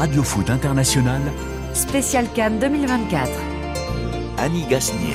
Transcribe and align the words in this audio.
Radio 0.00 0.22
Foot 0.22 0.48
International. 0.48 1.20
Spécial 1.74 2.24
Cannes 2.34 2.58
2024. 2.58 3.28
Annie 4.38 4.64
Gasnier. 4.64 5.12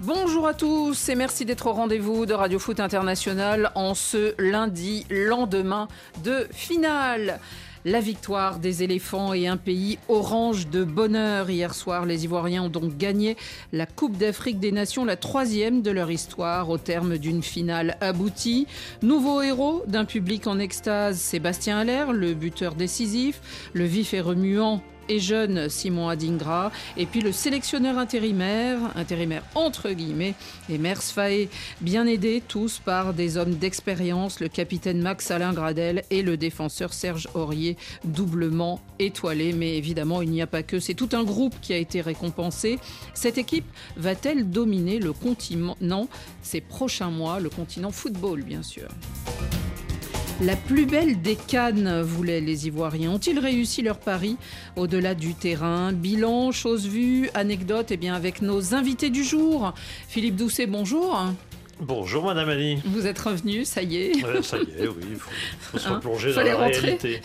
Bonjour 0.00 0.46
à 0.46 0.52
tous 0.52 1.08
et 1.08 1.14
merci 1.14 1.46
d'être 1.46 1.66
au 1.66 1.72
rendez-vous 1.72 2.26
de 2.26 2.34
Radio 2.34 2.58
Foot 2.58 2.78
International 2.78 3.70
en 3.74 3.94
ce 3.94 4.34
lundi, 4.38 5.06
lendemain 5.08 5.88
de 6.22 6.46
finale. 6.52 7.40
La 7.86 8.00
victoire 8.00 8.60
des 8.60 8.82
éléphants 8.82 9.34
et 9.34 9.46
un 9.46 9.58
pays 9.58 9.98
orange 10.08 10.68
de 10.68 10.84
bonheur. 10.84 11.50
Hier 11.50 11.74
soir, 11.74 12.06
les 12.06 12.24
Ivoiriens 12.24 12.62
ont 12.62 12.68
donc 12.70 12.96
gagné 12.96 13.36
la 13.74 13.84
Coupe 13.84 14.16
d'Afrique 14.16 14.58
des 14.58 14.72
Nations, 14.72 15.04
la 15.04 15.16
troisième 15.16 15.82
de 15.82 15.90
leur 15.90 16.10
histoire, 16.10 16.70
au 16.70 16.78
terme 16.78 17.18
d'une 17.18 17.42
finale 17.42 17.98
aboutie. 18.00 18.66
Nouveau 19.02 19.42
héros 19.42 19.82
d'un 19.86 20.06
public 20.06 20.46
en 20.46 20.58
extase, 20.58 21.18
Sébastien 21.18 21.76
Allaire, 21.76 22.14
le 22.14 22.32
buteur 22.32 22.74
décisif, 22.74 23.42
le 23.74 23.84
vif 23.84 24.14
et 24.14 24.22
remuant 24.22 24.82
et 25.08 25.20
jeune 25.20 25.68
Simon 25.68 26.08
Adingra, 26.08 26.72
et 26.96 27.06
puis 27.06 27.20
le 27.20 27.32
sélectionneur 27.32 27.98
intérimaire, 27.98 28.78
intérimaire 28.96 29.42
entre 29.54 29.90
guillemets, 29.90 30.34
et 30.68 30.78
Mers 30.78 31.02
Faé, 31.02 31.48
bien 31.80 32.06
aidés 32.06 32.42
tous 32.46 32.78
par 32.78 33.14
des 33.14 33.36
hommes 33.36 33.54
d'expérience, 33.54 34.40
le 34.40 34.48
capitaine 34.48 35.00
Max 35.00 35.30
Alain 35.30 35.52
Gradel 35.52 36.04
et 36.10 36.22
le 36.22 36.36
défenseur 36.36 36.92
Serge 36.92 37.28
Aurier, 37.34 37.76
doublement 38.04 38.80
étoilé. 38.98 39.52
Mais 39.52 39.76
évidemment, 39.76 40.22
il 40.22 40.30
n'y 40.30 40.42
a 40.42 40.46
pas 40.46 40.62
que, 40.62 40.80
c'est 40.80 40.94
tout 40.94 41.10
un 41.12 41.24
groupe 41.24 41.54
qui 41.60 41.72
a 41.72 41.78
été 41.78 42.00
récompensé. 42.00 42.78
Cette 43.14 43.38
équipe 43.38 43.66
va-t-elle 43.96 44.50
dominer 44.50 44.98
le 44.98 45.12
continent 45.12 46.08
ces 46.42 46.60
prochains 46.60 47.10
mois, 47.10 47.40
le 47.40 47.50
continent 47.50 47.90
football 47.90 48.42
bien 48.42 48.62
sûr? 48.62 48.88
La 50.40 50.56
plus 50.56 50.86
belle 50.86 51.20
des 51.22 51.36
cannes, 51.36 52.02
voulaient 52.02 52.40
les 52.40 52.66
Ivoiriens. 52.66 53.12
Ont-ils 53.12 53.38
réussi 53.38 53.82
leur 53.82 53.98
pari 53.98 54.36
au-delà 54.76 55.14
du 55.14 55.34
terrain? 55.34 55.92
Bilan, 55.92 56.50
chose 56.52 56.86
vue, 56.86 57.30
anecdote, 57.34 57.86
eh 57.90 57.96
bien 57.96 58.14
avec 58.14 58.42
nos 58.42 58.74
invités 58.74 59.10
du 59.10 59.22
jour. 59.22 59.74
Philippe 60.08 60.36
Doucet, 60.36 60.66
bonjour. 60.66 61.32
Bonjour 61.80 62.24
Madame 62.24 62.48
Annie. 62.48 62.80
Vous 62.84 63.06
êtes 63.06 63.18
revenu, 63.18 63.64
ça 63.64 63.82
y 63.82 63.96
est. 63.96 64.42
ça 64.42 64.58
y 64.58 64.82
est, 64.82 64.86
oui, 64.86 65.02
il 65.10 65.16
faut, 65.16 65.78
se 65.78 65.88
hein 65.88 65.94
replonger 65.94 66.32
dans 66.32 66.42
la 66.42 66.56
réalité. 66.56 67.20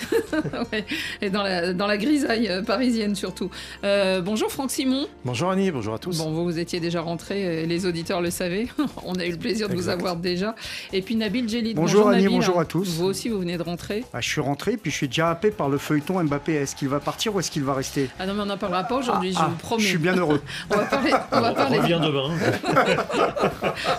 Et 1.21 1.29
dans 1.29 1.43
la, 1.43 1.73
dans 1.73 1.87
la 1.87 1.97
grisaille 1.97 2.47
euh, 2.47 2.63
parisienne 2.63 3.15
surtout. 3.15 3.51
Euh, 3.83 4.21
bonjour 4.21 4.51
Franck 4.51 4.71
Simon. 4.71 5.07
Bonjour 5.23 5.51
Annie, 5.51 5.69
bonjour 5.71 5.93
à 5.93 5.99
tous. 5.99 6.17
Bon, 6.17 6.31
vous, 6.31 6.43
vous 6.43 6.59
étiez 6.59 6.79
déjà 6.79 7.01
rentré, 7.01 7.65
les 7.65 7.85
auditeurs 7.85 8.21
le 8.21 8.31
savaient. 8.31 8.67
On 9.05 9.15
a 9.15 9.25
eu 9.25 9.31
le 9.31 9.37
plaisir 9.37 9.69
de 9.69 9.75
vous 9.75 9.89
avoir 9.89 10.15
déjà. 10.15 10.55
Et 10.93 11.01
puis 11.01 11.15
Nabil 11.15 11.47
Djelid. 11.47 11.75
Bonjour, 11.75 12.05
bonjour 12.05 12.17
Annie, 12.17 12.27
bonjour 12.27 12.59
à 12.59 12.65
tous. 12.65 12.89
Vous 12.89 13.05
aussi, 13.05 13.29
vous 13.29 13.39
venez 13.39 13.57
de 13.57 13.63
rentrer 13.63 14.03
ah, 14.13 14.21
Je 14.21 14.27
suis 14.27 14.41
rentré, 14.41 14.77
puis 14.77 14.91
je 14.91 14.95
suis 14.95 15.07
déjà 15.07 15.29
happé 15.29 15.51
par 15.51 15.69
le 15.69 15.77
feuilleton 15.77 16.23
Mbappé. 16.23 16.53
Est-ce 16.53 16.75
qu'il 16.75 16.89
va 16.89 16.99
partir 16.99 17.35
ou 17.35 17.39
est-ce 17.39 17.51
qu'il 17.51 17.63
va 17.63 17.75
rester? 17.75 18.09
Ah 18.19 18.25
non, 18.25 18.33
mais 18.33 18.41
on 18.41 18.47
n'en 18.47 18.57
parlera 18.57 18.83
pas 18.83 18.95
aujourd'hui, 18.95 19.33
ah, 19.37 19.45
je 19.45 19.51
vous 19.51 19.57
promets. 19.57 19.83
Je 19.83 19.87
suis 19.87 19.97
bien 19.97 20.15
heureux. 20.15 20.41
on 20.71 20.75
va 20.75 20.85
parler. 20.85 21.11
On, 21.31 21.41
va 21.41 21.53
parler. 21.53 21.77
on 21.77 21.81
revient 21.81 21.99
demain. 22.01 22.31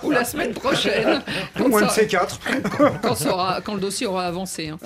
ou 0.03 0.11
la 0.11 0.25
semaine 0.25 0.40
prochaine. 0.49 1.23
Quand, 1.57 1.69
moins 1.69 1.83
de 1.83 1.91
ces 1.91 2.07
quatre. 2.07 2.41
Quand, 3.03 3.15
quand, 3.65 3.75
le 3.75 3.81
dossier 3.81 4.07
aura 4.07 4.27
avancé. 4.27 4.69
Hein. 4.69 4.79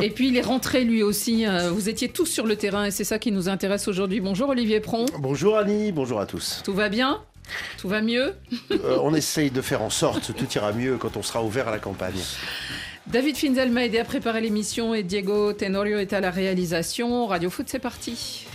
Et 0.00 0.10
puis 0.10 0.28
il 0.28 0.36
est 0.36 0.42
rentré 0.42 0.84
lui 0.84 1.02
aussi. 1.02 1.46
Euh, 1.46 1.70
vous 1.70 1.88
étiez 1.88 2.08
tous 2.08 2.26
sur 2.26 2.46
le 2.46 2.56
terrain 2.56 2.84
et 2.84 2.90
c'est 2.90 3.04
ça 3.04 3.18
qui 3.18 3.32
nous 3.32 3.48
intéresse 3.48 3.88
aujourd'hui. 3.88 4.20
Bonjour 4.20 4.48
Olivier 4.50 4.80
Pron. 4.80 5.06
Bonjour 5.18 5.58
Annie, 5.58 5.92
bonjour 5.92 6.20
à 6.20 6.26
tous. 6.26 6.62
Tout 6.64 6.74
va 6.74 6.88
bien? 6.88 7.20
Tout 7.78 7.88
va 7.88 8.00
mieux? 8.00 8.34
Euh, 8.70 8.98
On 9.02 9.14
essaye 9.14 9.50
de 9.50 9.60
faire 9.60 9.82
en 9.82 9.90
sorte 9.90 10.32
que 10.32 10.32
tout 10.32 10.50
ira 10.54 10.72
mieux 10.72 10.96
quand 10.96 11.16
on 11.16 11.22
sera 11.22 11.42
ouvert 11.42 11.68
à 11.68 11.70
la 11.70 11.78
campagne. 11.78 12.20
David 13.06 13.36
Finzel 13.36 13.70
m'a 13.70 13.84
aidé 13.84 13.98
à 13.98 14.04
préparer 14.04 14.40
l'émission 14.40 14.94
et 14.94 15.02
Diego 15.02 15.52
Tenorio 15.52 15.98
est 15.98 16.12
à 16.12 16.20
la 16.20 16.30
réalisation. 16.30 17.26
Radio 17.26 17.50
Foot, 17.50 17.66
c'est 17.68 17.78
parti. 17.78 18.46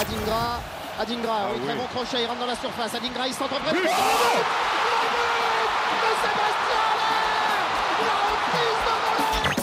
Adingra, 0.00 0.62
Adingra, 1.00 1.32
ah 1.32 1.48
oui, 1.54 1.60
très 1.64 1.76
bon 1.76 1.86
crochet, 1.94 2.22
il 2.22 2.26
rentre 2.26 2.40
dans 2.40 2.46
la 2.46 2.56
surface. 2.56 2.94
Adingra, 2.94 3.28
il 3.28 3.34
s'entreprise. 3.34 3.90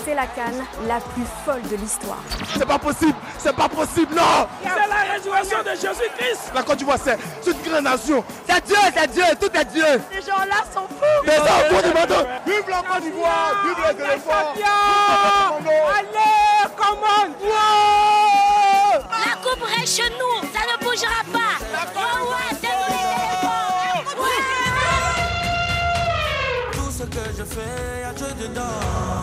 C'est 0.05 0.13
la 0.13 0.27
canne 0.27 0.63
la 0.87 0.99
plus 0.99 1.25
folle 1.43 1.63
de 1.63 1.75
l'histoire. 1.75 2.19
C'est 2.57 2.65
pas 2.65 2.77
possible, 2.79 3.15
c'est 3.37 3.55
pas 3.55 3.67
possible, 3.67 4.15
non 4.15 4.47
C'est 4.63 4.87
la 4.87 5.13
résurrection 5.13 5.57
de 5.63 5.71
Jésus-Christ 5.71 6.51
La 6.53 6.63
Côte 6.63 6.77
d'Ivoire, 6.77 6.99
c'est 7.03 7.17
une 7.51 7.69
grande 7.71 7.83
nation. 7.83 8.23
C'est 8.47 8.63
Dieu, 8.65 8.75
c'est 8.95 9.11
Dieu, 9.11 9.23
tout 9.39 9.57
est 9.57 9.65
Dieu. 9.65 10.01
Ces 10.13 10.21
gens-là 10.21 10.63
sont 10.73 10.87
fous. 10.87 11.23
Mais 11.25 11.37
ça, 11.37 11.67
du 11.81 11.87
monde. 11.87 12.27
Vive 12.45 12.69
la 12.69 12.83
Côte 12.83 13.03
d'Ivoire, 13.03 13.65
vive 13.65 13.97
les 13.97 14.03
éléphants. 14.05 14.53
Allez, 15.97 16.75
commande 16.77 17.33
La 19.09 19.35
coupe 19.41 19.63
reste 19.63 19.95
chez 19.97 20.09
nous, 20.11 20.47
ça 20.53 20.59
ne 20.71 20.74
bougera 20.95 21.23
pas. 21.33 21.55
Les 21.73 21.87
Tout 26.71 26.91
ce 26.91 27.03
que 27.03 27.37
je 27.37 27.43
fais, 27.43 28.03
à 28.03 28.13
Dieu 28.13 28.27
dedans. 28.39 29.14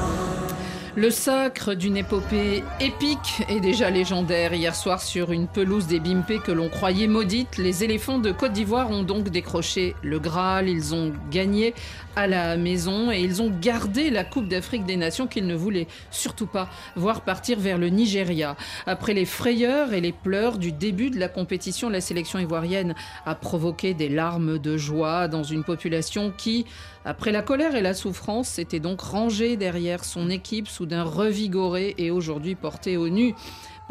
Le 0.94 1.08
sacre 1.08 1.72
d'une 1.72 1.97
épopée 1.97 2.62
épique 2.78 3.42
et 3.48 3.60
déjà 3.60 3.88
légendaire. 3.88 4.53
Hier 4.53 4.75
soir, 4.75 5.00
sur 5.00 5.32
une 5.32 5.48
pelouse 5.48 5.86
des 5.86 6.00
Bimpé 6.00 6.38
que 6.38 6.53
l'on 6.53 6.69
croyait 6.69 7.06
maudite, 7.06 7.56
les 7.56 7.82
éléphants 7.82 8.19
de 8.19 8.30
Côte 8.30 8.53
d'Ivoire 8.53 8.91
ont 8.91 9.02
donc 9.02 9.31
décroché 9.31 9.97
le 10.02 10.19
Graal. 10.19 10.69
Ils 10.69 10.94
ont 10.94 11.14
gagné 11.31 11.72
à 12.14 12.26
la 12.26 12.58
maison 12.58 13.10
et 13.10 13.20
ils 13.20 13.41
ont 13.41 13.50
gardé 13.50 14.10
la 14.10 14.22
Coupe 14.22 14.48
d'Afrique 14.48 14.84
des 14.84 14.97
Nations 14.97 15.26
qu'ils 15.26 15.47
ne 15.47 15.54
voulaient 15.54 15.86
surtout 16.10 16.47
pas 16.47 16.69
voir 16.94 17.22
partir 17.22 17.58
vers 17.58 17.78
le 17.78 17.88
Nigeria. 17.88 18.54
Après 18.84 19.14
les 19.14 19.25
frayeurs 19.25 19.94
et 19.94 20.02
les 20.02 20.12
pleurs 20.12 20.58
du 20.58 20.72
début 20.72 21.08
de 21.08 21.19
la 21.19 21.28
compétition, 21.28 21.88
la 21.88 22.02
sélection 22.02 22.38
ivoirienne 22.38 22.94
a 23.25 23.34
provoqué 23.34 23.94
des 23.94 24.10
larmes 24.10 24.58
de 24.58 24.76
joie 24.76 25.26
dans 25.26 25.42
une 25.42 25.64
population 25.64 26.34
qui, 26.36 26.66
après 27.06 27.32
la 27.32 27.41
colère 27.41 27.75
et 27.76 27.81
la 27.81 27.94
souffrance, 27.94 28.48
s'était 28.48 28.78
donc 28.78 29.00
rangée 29.00 29.56
derrière 29.56 30.04
son 30.04 30.28
équipe 30.28 30.69
soudain 30.82 31.04
revigorée 31.04 31.94
et 31.97 32.10
aujourd'hui 32.10 32.56
portée 32.56 32.97
au 32.97 33.09
nu 33.09 33.37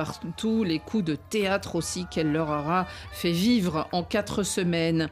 par 0.01 0.19
tous 0.35 0.63
les 0.63 0.79
coups 0.79 1.03
de 1.03 1.15
théâtre 1.15 1.75
aussi 1.75 2.07
qu'elle 2.09 2.31
leur 2.31 2.49
aura 2.49 2.87
fait 3.11 3.31
vivre 3.31 3.87
en 3.91 4.01
quatre 4.01 4.41
semaines. 4.41 5.09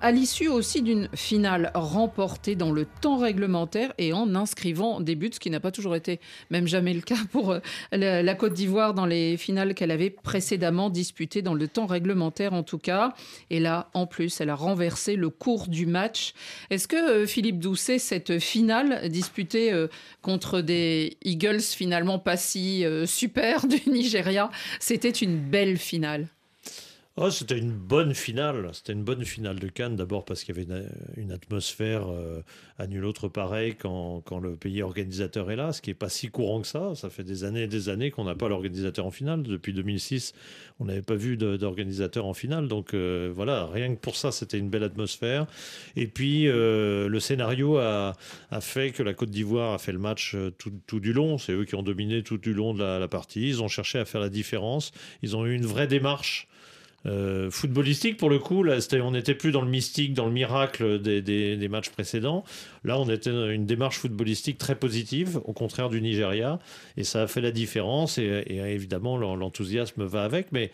À 0.00 0.10
l'issue 0.10 0.48
aussi 0.48 0.82
d'une 0.82 1.08
finale 1.14 1.70
remportée 1.76 2.56
dans 2.56 2.72
le 2.72 2.84
temps 2.84 3.18
réglementaire 3.18 3.92
et 3.98 4.12
en 4.12 4.34
inscrivant 4.34 4.98
des 4.98 5.14
buts, 5.14 5.30
ce 5.32 5.38
qui 5.38 5.48
n'a 5.48 5.60
pas 5.60 5.70
toujours 5.70 5.94
été, 5.94 6.18
même 6.50 6.66
jamais 6.66 6.92
le 6.92 7.02
cas 7.02 7.14
pour 7.30 7.52
euh, 7.52 7.60
la 7.92 8.34
Côte 8.34 8.54
d'Ivoire 8.54 8.94
dans 8.94 9.06
les 9.06 9.36
finales 9.36 9.74
qu'elle 9.74 9.92
avait 9.92 10.10
précédemment 10.10 10.90
disputées 10.90 11.42
dans 11.42 11.54
le 11.54 11.68
temps 11.68 11.86
réglementaire 11.86 12.52
en 12.52 12.64
tout 12.64 12.78
cas. 12.78 13.14
Et 13.50 13.60
là, 13.60 13.90
en 13.94 14.08
plus, 14.08 14.40
elle 14.40 14.50
a 14.50 14.56
renversé 14.56 15.14
le 15.14 15.30
cours 15.30 15.68
du 15.68 15.86
match. 15.86 16.34
Est-ce 16.70 16.88
que 16.88 16.96
euh, 16.96 17.26
Philippe 17.28 17.60
Doucet, 17.60 18.00
cette 18.00 18.40
finale 18.40 19.08
disputée 19.08 19.72
euh, 19.72 19.86
contre 20.20 20.62
des 20.62 21.16
Eagles 21.24 21.60
finalement 21.60 22.18
pas 22.18 22.36
si 22.36 22.84
super 23.06 23.68
du 23.68 23.78
Nigeria, 23.88 24.31
c'était 24.80 25.10
une 25.10 25.38
belle 25.38 25.78
finale. 25.78 26.28
Oh, 27.18 27.28
c'était 27.28 27.58
une 27.58 27.72
bonne 27.72 28.14
finale. 28.14 28.70
C'était 28.72 28.94
une 28.94 29.04
bonne 29.04 29.26
finale 29.26 29.58
de 29.58 29.68
Cannes, 29.68 29.96
d'abord 29.96 30.24
parce 30.24 30.44
qu'il 30.44 30.56
y 30.56 30.58
avait 30.58 30.80
une, 31.18 31.30
atmosphère 31.30 32.10
euh, 32.10 32.40
à 32.78 32.86
nul 32.86 33.04
autre 33.04 33.28
pareil 33.28 33.74
quand, 33.74 34.22
quand, 34.24 34.38
le 34.38 34.56
pays 34.56 34.80
organisateur 34.80 35.50
est 35.50 35.56
là, 35.56 35.74
ce 35.74 35.82
qui 35.82 35.90
n'est 35.90 35.94
pas 35.94 36.08
si 36.08 36.28
courant 36.28 36.62
que 36.62 36.66
ça. 36.66 36.94
Ça 36.94 37.10
fait 37.10 37.22
des 37.22 37.44
années 37.44 37.64
et 37.64 37.66
des 37.66 37.90
années 37.90 38.10
qu'on 38.10 38.24
n'a 38.24 38.34
pas 38.34 38.48
l'organisateur 38.48 39.04
en 39.04 39.10
finale. 39.10 39.42
Depuis 39.42 39.74
2006, 39.74 40.32
on 40.80 40.86
n'avait 40.86 41.02
pas 41.02 41.14
vu 41.14 41.36
d'organisateur 41.36 42.24
en 42.24 42.32
finale. 42.32 42.66
Donc 42.66 42.94
euh, 42.94 43.30
voilà, 43.34 43.66
rien 43.66 43.94
que 43.94 44.00
pour 44.00 44.16
ça, 44.16 44.32
c'était 44.32 44.56
une 44.56 44.70
belle 44.70 44.84
atmosphère. 44.84 45.46
Et 45.96 46.06
puis, 46.06 46.48
euh, 46.48 47.08
le 47.08 47.20
scénario 47.20 47.76
a, 47.76 48.14
fait 48.62 48.90
que 48.90 49.02
la 49.02 49.12
Côte 49.12 49.30
d'Ivoire 49.30 49.74
a 49.74 49.78
fait 49.78 49.92
le 49.92 49.98
match 49.98 50.34
tout, 50.56 50.72
tout 50.86 51.00
du 51.00 51.12
long. 51.12 51.36
C'est 51.36 51.52
eux 51.52 51.66
qui 51.66 51.74
ont 51.74 51.82
dominé 51.82 52.22
tout 52.22 52.38
du 52.38 52.54
long 52.54 52.72
de 52.72 52.82
la 52.82 53.08
partie. 53.08 53.48
Ils 53.48 53.62
ont 53.62 53.68
cherché 53.68 53.98
à 53.98 54.06
faire 54.06 54.22
la 54.22 54.30
différence. 54.30 54.92
Ils 55.20 55.36
ont 55.36 55.44
eu 55.44 55.54
une 55.54 55.66
vraie 55.66 55.86
démarche 55.86 56.48
euh, 57.04 57.50
footballistique 57.50 58.16
pour 58.16 58.30
le 58.30 58.38
coup. 58.38 58.62
Là, 58.62 58.78
on 59.02 59.10
n'était 59.10 59.34
plus 59.34 59.52
dans 59.52 59.62
le 59.62 59.70
mystique, 59.70 60.14
dans 60.14 60.26
le 60.26 60.32
miracle 60.32 61.00
des, 61.00 61.68
matchs 61.68 61.90
précédents. 61.90 62.44
Là, 62.84 62.98
on 62.98 63.08
était 63.08 63.32
dans 63.32 63.48
une 63.48 63.66
démarche 63.66 63.98
footballistique 63.98 64.58
très 64.58 64.74
positive, 64.74 65.40
au 65.44 65.52
contraire 65.52 65.88
du 65.88 66.00
Nigeria, 66.00 66.58
et 66.96 67.04
ça 67.04 67.22
a 67.22 67.26
fait 67.26 67.40
la 67.40 67.50
différence. 67.50 68.18
Et, 68.18 68.44
évidemment, 68.48 69.16
l'enthousiasme 69.16 70.04
va 70.04 70.22
avec, 70.24 70.52
mais 70.52 70.70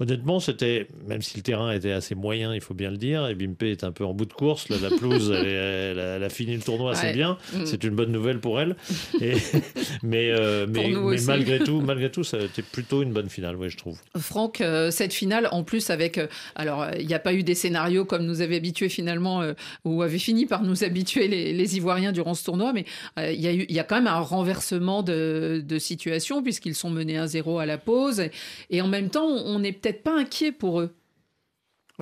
Honnêtement, 0.00 0.38
c'était, 0.38 0.86
même 1.08 1.22
si 1.22 1.36
le 1.36 1.42
terrain 1.42 1.72
était 1.72 1.90
assez 1.92 2.14
moyen, 2.14 2.54
il 2.54 2.60
faut 2.60 2.74
bien 2.74 2.90
le 2.90 2.96
dire, 2.98 3.26
et 3.26 3.34
Bimpe 3.34 3.64
est 3.64 3.82
un 3.84 3.90
peu 3.90 4.04
en 4.04 4.14
bout 4.14 4.26
de 4.26 4.32
course, 4.32 4.68
là, 4.68 4.76
la 4.80 4.90
pelouse, 4.90 5.32
elle, 5.36 5.46
est- 5.48 5.50
elle 5.52 5.98
a, 5.98 6.16
elle 6.16 6.22
a 6.24 6.28
fini 6.28 6.54
le 6.54 6.62
tournoi, 6.62 6.92
Ouais. 6.92 7.12
bien, 7.12 7.36
Mm. 7.54 7.66
c'est 7.66 7.82
une 7.82 7.94
bonne 7.96 8.12
nouvelle 8.12 8.38
pour 8.38 8.60
elle. 8.60 8.76
Et- 9.20 9.32
mais 10.02 10.30
euh, 10.30 10.66
mais, 10.68 10.90
mais 10.90 11.16
malgré 11.26 11.58
tout, 11.58 11.80
malgré 11.80 12.10
tout, 12.10 12.22
ça 12.24 12.36
a 12.36 12.40
été 12.42 12.62
plutôt 12.62 13.02
une 13.02 13.12
bonne 13.12 13.28
finale, 13.28 13.56
oui, 13.56 13.70
je 13.70 13.76
trouve. 13.76 13.98
Franck, 14.16 14.60
euh, 14.60 14.90
cette 14.90 15.12
finale, 15.12 15.48
en 15.50 15.64
plus 15.64 15.90
avec, 15.90 16.18
euh, 16.18 16.26
alors 16.54 16.86
il 16.98 17.06
n'y 17.06 17.14
a 17.14 17.18
pas 17.18 17.34
eu 17.34 17.42
des 17.42 17.54
scénarios 17.54 18.04
comme 18.04 18.24
nous 18.24 18.40
avait 18.40 18.56
habitués 18.56 18.88
finalement, 18.88 19.42
ou 19.84 20.02
avait 20.02 20.18
fini 20.18 20.46
par 20.46 20.62
nous 20.62 20.84
habituer 20.84 21.26
les, 21.28 21.52
les 21.52 21.76
Ivoiriens 21.76 22.12
durant 22.12 22.34
ce 22.34 22.44
tournoi, 22.44 22.72
mais 22.72 22.84
il 23.16 23.40
y, 23.40 23.48
a 23.48 23.52
eu- 23.52 23.66
il 23.68 23.74
y 23.74 23.80
a 23.80 23.84
quand 23.84 23.96
même 23.96 24.06
un 24.06 24.20
renversement 24.20 25.02
de, 25.02 25.62
de 25.66 25.78
situation 25.78 26.42
puisqu'ils 26.42 26.74
sont 26.76 26.90
menés 26.90 27.16
1-0 27.16 27.58
à 27.60 27.66
la 27.66 27.78
pause, 27.78 28.20
et, 28.20 28.30
et 28.70 28.80
en 28.80 28.86
même 28.88 29.08
temps, 29.10 29.26
on 29.26 29.58
n'est 29.58 29.72
peut-être 29.72 29.87
pas 29.94 30.16
inquiet 30.18 30.52
pour 30.52 30.80
eux. 30.80 30.94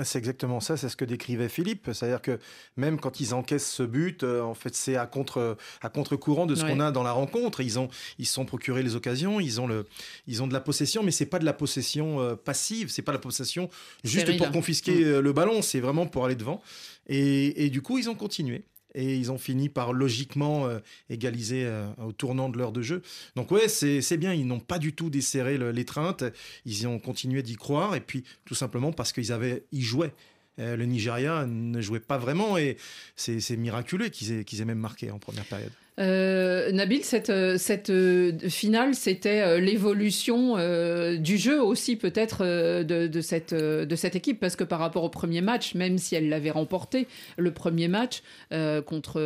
C'est 0.02 0.18
exactement 0.18 0.60
ça, 0.60 0.76
c'est 0.76 0.90
ce 0.90 0.96
que 0.96 1.06
décrivait 1.06 1.48
Philippe. 1.48 1.88
C'est-à-dire 1.94 2.20
que 2.20 2.38
même 2.76 3.00
quand 3.00 3.18
ils 3.18 3.32
encaissent 3.32 3.70
ce 3.72 3.82
but, 3.82 4.24
euh, 4.24 4.42
en 4.42 4.52
fait, 4.52 4.74
c'est 4.74 4.96
à 4.96 5.06
contre 5.06 5.56
à 5.80 5.88
contre-courant 5.88 6.44
de 6.44 6.54
ce 6.54 6.64
Ouais. 6.64 6.72
qu'on 6.72 6.80
a 6.80 6.90
dans 6.92 7.02
la 7.02 7.12
rencontre. 7.12 7.62
Ils 7.62 7.78
ont 7.78 7.88
ils 8.18 8.26
se 8.26 8.34
sont 8.34 8.44
procurés 8.44 8.82
les 8.82 8.94
occasions, 8.94 9.40
ils 9.40 9.58
ont 9.58 9.66
le 9.66 9.86
ils 10.26 10.42
ont 10.42 10.46
de 10.48 10.52
la 10.52 10.60
possession, 10.60 11.02
mais 11.02 11.12
c'est 11.12 11.24
pas 11.24 11.38
de 11.38 11.46
la 11.46 11.54
possession 11.54 12.20
euh, 12.20 12.34
passive, 12.36 12.90
c'est 12.90 13.00
pas 13.00 13.12
la 13.12 13.18
possession 13.18 13.70
juste 14.04 14.24
Stérile. 14.26 14.36
pour 14.42 14.50
confisquer 14.52 14.96
Mm. 14.96 15.04
euh, 15.08 15.20
le 15.22 15.32
ballon, 15.32 15.62
c'est 15.62 15.80
vraiment 15.80 16.06
pour 16.06 16.26
aller 16.26 16.34
devant. 16.36 16.60
Et, 17.06 17.64
et 17.64 17.70
du 17.70 17.80
coup, 17.80 17.96
ils 17.96 18.10
ont 18.10 18.14
continué. 18.14 18.64
Et 18.96 19.16
ils 19.16 19.30
ont 19.30 19.38
fini 19.38 19.68
par 19.68 19.92
logiquement 19.92 20.66
euh, 20.66 20.80
égaliser 21.10 21.64
euh, 21.64 21.86
au 22.04 22.12
tournant 22.12 22.48
de 22.48 22.58
l'heure 22.58 22.72
de 22.72 22.82
jeu. 22.82 23.02
Donc 23.36 23.52
ouais, 23.52 23.68
c'est 23.68 24.16
bien, 24.16 24.32
ils 24.32 24.46
n'ont 24.46 24.58
pas 24.58 24.78
du 24.78 24.94
tout 24.94 25.10
desserré 25.10 25.58
l'étreinte, 25.72 26.24
ils 26.64 26.88
ont 26.88 26.98
continué 26.98 27.42
d'y 27.42 27.54
croire, 27.54 27.94
et 27.94 28.00
puis 28.00 28.24
tout 28.44 28.54
simplement 28.54 28.92
parce 28.92 29.12
qu'ils 29.12 29.32
avaient, 29.32 29.64
ils 29.70 29.82
jouaient. 29.82 30.14
Euh, 30.58 30.74
le 30.76 30.86
Nigeria 30.86 31.44
ne 31.46 31.80
jouait 31.80 32.00
pas 32.00 32.16
vraiment, 32.16 32.56
et 32.56 32.78
c'est 33.14 33.56
miraculeux 33.56 34.08
qu'ils 34.08 34.32
aient, 34.32 34.44
aient 34.58 34.64
même 34.64 34.78
marqué 34.78 35.10
en 35.10 35.18
première 35.18 35.44
période. 35.44 35.72
Euh, 35.98 36.70
Nabil, 36.72 37.02
cette, 37.04 37.30
euh, 37.30 37.56
cette 37.56 37.88
euh, 37.88 38.32
finale, 38.50 38.94
c'était 38.94 39.58
l'évolution 39.60 40.56
euh, 40.58 41.16
du 41.16 41.38
jeu 41.38 41.62
aussi 41.62 41.96
peut-être 41.96 42.44
de, 42.44 43.06
de 43.06 43.20
cette, 43.22 43.54
de 43.54 43.96
cette 43.96 44.14
équipe, 44.14 44.38
parce 44.38 44.56
que 44.56 44.64
par 44.64 44.78
rapport 44.78 45.04
au 45.04 45.08
premier 45.08 45.40
match, 45.40 45.74
même 45.74 45.96
si 45.96 46.14
elle 46.14 46.28
l'avait 46.28 46.50
remporté, 46.50 47.06
le 47.38 47.50
premier 47.50 47.88
match 47.88 48.22
euh, 48.52 48.82
contre, 48.82 49.20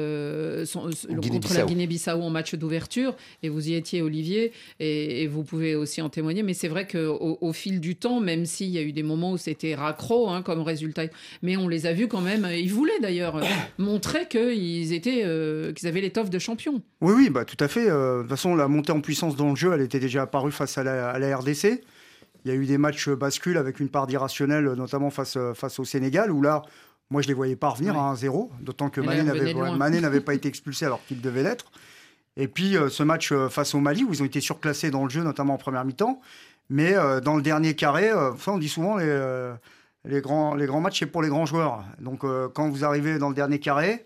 son- 0.65 0.87
le- 0.87 1.17
contre 1.41 1.49
la 1.55 1.67
Guinée-Bissau. 1.67 2.21
En 2.21 2.31
match 2.31 2.55
d'ouverture, 2.55 3.17
et 3.43 3.49
vous 3.49 3.69
y 3.69 3.75
étiez 3.75 4.01
Olivier, 4.03 4.53
et, 4.79 5.23
et 5.23 5.27
vous 5.27 5.43
pouvez 5.43 5.75
aussi 5.75 6.01
en 6.03 6.09
témoigner, 6.09 6.43
mais 6.45 6.55
c'est 6.55 6.69
vrai 6.69 6.87
qu'au 6.87 7.39
au 7.41 7.53
fil 7.53 7.81
du 7.81 7.97
temps, 7.97 8.21
même 8.21 8.47
s'il 8.47 8.69
y 8.69 8.79
a 8.79 8.83
eu 8.83 8.93
des 8.93 9.03
moments 9.03 9.33
où 9.33 9.39
c'était 9.39 9.75
raccro 9.75 10.29
hein, 10.29 10.43
comme 10.43 10.61
résultat, 10.63 11.05
mais 11.43 11.57
on 11.57 11.67
les 11.67 11.87
a 11.87 11.93
vus 11.93 12.07
quand 12.09 12.21
même, 12.21 12.47
ils 12.57 12.73
voulaient 12.73 13.01
d'ailleurs 13.01 13.41
montrer 13.79 14.27
qu'ils 14.29 14.93
étaient, 14.93 15.25
qu'ils 15.75 15.89
avaient 15.89 16.01
l'étoffe 16.01 16.31
de 16.31 16.39
champion. 16.39 16.60
Oui, 17.01 17.13
oui, 17.17 17.31
bah, 17.31 17.45
tout 17.45 17.57
à 17.63 17.69
fait. 17.69 17.89
Euh, 17.89 18.19
de 18.19 18.21
toute 18.23 18.31
façon, 18.31 18.55
la 18.55 18.69
montée 18.69 18.93
en 18.93 19.01
puissance 19.01 19.37
dans 19.37 19.51
le 19.51 19.57
jeu, 19.57 19.73
elle 19.73 19.81
était 19.81 20.01
déjà 20.01 20.23
apparue 20.23 20.53
face 20.53 20.77
à 20.79 20.83
la, 20.85 21.11
à 21.11 21.19
la 21.19 21.37
RDC. 21.37 21.83
Il 22.45 22.51
y 22.51 22.51
a 22.51 22.55
eu 22.55 22.67
des 22.67 22.79
matchs 22.79 23.09
bascules 23.11 23.57
avec 23.59 23.81
une 23.81 23.89
part 23.89 24.07
d'irrationnel, 24.07 24.65
notamment 24.73 25.11
face, 25.11 25.37
euh, 25.37 25.55
face 25.55 25.79
au 25.79 25.85
Sénégal, 25.85 26.31
où 26.31 26.41
là, 26.43 26.63
moi, 27.11 27.23
je 27.23 27.29
les 27.29 27.35
voyais 27.35 27.57
pas 27.57 27.69
revenir 27.71 27.95
Ouais. 27.95 28.01
à 28.01 28.13
1-0, 28.13 28.51
d'autant 28.61 28.89
que 28.89 29.01
Mané 29.77 30.01
n'avait 30.01 30.21
pas 30.21 30.35
été 30.35 30.49
expulsé 30.49 30.87
alors 30.87 31.05
qu'il 31.07 31.21
devait 31.21 31.43
l'être. 31.43 31.71
Et 32.37 32.47
puis, 32.49 32.77
euh, 32.77 32.89
ce 32.89 33.03
match 33.03 33.33
euh, 33.33 33.49
face 33.49 33.75
au 33.75 33.81
Mali, 33.81 34.05
où 34.05 34.13
ils 34.13 34.23
ont 34.23 34.27
été 34.27 34.41
surclassés 34.41 34.91
dans 34.91 35.05
le 35.05 35.11
jeu, 35.11 35.23
notamment 35.23 35.55
en 35.55 35.59
première 35.59 35.85
mi-temps. 35.85 36.21
Mais 36.71 36.95
euh, 36.95 37.21
dans 37.21 37.35
le 37.37 37.43
dernier 37.43 37.75
carré, 37.75 38.11
euh, 38.11 38.31
ça, 38.39 38.53
on 38.53 38.59
dit 38.59 38.69
souvent, 38.69 38.97
les, 38.97 39.05
euh, 39.09 39.53
les, 40.05 40.21
grands, 40.21 40.55
les 40.55 40.67
grands 40.67 40.81
matchs, 40.81 41.01
c'est 41.01 41.07
pour 41.07 41.21
les 41.23 41.29
grands 41.29 41.45
joueurs. 41.47 41.83
Donc, 42.01 42.23
euh, 42.25 42.49
quand 42.49 42.69
vous 42.71 42.85
arrivez 42.85 43.19
dans 43.19 43.29
le 43.29 43.35
dernier 43.35 43.59
carré, 43.59 44.05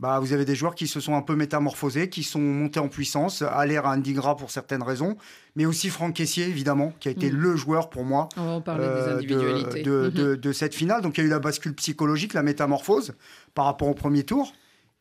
bah, 0.00 0.18
vous 0.18 0.32
avez 0.32 0.44
des 0.44 0.54
joueurs 0.56 0.74
qui 0.74 0.88
se 0.88 0.98
sont 1.00 1.14
un 1.14 1.22
peu 1.22 1.36
métamorphosés, 1.36 2.08
qui 2.08 2.24
sont 2.24 2.40
montés 2.40 2.80
en 2.80 2.88
puissance, 2.88 3.42
à 3.42 3.64
l'ère 3.64 3.86
à 3.86 3.92
Indigra 3.92 4.36
pour 4.36 4.50
certaines 4.50 4.82
raisons, 4.82 5.16
mais 5.54 5.66
aussi 5.66 5.88
Franck 5.88 6.14
Caissier, 6.14 6.46
évidemment, 6.48 6.92
qui 6.98 7.08
a 7.08 7.10
été 7.12 7.30
Mm. 7.30 7.36
le 7.36 7.56
joueur 7.56 7.90
pour 7.90 8.04
moi 8.04 8.28
On 8.36 8.58
va 8.58 8.72
euh, 8.74 9.20
des 9.20 9.26
de- 9.26 9.34
individualités. 9.34 9.82
de, 9.82 9.90
Mhm. 10.06 10.10
de- 10.10 10.34
de 10.34 10.52
cette 10.52 10.74
finale. 10.74 11.00
Donc 11.00 11.16
il 11.16 11.20
y 11.20 11.24
a 11.24 11.26
eu 11.26 11.30
la 11.30 11.38
bascule 11.38 11.74
psychologique, 11.74 12.34
la 12.34 12.42
métamorphose 12.42 13.14
par 13.54 13.66
rapport 13.66 13.88
au 13.88 13.94
premier 13.94 14.24
tour. 14.24 14.52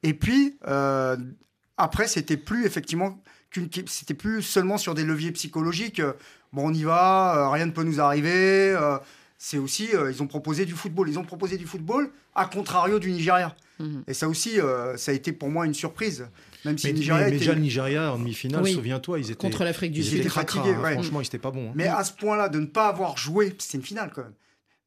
Et 0.04 0.14
puis, 0.14 0.58
euh, 0.68 1.18
après, 1.78 2.08
c'était 2.08 2.38
plus 2.38 2.66
effectivement. 2.66 3.20
qu'une- 3.50 3.70
C'était 3.88 4.16
plus 4.16 4.42
seulement 4.42 4.80
sur 4.80 4.96
des 4.96 5.04
leviers 5.04 5.32
psychologiques. 5.32 6.02
Bon, 6.54 6.70
on 6.70 6.74
y 6.74 6.82
va, 6.84 7.36
euh, 7.38 7.50
rien 7.50 7.68
ne 7.68 7.72
peut 7.72 7.84
nous 7.84 8.02
arriver. 8.02 8.72
euh, 8.72 8.98
c'est 9.46 9.58
aussi, 9.58 9.90
euh, 9.94 10.10
ils 10.10 10.24
ont 10.24 10.28
proposé 10.28 10.66
du 10.66 10.72
football. 10.72 11.10
Ils 11.10 11.20
ont 11.20 11.26
proposé 11.26 11.58
du 11.58 11.66
football 11.66 12.10
à 12.34 12.46
contrario 12.46 12.98
du 12.98 13.12
Nigeria. 13.12 13.54
Mhm. 13.78 14.04
Et 14.08 14.14
ça 14.14 14.30
aussi, 14.30 14.58
euh, 14.62 14.96
ça 14.96 15.12
a 15.12 15.14
été 15.14 15.34
pour 15.34 15.50
moi 15.50 15.66
une 15.66 15.74
surprise. 15.74 16.30
Même 16.64 16.78
si 16.78 16.88
Mais, 16.88 16.94
le 16.94 17.00
Nigeria 17.00 17.20
mais- 17.26 17.30
mais 17.32 17.36
était- 17.36 17.40
déjà 17.40 17.54
le 17.54 17.60
Nigeria 17.60 18.14
en 18.14 18.20
demi-finale, 18.20 18.64
Oui. 18.64 18.74
souviens-toi, 18.74 19.20
ils 19.20 19.26
étaient 19.26 19.36
Contre 19.36 19.66
l'Afrique 19.66 19.92
du 19.92 20.02
Sud. 20.02 20.14
Ils 20.14 20.20
étaient 20.22 20.30
cracra, 20.30 20.60
fatigués, 20.62 20.78
hein, 20.78 20.82
ouais. 20.84 20.94
Franchement, 20.94 21.20
ils 21.20 21.26
étaient 21.26 21.38
pas 21.40 21.52
bons. 21.52 21.68
hein. 21.72 21.74
Mais 21.76 21.88
à 21.88 22.06
ce 22.06 22.14
point-là, 22.14 22.48
de 22.48 22.60
ne 22.60 22.68
pas 22.68 22.88
avoir 22.88 23.18
joué, 23.18 23.54
c'était 23.60 23.80
une 23.80 23.84
finale 23.84 24.12
quand 24.16 24.24
même. 24.24 24.34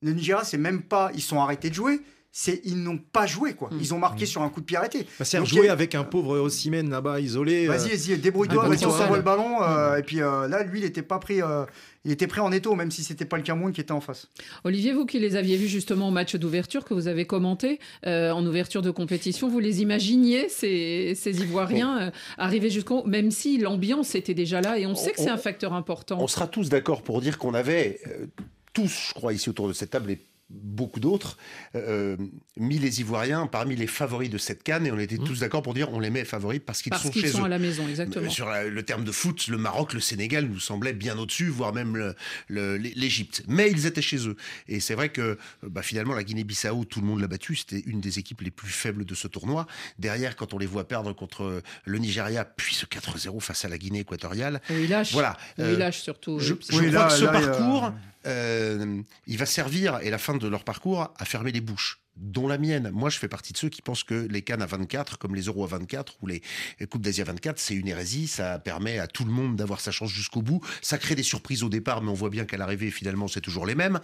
Le 0.01 0.13
Nigeria, 0.15 0.43
c'est 0.43 0.57
même 0.57 0.81
pas. 0.81 1.11
Ils 1.15 1.21
sont 1.21 1.39
arrêtés 1.39 1.69
de 1.69 1.75
jouer, 1.75 2.01
c'est 2.33 2.61
ils 2.65 2.83
n'ont 2.83 2.99
pas 2.99 3.27
joué 3.27 3.55
quoi. 3.55 3.71
Mm. 3.73 3.79
Ils 3.81 3.95
ont 3.95 3.99
marqué 3.99 4.27
sur 4.27 4.43
un 4.43 4.49
coup 4.51 4.61
de 4.61 4.67
pied 4.67 4.77
arrêté. 4.77 5.07
Bah, 5.19 5.25
c'est 5.25 5.45
jouer 5.47 5.69
a- 5.69 5.73
avec 5.73 5.95
un 5.95 6.05
pauvre 6.05 6.39
Ossimène 6.39 6.91
là-bas 6.91 7.21
isolé. 7.21 7.67
euh, 7.67 7.73
Vas-y, 7.73 7.89
vas-y, 7.97 8.19
débrouille-toi, 8.19 8.65
un 8.65 8.69
vas-y, 8.69 8.85
on 8.87 8.91
s'envoie 8.91 9.17
le 9.17 9.23
ballon. 9.23 9.63
euh, 9.63 9.97
Et 9.97 10.03
puis 10.03 10.21
euh, 10.21 10.47
là, 10.49 10.63
lui, 10.63 10.81
il 10.81 10.85
était 10.85 11.03
pas 11.03 11.19
pris. 11.19 11.41
euh, 11.43 11.65
il 12.05 12.13
était 12.13 12.29
pris 12.29 12.39
en 12.41 12.53
étau, 12.53 12.77
même 12.77 12.93
si 12.93 13.03
c'était 13.03 13.25
pas 13.25 13.37
le 13.37 13.43
Cameroun 13.43 13.73
qui 13.73 13.81
était 13.81 13.91
en 13.91 14.01
face. 14.01 14.29
Olivier, 14.63 14.93
vous 14.93 15.07
qui 15.07 15.19
les 15.19 15.35
aviez 15.35 15.57
vus 15.57 15.67
justement 15.67 16.07
au 16.07 16.11
match 16.13 16.37
d'ouverture 16.37 16.85
que 16.85 16.95
vous 16.95 17.09
avez 17.09 17.25
commenté 17.25 17.81
euh, 18.07 18.31
en 18.31 18.47
ouverture 18.47 18.81
de 18.81 18.93
compétition, 18.93 19.49
vous 19.49 19.59
les 19.59 19.83
imaginiez 19.83 20.49
ces, 20.49 21.15
ces 21.17 21.41
Ivoiriens 21.43 21.99
euh, 22.01 22.11
arriver 22.39 22.71
jusqu'au 22.71 23.05
même 23.07 23.33
si 23.33 23.59
l'ambiance 23.59 24.15
était 24.15 24.35
déjà 24.35 24.61
là 24.61 24.79
et 24.79 24.87
on 24.87 24.95
sait 24.95 25.11
que 25.11 25.19
c'est 25.21 25.31
On- 25.31 25.35
un 25.35 25.37
facteur 25.39 25.73
important. 25.73 26.19
On 26.21 26.29
sera 26.29 26.47
tous 26.47 26.69
d'accord 26.69 27.03
pour 27.03 27.21
dire 27.21 27.39
qu'on 27.39 27.55
avait, 27.55 27.99
euh, 28.07 28.27
tous, 28.73 29.09
je 29.09 29.15
crois, 29.15 29.33
ici 29.33 29.51
autour 29.51 29.67
de 29.67 29.73
cette 29.73 29.91
table 29.91 30.11
et 30.13 30.21
beaucoup 30.49 31.01
d'autres, 31.01 31.37
euh, 31.75 32.17
mis 32.57 32.79
les 32.79 33.01
Ivoiriens 33.01 33.47
parmi 33.49 33.75
les 33.75 33.87
favoris 33.89 34.31
de 34.31 34.39
cette 34.39 34.63
canne 34.63 34.87
et 34.87 34.93
on 34.93 34.99
était 34.99 35.17
tous 35.19 35.41
d'accord 35.41 35.63
pour 35.63 35.75
dire 35.75 35.93
on 35.93 35.99
les 35.99 36.11
met 36.11 36.25
favoris 36.25 36.61
parce 36.65 36.83
qu'ils 36.83 36.91
Parce 36.91 37.03
sont 37.03 37.11
qu'ils 37.11 37.23
chez 37.23 37.29
sont 37.29 37.43
eux. 37.43 37.47
à 37.47 37.49
la 37.49 37.59
maison, 37.59 37.87
exactement. 37.89 38.27
Euh, 38.27 38.31
Sur 38.31 38.47
la- 38.49 38.65
le 38.65 38.83
terme 38.85 39.03
de 39.05 39.11
foot, 39.13 39.49
le 39.49 39.59
Maroc, 39.59 39.93
le 39.93 40.01
Sénégal 40.01 40.47
nous 40.47 40.61
semblaient 40.61 40.93
bien 40.93 41.19
au-dessus, 41.19 41.49
voire 41.49 41.73
même 41.75 41.97
le- 41.97 42.15
le- 42.49 42.77
l'Égypte. 42.77 43.43
Mais 43.49 43.71
ils 43.71 43.87
étaient 43.87 44.03
chez 44.03 44.29
eux. 44.29 44.37
Et 44.69 44.79
c'est 44.81 44.95
vrai 44.95 45.09
que 45.09 45.21
euh, 45.21 45.37
bah, 45.65 45.83
finalement, 45.83 46.15
la 46.15 46.23
Guinée-Bissau, 46.25 46.85
tout 46.85 47.01
le 47.01 47.07
monde 47.07 47.21
l'a 47.21 47.27
battu. 47.29 47.57
C'était 47.57 47.83
une 47.87 48.01
des 48.01 48.19
équipes 48.21 48.43
les 48.43 48.51
plus 48.53 48.71
faibles 48.71 49.05
de 49.05 49.15
ce 49.15 49.27
tournoi. 49.29 49.67
Derrière, 49.99 50.37
quand 50.37 50.55
on 50.55 50.59
les 50.59 50.67
voit 50.67 50.87
perdre 50.87 51.13
contre 51.13 51.61
le 51.85 51.99
Nigeria, 51.99 52.45
puis 52.45 52.75
ce 52.75 52.87
4-0 52.87 53.41
face 53.41 53.65
à 53.65 53.69
la 53.69 53.79
Guinée 53.79 54.01
équatoriale. 54.01 54.61
Où 54.71 54.75
il 54.75 54.89
lâche. 54.91 55.13
Voilà. 55.13 55.37
Euh, 55.59 55.73
il 55.73 55.79
lâche 55.79 56.01
surtout. 56.03 56.39
je, 56.39 56.55
je 56.71 56.77
Oui, 56.77 56.89
crois 56.91 56.91
là- 56.91 57.07
que 57.09 57.13
ce 57.15 57.25
là, 57.25 57.31
a- 57.31 57.41
parcours, 57.41 57.93
euh, 58.27 59.03
il 59.27 59.39
va 59.39 59.47
servir, 59.47 59.99
et 60.03 60.11
la 60.11 60.19
fin 60.19 60.37
de 60.37 60.49
leur 60.49 60.65
parcours, 60.65 61.13
à 61.17 61.25
fermer 61.25 61.53
les 61.53 61.61
bouches 61.61 62.01
dont 62.17 62.49
la 62.49 62.59
mienne. 62.59 62.91
Moi, 62.93 63.11
je 63.11 63.19
fais 63.19 63.29
partie 63.29 63.53
de 63.53 63.59
ceux 63.59 63.69
qui 63.69 63.83
pensent 63.83 64.05
que 64.05 64.27
les 64.31 64.43
Cannes 64.43 64.63
à 64.63 64.67
24, 64.67 65.19
comme 65.19 65.35
les 65.35 65.43
Euros 65.43 65.65
à 65.65 65.69
24 65.69 66.15
ou 66.23 66.27
les 66.27 66.43
Coupes 66.89 67.03
d'Asie 67.03 67.21
à 67.21 67.25
24, 67.25 67.59
c'est 67.59 67.75
une 67.75 67.89
hérésie. 67.89 68.27
Ça 68.27 68.59
permet 68.59 68.99
à 68.99 69.07
tout 69.07 69.25
le 69.25 69.31
monde 69.31 69.57
d'avoir 69.57 69.81
sa 69.81 69.91
chance 69.91 70.11
jusqu'au 70.11 70.43
bout. 70.43 70.61
Ça 70.81 70.99
crée 70.99 71.15
des 71.15 71.23
surprises 71.23 71.63
au 71.63 71.69
départ, 71.69 72.03
mais 72.03 72.11
on 72.11 72.15
voit 72.15 72.31
bien 72.31 72.45
qu'à 72.45 72.57
l'arrivée, 72.57 72.91
finalement, 72.91 73.29
c'est 73.29 73.41
toujours 73.41 73.67
les 73.67 73.75
mêmes. 73.75 74.01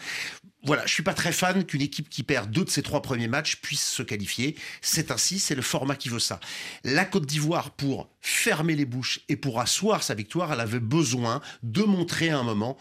Voilà, 0.64 0.86
je 0.86 0.92
suis 0.92 1.02
pas 1.02 1.14
très 1.14 1.32
fan 1.32 1.64
qu'une 1.64 1.80
équipe 1.80 2.08
qui 2.08 2.22
perd 2.22 2.50
deux 2.50 2.64
de 2.64 2.70
ses 2.70 2.82
trois 2.82 3.02
premiers 3.02 3.28
matchs 3.28 3.56
puisse 3.56 3.84
se 3.84 4.02
qualifier. 4.02 4.56
C'est 4.80 5.10
ainsi, 5.10 5.38
c'est 5.38 5.54
le 5.56 5.62
format 5.62 5.96
qui 5.96 6.08
veut 6.08 6.20
ça. 6.20 6.38
La 6.84 7.04
Côte 7.04 7.26
d'Ivoire, 7.26 7.70
pour 7.70 8.10
fermer 8.20 8.76
les 8.76 8.84
bouches 8.84 9.20
et 9.28 9.36
pour 9.36 9.60
asseoir 9.60 10.02
sa 10.02 10.14
victoire, 10.14 10.52
elle 10.52 10.60
avait 10.60 10.78
besoin 10.80 11.40
de 11.62 11.82
montrer 11.82 12.30
à 12.30 12.38
un 12.38 12.44
moment 12.44 12.76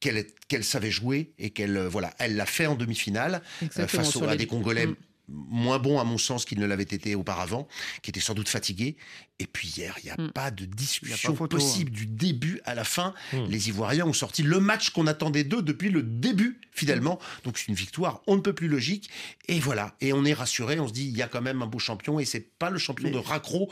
qu'elle 0.00 0.64
savait 0.64 0.90
jouer 0.90 1.32
et 1.38 1.50
qu'elle 1.50 1.76
euh, 1.76 1.88
voilà, 1.88 2.14
elle 2.18 2.36
l'a 2.36 2.46
fait 2.46 2.66
en 2.66 2.74
demi-finale 2.74 3.42
euh, 3.78 3.86
face 3.88 4.08
au- 4.16 4.20
sur 4.20 4.28
à 4.28 4.36
des 4.36 4.46
Congolais 4.46 4.86
Mm. 4.86 4.94
moins 5.50 5.78
bons 5.78 5.98
à 6.00 6.04
mon 6.04 6.16
sens 6.16 6.46
qu'ils 6.46 6.58
ne 6.58 6.64
l'avaient 6.64 6.84
été 6.84 7.14
auparavant, 7.14 7.68
qui 8.00 8.08
étaient 8.10 8.18
sans 8.20 8.32
doute 8.32 8.48
fatigués. 8.48 8.96
Et 9.38 9.46
puis 9.46 9.68
hier, 9.76 9.94
il 10.02 10.06
n'y 10.06 10.10
a 10.10 10.16
Mm. 10.16 10.30
pas 10.30 10.50
de 10.50 10.64
discussion 10.64 11.34
photo, 11.36 11.56
possible 11.58 11.90
du 11.90 12.06
début 12.06 12.60
à 12.64 12.74
la 12.74 12.82
fin. 12.84 13.12
Mm. 13.34 13.44
Les 13.50 13.68
Ivoiriens 13.68 14.06
ont 14.06 14.14
sorti 14.14 14.42
le 14.42 14.58
match 14.58 14.88
qu'on 14.90 15.06
attendait 15.06 15.44
d'eux 15.44 15.60
depuis 15.60 15.90
le 15.90 16.02
début 16.02 16.60
finalement. 16.72 17.18
Donc 17.44 17.58
c'est 17.58 17.68
une 17.68 17.74
victoire 17.74 18.22
on 18.26 18.36
ne 18.36 18.40
peut 18.40 18.54
plus 18.54 18.68
logique. 18.68 19.10
Et 19.48 19.58
voilà, 19.60 19.94
et 20.00 20.14
on 20.14 20.24
est 20.24 20.32
rassuré, 20.32 20.80
on 20.80 20.88
se 20.88 20.94
dit 20.94 21.04
il 21.08 21.16
y 21.16 21.20
a 21.22 21.28
quand 21.28 21.42
même 21.42 21.60
un 21.60 21.66
beau 21.66 21.78
champion 21.78 22.18
et 22.18 22.24
c'est 22.24 22.56
pas 22.58 22.70
le 22.70 22.78
champion 22.78 23.08
Mais- 23.08 23.14
de 23.14 23.18
raccro 23.18 23.70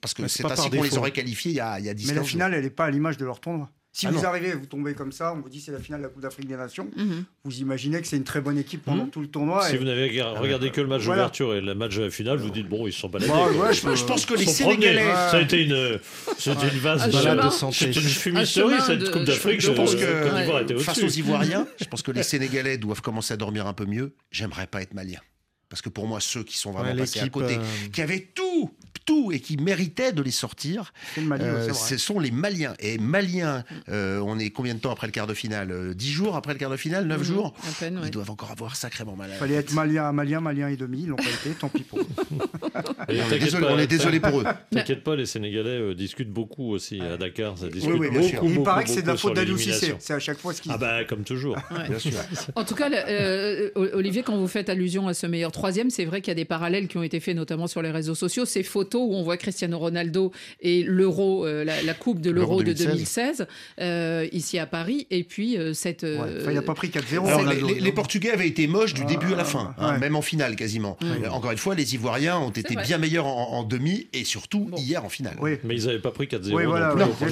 parce 0.00 0.14
que 0.14 0.28
c'est 0.28 0.44
ainsi 0.44 0.70
qu'on 0.70 0.82
les 0.84 0.96
aurait 0.98 1.10
qualifiés 1.12 1.50
il 1.50 1.56
y 1.56 1.60
a, 1.60 1.80
il 1.80 1.86
y 1.86 1.88
a 1.88 1.94
10 1.94 2.06
Mais 2.08 2.12
la 2.12 2.20
15 2.20 2.24
jours. 2.26 2.30
finale, 2.30 2.54
elle 2.54 2.62
n'est 2.64 2.70
pas 2.70 2.84
à 2.84 2.90
l'image 2.90 3.16
de 3.16 3.24
leur 3.24 3.40
tournoi. 3.40 3.70
Si 3.98 4.06
Ah 4.06 4.10
vous 4.10 4.18
non. 4.18 4.24
arrivez, 4.24 4.52
vous 4.52 4.66
tombez 4.66 4.92
comme 4.92 5.10
ça, 5.10 5.32
on 5.32 5.40
vous 5.40 5.48
dit 5.48 5.58
c'est 5.58 5.72
la 5.72 5.78
finale 5.78 6.00
de 6.02 6.06
la 6.06 6.12
Coupe 6.12 6.20
d'Afrique 6.20 6.46
des 6.46 6.56
Nations, 6.56 6.90
Mhm. 6.94 7.24
vous 7.44 7.60
imaginez 7.60 7.98
que 8.02 8.06
c'est 8.06 8.18
une 8.18 8.24
très 8.24 8.42
bonne 8.42 8.58
équipe 8.58 8.82
pendant 8.84 9.04
Mhm. 9.04 9.10
tout 9.10 9.22
le 9.22 9.28
tournoi. 9.28 9.66
Si 9.66 9.74
et- 9.74 9.78
vous 9.78 9.84
n'avez 9.84 10.04
regardé 10.36 10.70
que 10.70 10.82
le 10.82 10.86
match 10.86 11.00
Voilà. 11.04 11.22
d'ouverture 11.22 11.54
et 11.54 11.62
le 11.62 11.74
match 11.74 11.98
finale, 12.10 12.36
vous 12.36 12.50
dites 12.50 12.68
bon, 12.68 12.86
ils 12.86 12.92
sont 12.92 13.08
baladés. 13.08 13.32
Bah, 13.32 13.46
ouais, 13.50 13.72
je, 13.72 13.80
je 13.80 14.04
pense 14.04 14.26
que 14.26 14.34
les 14.34 14.44
promenés. 14.44 14.52
Sénégalais. 14.52 15.04
Ça 15.14 15.36
a 15.38 15.40
été 15.40 15.62
une, 15.64 15.98
c'était 16.36 16.68
une 16.68 16.78
vase 16.78 17.04
Un 17.04 17.06
de, 17.08 17.50
santé. 17.50 17.74
C'était 17.86 18.00
une 18.00 18.06
Un 18.06 18.10
fumisterie 18.10 18.74
cette 18.86 18.98
de- 18.98 19.08
Coupe 19.08 19.24
d'Afrique. 19.24 19.60
je 19.62 19.68
Je 19.68 19.72
pense 19.72 19.94
que 19.94 20.78
face 20.78 21.02
aux. 21.02 21.08
Ivoiriens, 21.08 21.66
je 21.80 21.86
pense 21.86 22.02
que 22.02 22.10
les 22.12 22.22
Sénégalais 22.22 22.76
doivent 22.76 23.00
commencer 23.00 23.32
à 23.32 23.38
dormir 23.38 23.66
un 23.66 23.72
peu 23.72 23.86
mieux. 23.86 24.14
J'aimerais 24.30 24.66
pas 24.66 24.82
être 24.82 24.92
malien. 24.92 25.20
Parce 25.68 25.82
que 25.82 25.88
pour 25.88 26.06
moi, 26.06 26.20
ceux 26.20 26.44
qui 26.44 26.56
sont 26.58 26.70
vraiment 26.70 26.92
Ouais, 26.92 26.96
passés 26.98 27.18
à 27.18 27.28
côté, 27.28 27.56
euh, 27.56 27.88
qui 27.92 28.00
avaient 28.00 28.28
tout, 28.34 28.44
tout 29.04 29.30
et 29.30 29.38
qui 29.38 29.56
méritaient 29.56 30.10
de 30.10 30.20
les 30.20 30.32
sortir, 30.32 30.92
Mali, 31.16 31.44
euh, 31.44 31.72
ce 31.72 31.96
sont 31.96 32.18
les 32.18 32.32
Maliens. 32.32 32.74
Et 32.80 32.98
Maliens, 32.98 33.62
euh, 33.88 34.18
on 34.24 34.36
est 34.36 34.50
combien 34.50 34.74
de 34.74 34.80
temps 34.80 34.90
après 34.90 35.06
le 35.06 35.12
quart 35.12 35.28
de 35.28 35.34
finale 35.34 35.70
Euh, 35.70 35.94
Dix 35.94 36.10
jours 36.10 36.34
après 36.34 36.54
le 36.54 36.58
quart 36.58 36.70
de 36.70 36.76
finale 36.76 37.06
Neuf 37.06 37.20
Mhm. 37.20 37.24
jours 37.24 37.54
À 37.62 37.70
peine, 37.78 37.98
ouais. 37.98 38.06
Ils 38.06 38.10
doivent 38.10 38.30
encore 38.30 38.50
avoir 38.50 38.74
sacrément 38.74 39.14
mal. 39.14 39.26
à 39.26 39.28
Il 39.28 39.32
la 39.34 39.38
fallait 39.38 39.54
être 39.54 39.72
malien, 39.74 40.10
malien, 40.10 40.40
malien 40.40 40.68
et 40.68 40.76
demi, 40.76 41.02
ils 41.02 41.08
l'ont 41.08 41.16
pas 41.16 41.22
été, 41.22 41.50
tant 41.56 41.68
pis 41.68 41.82
pour 41.84 42.00
eux. 42.00 42.06
Et 43.08 43.20
On 43.22 43.30
est 43.30 43.38
désolé, 43.38 43.66
pas, 43.66 43.72
on 43.72 43.78
est 43.78 43.86
désolé 43.86 44.18
pour 44.20 44.40
eux. 44.40 44.44
T'inquiète 44.72 45.04
pas, 45.04 45.14
les 45.14 45.26
Sénégalais 45.26 45.70
euh, 45.78 45.94
discutent 45.94 46.30
beaucoup 46.32 46.72
aussi 46.72 47.00
à 47.00 47.16
Dakar. 47.16 47.56
Ça 47.56 47.68
discute 47.68 47.92
oui, 47.94 48.10
bien 48.10 48.18
beaucoup, 48.18 48.28
sûr. 48.28 48.40
beaucoup, 48.40 48.52
Il 48.54 48.62
paraît 48.64 48.84
que 48.84 48.90
c'est 48.90 49.02
de 49.02 49.06
la 49.06 49.16
faute 49.16 49.34
d'Aliou 49.34 49.56
Cissé, 49.56 49.94
c'est 50.00 50.14
à 50.14 50.18
chaque 50.18 50.38
fois 50.38 50.52
ce 50.52 50.60
qu'il 50.62 50.72
Ah 50.72 50.78
bah 50.78 51.04
comme 51.04 51.22
toujours. 51.22 51.56
Ouais. 51.70 51.88
Bien 51.88 51.98
sûr. 52.00 52.10
En 52.56 52.64
tout 52.64 52.74
cas, 52.74 52.90
euh, 52.90 53.70
Olivier, 53.92 54.22
quand 54.24 54.36
vous 54.36 54.48
faites 54.48 54.68
allusion 54.68 55.06
à 55.06 55.14
ce 55.14 55.26
meilleur 55.28 55.52
troisième, 55.52 55.90
c'est 55.90 56.04
vrai 56.04 56.20
qu'il 56.20 56.30
y 56.30 56.32
a 56.32 56.34
des 56.34 56.44
parallèles 56.44 56.88
qui 56.88 56.96
ont 56.98 57.02
été 57.04 57.20
faits 57.20 57.36
notamment 57.36 57.68
sur 57.68 57.82
les 57.82 57.90
réseaux 57.92 58.14
sociaux. 58.16 58.44
Ces 58.46 58.62
photos 58.62 59.02
où 59.04 59.14
on 59.14 59.22
voit 59.22 59.36
Cristiano 59.36 59.78
Ronaldo 59.78 60.32
et 60.60 60.82
l'Euro, 60.82 61.44
euh, 61.46 61.64
la, 61.64 61.82
la 61.82 61.94
Coupe 61.94 62.20
de 62.20 62.30
l'Euro 62.30 62.62
de 62.62 62.72
2016. 62.72 62.86
2016, 62.86 63.46
euh, 63.80 64.26
ici 64.32 64.58
à 64.58 64.66
Paris, 64.66 65.06
et 65.10 65.22
puis 65.24 65.58
euh, 65.58 65.72
cette. 65.74 66.02
Ouais. 66.04 66.16
Enfin, 66.18 66.50
il 66.50 66.54
n'a 66.54 66.62
pas 66.62 66.74
pris 66.74 66.88
4-0. 66.88 67.26
Alors, 67.26 67.42
les, 67.44 67.92
Portugais 67.92 68.30
avaient 68.30 68.48
été 68.48 68.66
moches 68.66 68.94
du 68.94 69.02
Ah, 69.04 69.06
début 69.06 69.32
à 69.32 69.36
la 69.36 69.44
fin, 69.44 69.74
hein, 69.78 69.92
ouais. 69.94 69.98
même 69.98 70.16
en 70.16 70.22
finale 70.22 70.56
quasiment. 70.56 70.96
Encore 71.30 71.50
une 71.50 71.58
fois, 71.58 71.74
les 71.74 71.94
Ivoiriens 71.94 72.38
ont 72.38 72.50
été 72.50 72.74
vrai. 72.74 72.84
bien 72.84 72.98
meilleurs 72.98 73.26
en, 73.26 73.52
en 73.58 73.62
demi 73.64 74.06
et 74.12 74.24
surtout 74.24 74.60
Bon. 74.70 74.76
hier 74.76 75.04
en 75.04 75.08
finale. 75.08 75.36
Oui. 75.40 75.56
Mais 75.64 75.74
ils 75.76 75.86
n'avaient 75.86 75.98
pas 75.98 76.10
pris 76.10 76.26
4-0. 76.26 76.52
Oui, 76.54 76.64
voilà, 76.64 76.94
non 76.94 77.06
ouais. 77.06 77.10
plus 77.18 77.26
au 77.26 77.28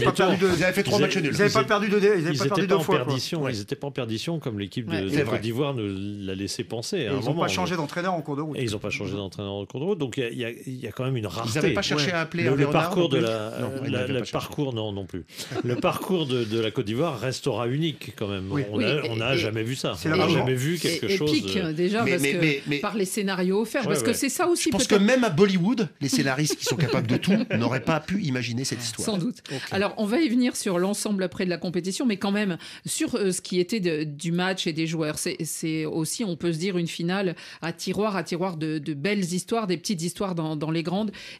Ils 0.56 0.64
avaient 0.64 0.72
fait 0.72 0.82
trois 0.82 0.98
Ils 0.98 1.02
matchs 1.02 1.16
avaient- 1.16 1.26
nuls. 1.26 1.34
Ils 1.34 1.38
n'avaient 1.38 1.52
pas 1.52 1.64
perdu 1.64 1.88
deux 1.90 2.74
en 2.74 2.80
fois. 2.80 3.04
Ils 3.52 3.58
n'étaient 3.58 3.76
pas 3.76 3.86
en 3.86 3.90
perdition 3.90 4.38
comme 4.38 4.58
l'équipe 4.58 4.86
de. 4.90 5.24
Côte 5.24 5.40
d'Ivoire 5.40 5.74
nous 5.74 5.86
l'a 6.26 6.34
laissé 6.34 6.64
penser. 6.64 7.08
Ils 7.10 7.24
n'ont 7.24 7.34
pas 7.34 7.48
changé 7.48 7.76
d'entraîneur 7.76 8.14
en 8.14 8.20
cours 8.22 8.36
de 8.36 8.42
route. 8.42 8.56
Ils 8.60 8.72
n'ont 8.72 8.78
pas 8.78 8.90
changé 8.90 9.14
d'entraîneur 9.14 9.52
en 9.52 9.64
cours 9.66 9.80
de 9.80 9.84
route. 9.86 9.98
Donc 9.98 10.16
il 10.18 10.38
y 10.38 10.44
a- 10.44 10.88
a 10.88 10.92
quand 11.04 11.12
même 11.12 11.16
une 11.16 11.26
rareté. 11.26 11.50
Ils 11.52 11.60
n'avaient 11.60 11.74
pas 11.74 11.82
cherché 11.82 12.06
Ouais. 12.06 12.12
à 12.12 12.20
appeler 12.20 12.44
le, 12.44 12.54
le 12.56 12.66
parcours 12.70 13.08
de 13.08 13.18
la, 13.18 13.52
Non, 13.60 13.70
la- 13.90 14.22
parcours 14.32 14.72
non 14.72 14.92
non 14.92 15.04
plus. 15.04 15.24
le 15.62 15.76
parcours 15.76 16.26
de, 16.26 16.44
de 16.44 16.58
la 16.60 16.70
Côte 16.70 16.86
d'Ivoire 16.86 17.18
restera 17.20 17.68
unique 17.68 18.12
quand 18.16 18.28
même. 18.28 18.46
Oui. 18.50 18.62
On 18.72 19.16
n'a 19.16 19.36
jamais 19.36 19.62
vu 19.62 19.74
ça. 19.76 19.94
On 20.04 20.08
n'a 20.08 20.28
jamais 20.28 20.54
vu 20.54 20.78
quelque 20.78 21.06
et- 21.06 21.16
chose. 21.16 21.30
épique 21.30 21.56
euh, 21.56 21.72
déjà 21.72 22.02
Mais- 22.04 22.12
parce 22.12 22.22
mais- 22.22 22.32
que 22.32 22.38
mais- 22.40 22.62
mais- 22.66 22.78
par 22.78 22.96
les 22.96 23.04
scénarios 23.04 23.60
offerts 23.60 23.82
Ouais, 23.82 23.88
parce 23.88 24.02
que 24.02 24.12
c'est 24.12 24.28
ça 24.28 24.46
aussi 24.48 24.64
Je 24.64 24.68
pense 24.70 24.86
que 24.86 24.94
même 24.94 25.24
à 25.24 25.30
Bollywood, 25.30 25.88
les 26.00 26.08
scénaristes 26.08 26.56
qui 26.56 26.64
sont 26.64 26.76
capables 26.76 27.06
de 27.06 27.16
tout 27.16 27.32
n'auraient 27.58 27.80
pas 27.80 28.00
pu 28.00 28.22
imaginer 28.22 28.64
cette 28.64 28.82
histoire. 28.82 29.06
Sans 29.06 29.18
doute. 29.18 29.36
Alors, 29.70 29.94
on 29.98 30.06
va 30.06 30.20
y 30.20 30.28
venir 30.28 30.56
sur 30.56 30.78
l'ensemble 30.78 31.22
après 31.22 31.44
de 31.44 31.50
la 31.50 31.58
compétition, 31.58 32.06
mais 32.06 32.16
quand 32.16 32.32
même 32.32 32.56
sur 32.86 33.14
euh, 33.16 33.30
ce 33.32 33.40
qui 33.40 33.60
était 33.60 33.80
de- 33.80 34.04
du 34.04 34.32
match 34.32 34.66
et 34.66 34.72
des 34.72 34.86
joueurs. 34.86 35.18
C'est- 35.18 35.36
C'est 35.44 35.84
aussi, 35.84 36.24
on 36.24 36.36
peut 36.36 36.52
se 36.52 36.58
dire, 36.58 36.78
une 36.78 36.86
finale 36.86 37.34
à 37.62 37.72
tiroir, 37.72 38.16
à 38.16 38.22
tiroir 38.22 38.56
de, 38.56 38.78
de 38.78 38.94
belles 38.94 39.24
histoires, 39.34 39.66
des 39.66 39.76
petites 39.76 40.02
histoires 40.02 40.34
dans, 40.34 40.56
dans 40.56 40.70
les 40.70 40.82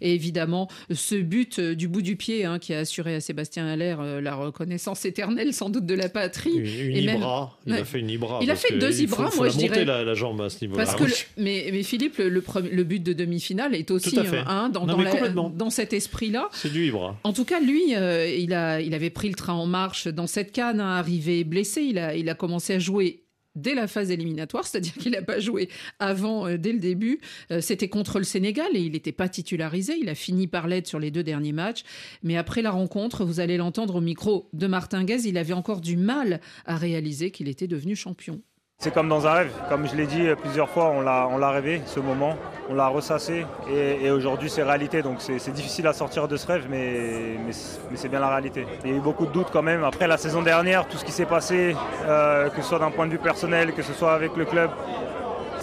Et 0.00 0.14
évidemment, 0.14 0.68
ce 0.92 1.14
but 1.14 1.58
euh, 1.58 1.75
du 1.75 1.88
bout 1.88 2.02
du 2.02 2.16
pied 2.16 2.44
hein, 2.44 2.58
qui 2.58 2.75
a 2.75 2.78
assuré 2.80 3.14
à 3.14 3.20
Sébastien 3.20 3.66
Haller 3.66 3.96
euh, 3.99 4.20
la 4.20 4.34
reconnaissance 4.34 5.04
éternelle, 5.04 5.52
sans 5.52 5.70
doute, 5.70 5.87
de 5.87 5.94
la 5.94 6.08
patrie. 6.08 6.50
Une, 6.56 6.90
une 6.90 6.96
Et 6.96 7.02
même- 7.06 7.16
Ibra, 7.18 7.58
il 7.66 7.73
Ouais. 7.73 7.80
a 7.80 7.84
fait 7.84 8.00
une 8.00 8.11
Ibra. 8.11 8.40
Il 8.42 8.50
a 8.50 8.56
fait 8.56 8.76
deux 8.78 8.94
il 9.00 9.04
Ibra, 9.04 9.30
moi, 9.37 9.49
je 9.49 9.56
dirais. 9.58 9.84
la, 9.84 10.04
la 10.04 10.14
jambe 10.14 10.40
à 10.42 10.49
ce 10.50 10.64
niveau-là. 10.64 10.84
Parce 10.84 10.96
Ah 10.96 10.99
que, 10.99 11.04
oui. 11.04 11.14
le- 11.37 11.42
mais, 11.44 11.68
mais 11.73 11.82
Philippe, 11.82 12.18
le, 12.18 12.82
but 12.84 13.02
de 13.02 13.12
demi-finale 13.12 13.75
est 13.75 13.90
aussi 13.90 14.16
hein, 14.46 14.68
dans, 14.68 14.80
Non, 14.80 14.87
dans 14.92 14.99
mais 14.99 15.04
la- 15.04 15.11
complètement. 15.11 15.50
dans 15.50 15.70
cet 15.70 15.92
esprit-là. 15.92 16.49
C'est 16.52 16.73
du 16.73 16.87
Ibra. 16.87 17.18
En 17.25 17.32
tout 17.32 17.44
cas, 17.44 17.61
lui, 17.61 17.94
euh, 17.96 18.26
il, 18.28 18.52
a, 18.54 18.80
il 18.80 18.94
avait 18.94 19.11
pris 19.11 19.28
le 19.28 19.34
train 19.34 19.54
en 19.54 19.66
marche 19.66 20.08
dans 20.08 20.26
cette 20.26 20.52
canne, 20.52 20.80
hein, 20.80 20.96
arrivé 20.96 21.44
blessé. 21.44 21.82
Il 21.82 21.99
a, 21.99 22.14
il 22.14 22.28
a 22.28 22.34
commencé 22.34 22.75
à 22.75 22.78
jouer 22.78 23.24
dès 23.54 23.75
la 23.75 23.87
phase 23.87 24.11
éliminatoire, 24.11 24.66
c'est-à-dire 24.66 24.94
qu'il 24.94 25.12
n'a 25.12 25.23
pas 25.23 25.40
joué 25.40 25.68
avant, 25.99 26.46
euh, 26.46 26.56
dès 26.58 26.73
le 26.73 26.78
début. 26.78 27.20
Euh, 27.50 27.61
C'était 27.61 27.88
contre 27.88 28.18
le 28.18 28.25
Sénégal 28.25 28.68
et 28.75 28.80
il 28.80 28.92
n'était 28.92 29.12
pas 29.12 29.28
titularisé. 29.28 29.96
Il 30.00 30.08
a 30.08 30.14
fini 30.14 30.46
par 30.46 30.66
l'être 30.66 30.87
sur 30.87 30.99
les 30.99 31.11
deux 31.11 31.23
derniers 31.23 31.52
matchs. 31.52 31.82
Mais 32.23 32.37
après 32.37 32.62
la 32.62 32.70
rencontre, 32.70 33.25
vous 33.25 33.40
allez 33.40 33.56
l'entendre 33.56 33.96
au 33.96 34.00
micro 34.00 34.49
de 34.52 34.66
Martin 34.66 35.04
Guez, 35.04 35.26
il 35.26 35.38
avait 35.38 35.52
encore 35.52 35.80
du 35.80 35.96
mal 35.96 36.40
à 36.64 36.76
réaliser 36.76 37.30
qu'il 37.30 37.49
était 37.49 37.68
devenu 37.68 37.96
champion. 37.96 38.40
C'est 38.78 38.93
comme 38.93 39.09
dans 39.09 39.26
un 39.26 39.33
rêve, 39.33 39.52
comme 39.71 39.88
je 39.88 39.97
l'ai 39.97 40.07
dit 40.07 40.26
plusieurs 40.43 40.69
fois, 40.69 40.90
on 40.90 41.00
l'a, 41.00 41.50
rêvé 41.50 41.81
ce 41.87 42.00
moment, 42.00 42.37
on 42.69 42.75
l'a 42.75 42.88
ressassé 42.88 43.47
et, 43.73 44.11
aujourd'hui 44.11 44.50
c'est 44.50 44.62
réalité. 44.62 45.00
Donc 45.00 45.16
c'est, 45.21 45.52
difficile 45.52 45.87
à 45.87 45.95
sortir 45.95 46.28
de 46.28 46.37
ce 46.37 46.47
rêve, 46.47 46.66
mais, 46.69 47.38
mais, 47.47 47.52
c'est- 47.52 47.81
mais 47.90 47.97
c'est 47.97 48.11
bien 48.11 48.21
la 48.21 48.28
réalité. 48.28 48.66
Il 48.85 48.90
y 48.90 48.93
a 48.93 48.97
eu 48.97 49.00
beaucoup 49.00 49.25
de 49.25 49.31
doutes 49.33 49.49
quand 49.50 49.62
même. 49.62 49.85
Après 49.85 50.07
la 50.07 50.19
saison 50.19 50.43
dernière, 50.43 50.87
tout 50.87 50.99
ce 50.99 51.04
qui 51.04 51.12
s'est 51.12 51.25
passé, 51.25 51.75
euh, 52.07 52.50
que 52.50 52.61
ce 52.61 52.69
soit 52.69 52.78
d'un 52.78 52.90
point 52.90 53.07
de 53.07 53.12
vue 53.12 53.19
personnel, 53.19 53.73
que 53.73 53.83
ce 53.83 53.95
soit 53.95 54.12
avec 54.12 54.37
le 54.37 54.45
club, 54.45 54.71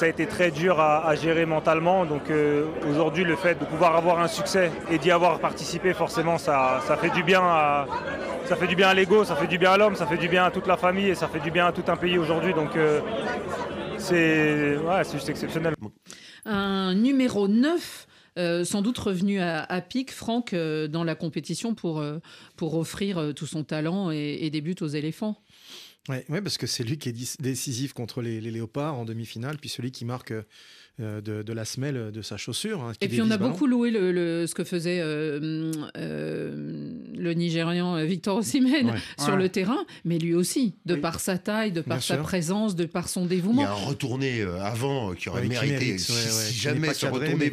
ça 0.02 0.08
a 0.08 0.10
été 0.10 0.26
très 0.26 0.50
dur 0.50 0.80
à, 0.80 1.14
gérer 1.14 1.46
mentalement. 1.46 2.08
Donc 2.08 2.32
euh, 2.32 2.66
aujourd'hui, 2.90 3.24
le 3.24 3.36
fait 3.36 3.54
de 3.54 3.66
pouvoir 3.66 3.96
avoir 3.96 4.20
un 4.20 4.28
succès 4.28 4.72
et 4.90 4.98
d'y 4.98 5.12
avoir 5.12 5.40
participé, 5.40 5.94
forcément, 5.94 6.40
ça, 6.40 6.82
fait 7.00 7.12
du 7.12 7.22
bien 7.22 7.42
à, 7.44 7.86
ça 8.46 8.56
fait 8.56 8.66
du 8.66 8.76
bien 8.76 8.90
à 8.90 8.96
l'ego, 8.96 9.24
ça 9.24 9.36
fait 9.36 9.46
du 9.46 9.60
bien 9.60 9.74
à 9.74 9.78
l'homme, 9.78 9.94
ça 9.94 10.08
fait 10.08 10.18
du 10.18 10.28
bien 10.28 10.46
à 10.46 10.50
toute 10.50 10.66
la 10.66 10.76
famille 10.76 11.10
et 11.10 11.14
ça 11.14 11.28
fait 11.28 11.40
du 11.40 11.52
bien 11.52 11.68
à 11.68 11.72
tout 11.72 11.84
un 11.88 11.98
pays 11.98 12.18
aujourd'hui. 12.18 12.52
Donc 12.56 12.76
euh, 12.76 13.00
c'est 14.00 14.80
juste 15.14 15.30
exceptionnel. 15.30 15.76
un 16.46 16.96
numéro 16.96 17.48
9, 17.48 18.08
euh, 18.40 18.64
sans 18.64 18.82
doute 18.82 18.98
revenu 18.98 19.40
à, 19.40 19.82
pic, 19.82 20.12
Franck, 20.12 20.56
dans 20.56 21.04
la 21.04 21.14
compétition 21.14 21.76
pour, 21.76 22.04
pour 22.58 22.74
offrir 22.76 23.34
tout 23.36 23.46
son 23.46 23.64
talent 23.64 24.10
et, 24.10 24.40
et 24.42 24.50
des 24.50 24.62
buts 24.62 24.82
aux 24.82 24.88
éléphants. 24.88 25.38
Ouais, 26.10 26.26
ouais, 26.30 26.42
parce 26.42 26.58
que 26.58 26.66
c'est 26.66 26.84
lui 26.84 26.98
qui 26.98 27.10
est 27.10 27.42
décisif 27.42 27.94
contre 27.94 28.22
les, 28.22 28.42
les 28.42 28.50
léopards 28.50 28.96
en 28.96 29.06
demi-finale, 29.06 29.58
puis 29.60 29.70
celui 29.70 29.92
qui 29.92 30.04
marque 30.04 30.32
euh, 30.32 30.44
de, 31.02 31.42
de 31.42 31.54
la 31.54 31.66
semelle 31.66 32.12
de 32.12 32.22
sa 32.22 32.38
chaussure. 32.38 32.82
hein, 32.84 32.92
qui 33.00 33.06
Et 33.06 33.10
puis 33.10 33.22
on 33.22 33.32
a 33.32 33.38
beaucoup 33.38 33.66
loué 33.68 33.90
le, 33.92 34.12
le- 34.12 34.46
ce 34.48 34.54
que 34.54 34.64
faisait 34.64 35.00
euh, 35.02 35.72
euh, 35.98 36.92
le 37.18 37.34
Nigérian 37.34 37.96
euh, 37.98 38.06
Victor 38.06 38.38
Osimhen 38.38 38.88
Ouais. 38.92 38.98
sur 39.24 39.34
Ouais. 39.34 39.38
le 39.40 39.50
terrain, 39.50 39.86
mais 40.06 40.18
lui 40.18 40.34
aussi, 40.34 40.74
de 40.86 40.96
par 40.96 41.20
sa 41.20 41.38
taille, 41.38 41.72
de 41.72 41.82
par 41.82 41.98
Bien 41.98 42.02
sa 42.06 42.16
sûr. 42.16 42.24
présence, 42.24 42.76
de 42.76 42.86
par 42.86 43.08
son 43.10 43.22
Il 43.22 43.26
y 43.26 43.30
dévouement. 43.36 43.64
a 43.66 43.70
un 43.70 43.74
retourné 43.74 44.42
euh, 44.42 44.60
avant 44.62 45.12
euh, 45.12 45.16
qui 45.16 45.30
aurait 45.30 45.42
Ouais, 45.42 45.48
qui 45.48 45.50
mérité. 45.54 45.74
mérite, 45.86 46.00
si 46.00 46.12
ouais, 46.12 46.18
ouais, 46.18 46.24
si 46.24 46.48
qui 46.54 46.58
n'est 46.68 46.74
jamais 46.74 46.94
ce 46.94 47.06
retourné 47.06 47.52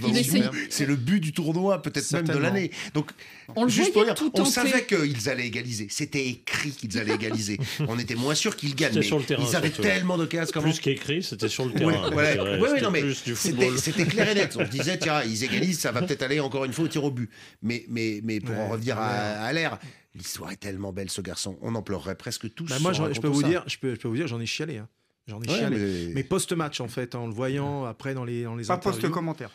c'est 0.71 0.87
le 0.87 0.97
but 0.97 1.21
du 1.21 1.33
tournoi, 1.33 1.81
peut-être 1.83 2.11
même 2.12 2.26
de 2.28 2.37
l'année. 2.38 2.71
Donc, 2.95 3.11
On 3.57 3.64
le 3.64 3.69
juste 3.71 3.93
pour 3.93 4.05
dire, 4.05 4.14
tout 4.14 4.31
on 4.35 4.45
savait 4.45 4.85
qu'ils 4.85 5.28
allaient 5.28 5.47
égaliser. 5.47 5.87
C'était 5.90 6.26
écrit 6.26 6.71
qu'ils 6.71 6.99
allaient 6.99 7.14
égaliser. 7.14 7.59
on 7.88 7.99
était 7.99 8.14
moins 8.14 8.35
sûr 8.35 8.57
qu'ils 8.57 8.75
gagnent. 8.75 8.88
C'était 8.88 9.00
mais 9.00 9.07
sur 9.07 9.19
le 9.19 9.25
terrain, 9.25 9.45
ils 9.49 9.57
avaient 9.57 9.71
tellement 9.71 10.19
d'occasions. 10.19 10.50
Comment 10.52 10.69
Plus 10.71 10.81
qu'écrit, 10.81 11.23
c'était 11.23 11.49
sur 11.49 11.64
le 11.67 11.73
terrain. 11.73 12.11
ouais, 12.14 12.81
non, 12.83 12.90
mais 12.90 13.02
c'était 13.38 13.57
football. 13.62 13.78
c'était 13.78 14.04
clair 14.07 14.28
et 14.28 14.35
net. 14.35 14.57
On 14.59 14.64
se 14.64 14.71
disait, 14.71 14.99
tiens, 14.99 15.23
ils 15.23 15.45
égalisent, 15.45 15.80
ça 15.80 15.92
va 15.92 16.02
peut-être 16.02 16.23
aller 16.23 16.40
encore 16.40 16.64
une 16.64 16.73
fois 16.73 16.85
au 16.85 16.88
tir 16.88 17.04
au 17.04 17.11
but. 17.11 17.30
Mais, 17.62 17.85
mais, 17.88 18.21
mais 18.25 18.40
pour 18.40 18.57
en 18.59 18.68
revenir 18.68 18.99
à, 18.99 19.07
à 19.09 19.45
à 19.47 19.52
l'air, 19.52 19.78
l'histoire 20.14 20.50
est 20.52 20.57
tellement 20.57 20.92
belle, 20.92 21.11
ce 21.11 21.21
garçon. 21.21 21.57
On 21.62 21.75
en 21.75 21.83
pleurerait 21.83 22.16
presque 22.16 22.52
tous. 22.54 22.66
Bah, 22.66 22.76
moi, 22.80 22.92
je 22.92 23.21
peux 23.21 23.28
vous 23.28 23.42
ça. 23.42 23.49
dire, 23.49 23.64
je 23.66 23.78
peux, 23.78 23.95
je 23.95 24.00
peux 24.00 24.09
vous 24.09 24.16
dire, 24.16 24.26
j'en 24.28 24.40
ai 24.40 24.47
chialé. 24.47 24.78
hein. 24.78 24.88
J'en 25.26 25.40
ai 25.42 25.49
Ouais, 25.50 25.59
chialé. 25.59 25.76
mais- 26.09 26.14
Mais, 26.14 26.23
post-match, 26.25 26.80
en 26.80 26.88
fait, 26.88 27.14
en 27.14 27.26
le 27.26 27.33
voyant 27.35 27.85
après 27.85 28.14
dans 28.14 28.25
les, 28.25 28.45
dans 28.45 28.57
les 28.57 28.64
Pas 28.64 28.75
interviews. 28.75 29.00
post-commentaire. 29.02 29.50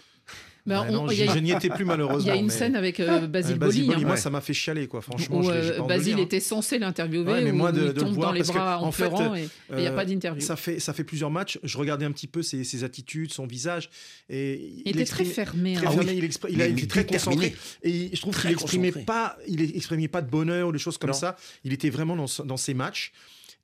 On- 0.66 0.92
non, 0.92 1.12
il 1.12 1.18
y 1.20 1.24
a- 1.24 1.34
je 1.34 1.40
n'y 1.40 1.52
étais 1.52 1.68
plus 1.70 1.84
malheureusement. 1.84 2.22
Il 2.24 2.28
y 2.28 2.32
a 2.32 2.36
une 2.40 2.46
mais- 2.46 2.52
scène 2.54 2.76
avec 2.78 3.00
euh, 3.02 3.28
Basile 3.28 3.56
Euh, 3.56 3.58
Boli. 3.58 3.82
hein, 3.94 3.98
moi, 4.00 4.12
ouais. 4.12 4.18
ça 4.18 4.30
m'a 4.30 4.40
fait 4.40 4.54
chialer, 4.54 4.88
quoi. 4.88 5.02
Franchement, 5.02 5.40
où 5.42 5.50
euh, 5.50 5.78
de 5.82 5.88
Basile 5.88 6.16
hein. 6.16 6.18
était 6.20 6.40
censé 6.40 6.80
l'interviewer, 6.80 7.32
Ouais, 7.34 7.42
mais 7.44 7.52
où 7.52 7.56
moi, 7.56 7.72
de- 7.74 7.80
il 7.80 7.84
de 7.84 7.88
le 7.88 7.94
tombe 7.96 8.14
voir, 8.14 8.30
dans 8.30 8.34
les 8.34 8.44
bras 8.44 8.80
en, 8.80 8.86
en 8.86 8.92
fait, 8.94 9.08
pleurant 9.10 9.36
et 9.36 9.42
et 9.44 9.48
il 9.72 9.76
n'y 9.80 9.88
a 9.88 9.92
Euh, 9.92 9.96
pas 9.96 10.06
d'interview. 10.06 10.42
Ça 10.42 10.56
fait, 10.56 10.80
ça 10.80 10.94
fait 10.94 11.04
plusieurs 11.04 11.32
matchs. 11.32 11.60
Je 11.64 11.78
regardais 11.78 12.06
un 12.06 12.12
petit 12.14 12.28
peu 12.28 12.42
ses, 12.44 12.64
ses 12.64 12.84
attitudes, 12.86 13.34
son 13.34 13.46
visage. 13.46 13.90
Et 14.30 14.72
Il 14.86 14.92
était 14.92 15.04
très 15.06 15.26
fermé. 15.26 15.74
Très 15.74 15.86
hein. 15.86 15.90
Ah 15.92 15.96
fermé, 15.96 16.12
oui. 16.14 16.18
il, 16.20 16.26
expr- 16.30 16.48
il 16.50 16.58
Mais- 16.60 16.64
a 16.64 16.68
été 16.68 16.88
très 16.88 17.06
concentré. 17.06 17.54
Et 17.84 18.10
je 18.14 18.22
trouve 18.22 18.40
qu'il 18.40 18.52
exprimait 18.52 18.88
concentré. 18.92 19.06
pas, 19.06 19.38
il 19.48 19.62
exprimait 19.76 20.08
pas 20.08 20.22
de 20.22 20.30
bonheur 20.30 20.70
ou 20.70 20.72
des 20.72 20.80
choses 20.80 20.98
comme 20.98 21.14
ça. 21.14 21.36
Il 21.66 21.74
était 21.74 21.90
vraiment 21.90 22.16
dans, 22.16 22.46
dans 22.46 22.58
ses 22.58 22.74
matchs. 22.74 23.12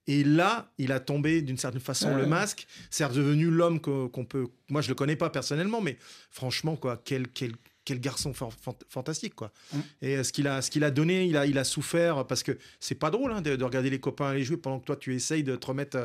Et 0.07 0.23
là, 0.23 0.71
il 0.79 0.91
a 0.91 0.99
tombé 0.99 1.41
d'une 1.43 1.57
certaine 1.57 1.81
façon 1.81 2.15
le 2.15 2.25
masque. 2.25 2.65
C'est 2.89 3.05
redevenu 3.05 3.49
l'homme 3.51 3.79
qu'on 3.79 4.25
peut. 4.25 4.47
Moi, 4.69 4.81
je 4.81 4.89
le 4.89 4.95
connais 4.95 5.15
pas 5.15 5.29
personnellement, 5.29 5.81
mais 5.81 5.97
franchement, 6.31 6.75
quoi, 6.75 6.99
quel, 7.05 7.27
quel, 7.27 7.51
quel 7.85 7.99
garçon 7.99 8.33
fan- 8.33 8.49
fan- 8.59 8.73
fantastique, 8.89 9.35
quoi. 9.35 9.51
Mm. 9.71 9.77
Et 10.01 10.17
euh, 10.17 10.23
ce 10.23 10.31
qu'il 10.33 10.47
a, 10.47 10.61
ce 10.63 10.71
qu'il 10.71 10.83
a 10.83 10.89
donné, 10.89 11.25
il 11.25 11.37
a, 11.37 11.45
il 11.45 11.57
a 11.59 11.63
souffert 11.63 12.25
parce 12.25 12.41
que 12.43 12.57
c'est 12.79 12.95
pas 12.95 13.11
drôle 13.11 13.31
hein, 13.31 13.41
de, 13.41 13.55
de 13.55 13.63
regarder 13.63 13.89
les 13.91 13.99
copains 13.99 14.29
aller 14.29 14.43
jouer 14.43 14.57
pendant 14.57 14.79
que 14.79 14.85
toi 14.85 14.95
tu 14.95 15.13
essayes 15.15 15.43
de 15.43 15.55
te 15.55 15.67
remettre, 15.67 15.97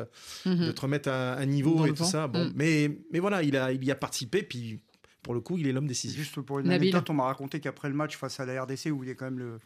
euh, 0.45 0.55
de 0.55 0.71
te 0.71 0.81
remettre 0.81 1.09
à, 1.09 1.33
à 1.33 1.45
niveau 1.47 1.75
Dans 1.75 1.85
et 1.85 1.89
tout 1.89 2.03
vent. 2.03 2.05
ça. 2.05 2.27
Bon, 2.27 2.45
Mm. 2.45 2.53
mais, 2.55 2.97
mais 3.11 3.19
voilà, 3.19 3.41
il 3.41 3.55
a, 3.57 3.71
il 3.71 3.83
y 3.83 3.91
a 3.91 3.95
participé. 3.95 4.43
Puis 4.43 4.81
pour 5.23 5.33
le 5.33 5.39
coup, 5.41 5.57
il 5.57 5.67
est 5.67 5.71
l'homme 5.71 5.87
décisif. 5.87 6.15
Juste 6.17 6.39
pour 6.41 6.59
une 6.59 6.67
Nabil. 6.67 6.89
anecdote, 6.89 7.09
on 7.09 7.13
m'a 7.15 7.23
raconté 7.23 7.59
qu'après 7.59 7.89
le 7.89 7.95
match 7.95 8.15
face 8.17 8.39
à 8.39 8.45
la 8.45 8.61
RDC, 8.63 8.91
où 8.91 9.03
il 9.03 9.09
est 9.09 9.15
quand 9.15 9.25
même 9.25 9.39
le, 9.39 9.59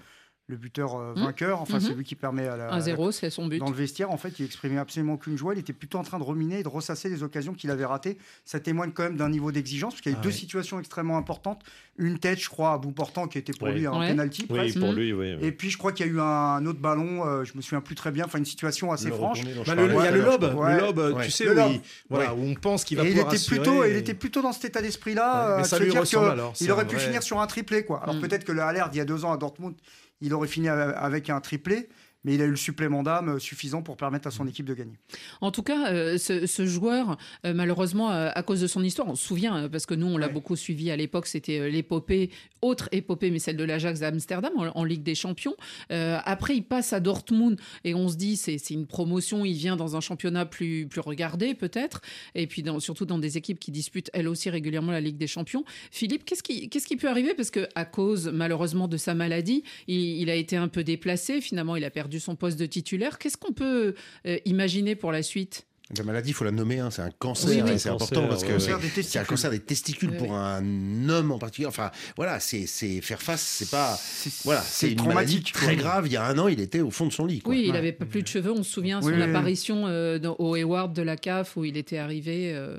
le 0.50 0.58
buteur 0.58 0.96
euh, 0.96 1.14
Mmh. 1.16 1.20
vainqueur. 1.24 1.62
Enfin, 1.62 1.76
Mhm. 1.76 1.80
c'est 1.82 1.94
lui 1.94 2.04
qui 2.04 2.16
permet 2.16 2.48
à 2.48 2.58
la. 2.58 2.74
1-0, 2.74 3.12
c'est 3.12 3.30
son 3.30 3.46
but. 3.48 3.60
Dans 3.60 3.70
le 3.70 3.76
vestiaire, 3.76 4.10
en 4.12 4.18
fait, 4.18 4.38
il 4.40 4.46
exprimait 4.46 4.80
absolument 4.80 5.14
aucune 5.14 5.38
joie. 5.38 5.54
Il 5.54 5.60
était 5.60 5.74
plutôt 5.74 5.98
en 6.00 6.04
train 6.04 6.18
de 6.20 6.24
ruminer 6.24 6.60
et 6.60 6.64
de 6.64 6.68
ressasser 6.68 7.08
les 7.08 7.22
occasions 7.24 7.54
qu'il 7.54 7.70
avait 7.72 7.86
ratées. 7.86 8.18
Ça 8.46 8.60
témoigne 8.60 8.92
quand 8.92 9.04
même 9.04 9.16
d'un 9.16 9.30
niveau 9.30 9.52
d'exigence, 9.52 9.94
parce 9.94 10.02
qu'il 10.02 10.12
y 10.12 10.16
a 10.16 10.18
eu 10.18 10.22
Ah 10.22 10.24
deux 10.24 10.30
oui. 10.30 10.36
situations 10.36 10.80
extrêmement 10.80 11.18
importantes. 11.18 11.62
Une 11.98 12.18
tête, 12.18 12.40
je 12.40 12.50
crois, 12.50 12.74
à 12.74 12.78
bout 12.78 12.92
portant, 12.92 13.28
qui 13.28 13.38
était 13.38 13.54
pour 13.54 13.68
Oui. 13.68 13.76
lui 13.76 13.86
un 13.88 13.98
Ouais. 14.00 14.08
penalty 14.10 14.48
Oui, 14.50 14.58
presque. 14.58 14.80
pour 14.80 14.92
lui, 14.94 15.14
oui. 15.14 15.36
oui. 15.40 15.46
Et 15.46 15.52
puis, 15.52 15.70
je 15.70 15.78
crois 15.78 15.92
qu'il 15.92 16.06
y 16.08 16.10
a 16.10 16.12
eu 16.12 16.20
un 16.20 16.66
autre 16.66 16.80
ballon, 16.80 17.26
euh, 17.28 17.44
je 17.44 17.54
me 17.56 17.62
souviens 17.62 17.82
plus 17.82 17.96
très 17.96 18.12
bien, 18.12 18.26
enfin, 18.26 18.40
une 18.40 18.46
situation 18.46 18.92
assez 18.92 19.10
Le 19.10 19.14
franche. 19.14 19.44
Bah, 19.44 19.50
le- 19.54 19.56
il 19.56 19.66
y 19.68 19.70
a 19.70 19.84
le 19.86 19.94
tout 19.94 20.00
à 20.00 20.12
l'heure, 20.12 20.32
lob, 20.32 20.44
je 20.46 20.48
crois. 20.56 20.74
le 20.74 20.80
lob, 20.80 20.98
Ouais. 21.18 21.26
tu 21.26 21.32
sais, 21.32 21.44
Le 21.46 21.52
où, 21.52 21.56
lob. 21.56 21.72
il, 21.74 21.82
voilà, 22.10 22.34
où 22.34 22.42
on 22.44 22.56
pense 22.56 22.84
qu'il 22.86 22.98
va 22.98 23.04
Et 23.04 23.08
il 23.08 23.12
pouvoir 23.12 23.28
était, 23.28 23.36
assurer, 23.36 23.58
plutôt, 23.60 23.86
il 23.86 23.96
était 23.98 24.14
plutôt 24.16 24.42
dans 24.42 24.52
cet 24.54 24.66
état 24.66 24.82
d'esprit-là, 24.82 25.58
Ouais, 25.58 25.64
euh, 25.74 26.54
il 26.62 26.72
aurait 26.72 26.88
pu 26.88 26.96
finir 26.98 27.22
sur 27.22 27.40
un 27.40 27.46
triplé. 27.48 27.84
Quoi. 27.84 28.02
Alors 28.02 28.16
Mm. 28.16 28.22
peut-être 28.22 28.46
que 28.46 28.52
le 28.52 28.62
Haller, 28.62 28.84
il 28.94 28.98
y 28.98 29.02
a 29.02 29.06
deux 29.06 29.26
ans 29.26 29.32
à 29.34 29.38
Dortmund, 29.38 29.76
il 30.22 30.34
aurait 30.34 30.48
fini 30.48 30.68
avec 30.68 31.30
un 31.30 31.40
triplé, 31.42 31.90
mais 32.24 32.36
il 32.36 32.42
a 32.42 32.46
eu 32.46 32.50
le 32.52 32.56
supplément 32.56 33.04
d'âme 33.04 33.30
euh, 33.30 33.40
suffisant 33.40 33.82
pour 33.82 33.98
permettre 33.98 34.28
à 34.28 34.32
son 34.32 34.48
équipe 34.48 34.66
de 34.66 34.74
gagner. 34.74 34.96
En 35.42 35.52
tout 35.52 35.64
cas, 35.64 35.92
euh, 35.92 36.18
ce, 36.18 36.46
ce 36.46 36.66
joueur, 36.66 37.18
euh, 37.46 37.54
malheureusement, 37.54 38.12
euh, 38.12 38.30
à 38.34 38.44
cause 38.44 38.62
de 38.62 38.68
son 38.68 38.84
histoire, 38.84 39.08
on 39.08 39.16
se 39.16 39.26
souvient, 39.26 39.70
parce 39.70 39.86
que 39.86 39.94
nous, 39.94 40.08
on 40.08 40.18
l'a 40.18 40.28
Ouais. 40.28 40.34
beaucoup 40.34 40.56
suivi 40.56 40.92
à 40.92 40.96
l'époque, 40.96 41.28
c'était 41.28 41.70
l'épopée, 41.70 42.30
autre 42.62 42.90
épopée, 42.92 43.32
mais 43.32 43.40
celle 43.40 43.58
de 43.58 43.64
l'Ajax 43.64 44.00
d'Amsterdam 44.02 44.52
en, 44.58 44.68
en 44.68 44.84
Ligue 44.84 45.04
des 45.04 45.16
Champions. 45.16 45.56
Après, 45.90 46.56
il 46.56 46.64
passe 46.64 46.94
à 46.94 47.00
Dortmund 47.00 47.60
et 47.84 47.94
on 47.96 48.08
se 48.10 48.16
dit, 48.16 48.36
c'est 48.38 48.58
c'est 48.58 48.74
une 48.74 48.86
promotion, 48.88 49.46
il 49.46 49.54
vient 49.54 49.76
dans 49.76 49.96
un 49.96 50.02
championnat 50.02 50.46
plus, 50.46 50.88
plus 50.88 51.02
regardé, 51.02 51.54
peut-être, 51.56 52.02
et 52.36 52.48
puis 52.48 52.64
dans- 52.64 52.80
surtout 52.80 53.06
dans 53.06 53.18
des 53.20 53.38
équipes 53.38 53.60
qui 53.60 53.72
disputent 53.72 54.10
elles 54.14 54.28
aussi 54.28 54.50
régulièrement 54.50 54.92
la 54.92 55.02
Ligue 55.02 55.18
des 55.18 55.28
Champions. 55.28 55.64
Philippe, 55.92 56.26
qu'est-ce 56.26 56.44
qui, 56.44 56.70
qu'est-ce 56.70 56.86
qui 56.88 56.98
peut 56.98 57.08
arriver? 57.10 57.34
Parce 57.34 57.52
que 57.52 57.68
à 57.76 57.86
cause, 57.86 58.28
malheureusement, 58.34 58.88
de 58.88 58.98
sa 58.98 59.14
maladie, 59.16 59.64
il, 59.88 60.00
il 60.22 60.30
a 60.30 60.36
été 60.36 60.58
un 60.58 60.68
peu 60.68 60.84
déplacé, 60.84 61.42
finalement, 61.42 61.76
il 61.76 61.84
a 61.86 61.90
perdu 61.90 62.09
son 62.18 62.36
poste 62.36 62.58
de 62.58 62.66
titulaire. 62.66 63.20
Qu'est-ce 63.20 63.38
qu'on 63.38 63.54
peut 63.54 63.94
euh, 64.26 64.38
imaginer 64.46 64.96
pour 64.96 65.12
la 65.12 65.22
suite? 65.22 65.66
La 65.98 66.04
maladie, 66.04 66.30
il 66.30 66.34
faut 66.34 66.44
la 66.44 66.52
nommer, 66.52 66.78
hein, 66.78 66.92
c'est 66.92 67.02
un 67.02 67.10
cancer, 67.10 67.50
Oui, 67.50 67.62
oui. 67.64 67.72
et 67.72 67.78
c'est 67.80 67.90
Cancer, 67.90 68.08
important 68.10 68.28
parce 68.28 68.44
que 68.44 68.52
ouais, 68.54 68.60
c'est 68.60 68.72
ouais. 69.18 69.18
Un 69.18 69.24
cancer 69.26 69.50
des 69.50 69.60
testicules 69.60 70.12
Oui, 70.12 70.18
pour 70.20 70.36
un 70.36 71.10
homme 71.10 71.32
en 71.32 71.40
particulier. 71.40 71.66
Enfin, 71.66 71.90
voilà, 72.16 72.40
c'est 72.40 72.68
faire 73.02 73.22
face, 73.24 73.42
c'est 73.42 73.72
pas. 73.72 74.00
Voilà, 74.46 74.62
c'est 74.62 74.92
une 74.92 75.04
maladie 75.08 75.42
très 75.42 75.76
grave. 75.76 76.06
Il 76.06 76.14
y 76.14 76.18
a 76.18 76.24
un 76.26 76.38
an, 76.38 76.48
il 76.48 76.60
était 76.60 76.82
au 76.82 76.92
fond 76.92 77.08
de 77.08 77.12
son 77.12 77.26
lit. 77.26 77.40
quoi. 77.40 77.56
Oui, 77.56 77.64
il 77.66 77.72
Ouais. 77.72 77.78
avait 77.78 77.92
pas 77.92 78.06
plus 78.06 78.22
de 78.22 78.28
cheveux. 78.28 78.52
On 78.52 78.62
se 78.62 78.72
souvient 78.72 79.02
Oui, 79.02 79.14
son 79.14 79.20
apparition 79.22 79.88
euh, 79.88 80.20
dans- 80.20 80.36
au 80.38 80.56
Hayward 80.56 80.94
de 80.94 81.02
la 81.02 81.18
CAF 81.18 81.58
où 81.58 81.66
il 81.66 81.76
était 81.76 81.98
arrivé. 81.98 82.52
euh, 82.54 82.78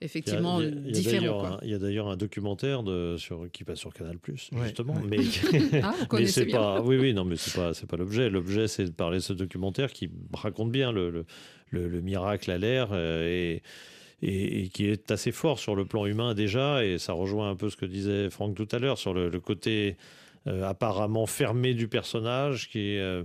effectivement 0.00 0.60
Il 0.60 0.64
y 0.64 0.68
a- 0.68 0.70
il 0.70 0.74
y 0.74 0.78
a- 0.78 0.80
il 0.80 0.86
y 0.86 0.88
a 0.88 0.92
différent. 0.92 1.18
d'ailleurs 1.20 1.38
quoi. 1.38 1.48
un- 1.50 1.58
Il 1.62 1.70
y 1.70 1.74
a 1.74 1.78
d'ailleurs 1.78 2.08
un 2.08 2.16
documentaire 2.16 2.82
de, 2.82 3.16
sur, 3.18 3.50
qui 3.52 3.64
passe 3.64 3.78
sur 3.78 3.92
Canal 3.92 4.16
Ouais. 4.28 4.34
justement. 4.64 4.94
Ouais. 4.94 5.02
Mais, 5.08 5.16
Ah, 5.82 5.94
mais 6.12 6.26
c'est 6.26 6.46
pas. 6.46 6.80
Oui, 6.80 6.96
oui, 6.96 7.14
non, 7.14 7.24
mais 7.24 7.36
c'est 7.36 7.54
pas, 7.58 7.74
c'est 7.74 7.86
pas 7.88 7.96
l'objet. 7.96 8.30
L'objet, 8.30 8.68
c'est 8.68 8.84
de 8.84 8.90
parler 8.90 9.18
de 9.18 9.22
ce 9.22 9.32
documentaire 9.32 9.92
qui 9.92 10.10
raconte 10.32 10.70
bien 10.72 10.92
le, 10.92 11.10
le, 11.10 11.26
le- 11.70 11.88
le 11.88 12.00
miracle 12.00 12.50
à 12.50 12.58
l'air 12.58 12.88
euh, 12.92 13.26
et, 13.26 13.62
et, 14.22 14.62
et 14.64 14.68
qui 14.68 14.86
est 14.86 15.10
assez 15.10 15.32
fort 15.32 15.58
sur 15.58 15.74
le 15.76 15.84
plan 15.84 16.06
humain 16.06 16.34
déjà. 16.34 16.84
Et 16.84 16.98
ça 16.98 17.12
rejoint 17.12 17.50
un 17.50 17.56
peu 17.56 17.70
ce 17.70 17.76
que 17.76 17.86
disait 17.86 18.30
Franck 18.30 18.54
tout 18.56 18.68
à 18.72 18.78
l'heure 18.78 18.98
sur 18.98 19.14
le, 19.14 19.28
le 19.28 19.40
côté 19.40 19.96
euh, 20.46 20.64
apparemment 20.64 21.26
fermé 21.26 21.74
du 21.74 21.88
personnage 21.88 22.68
qui 22.70 22.96
euh, 22.96 23.22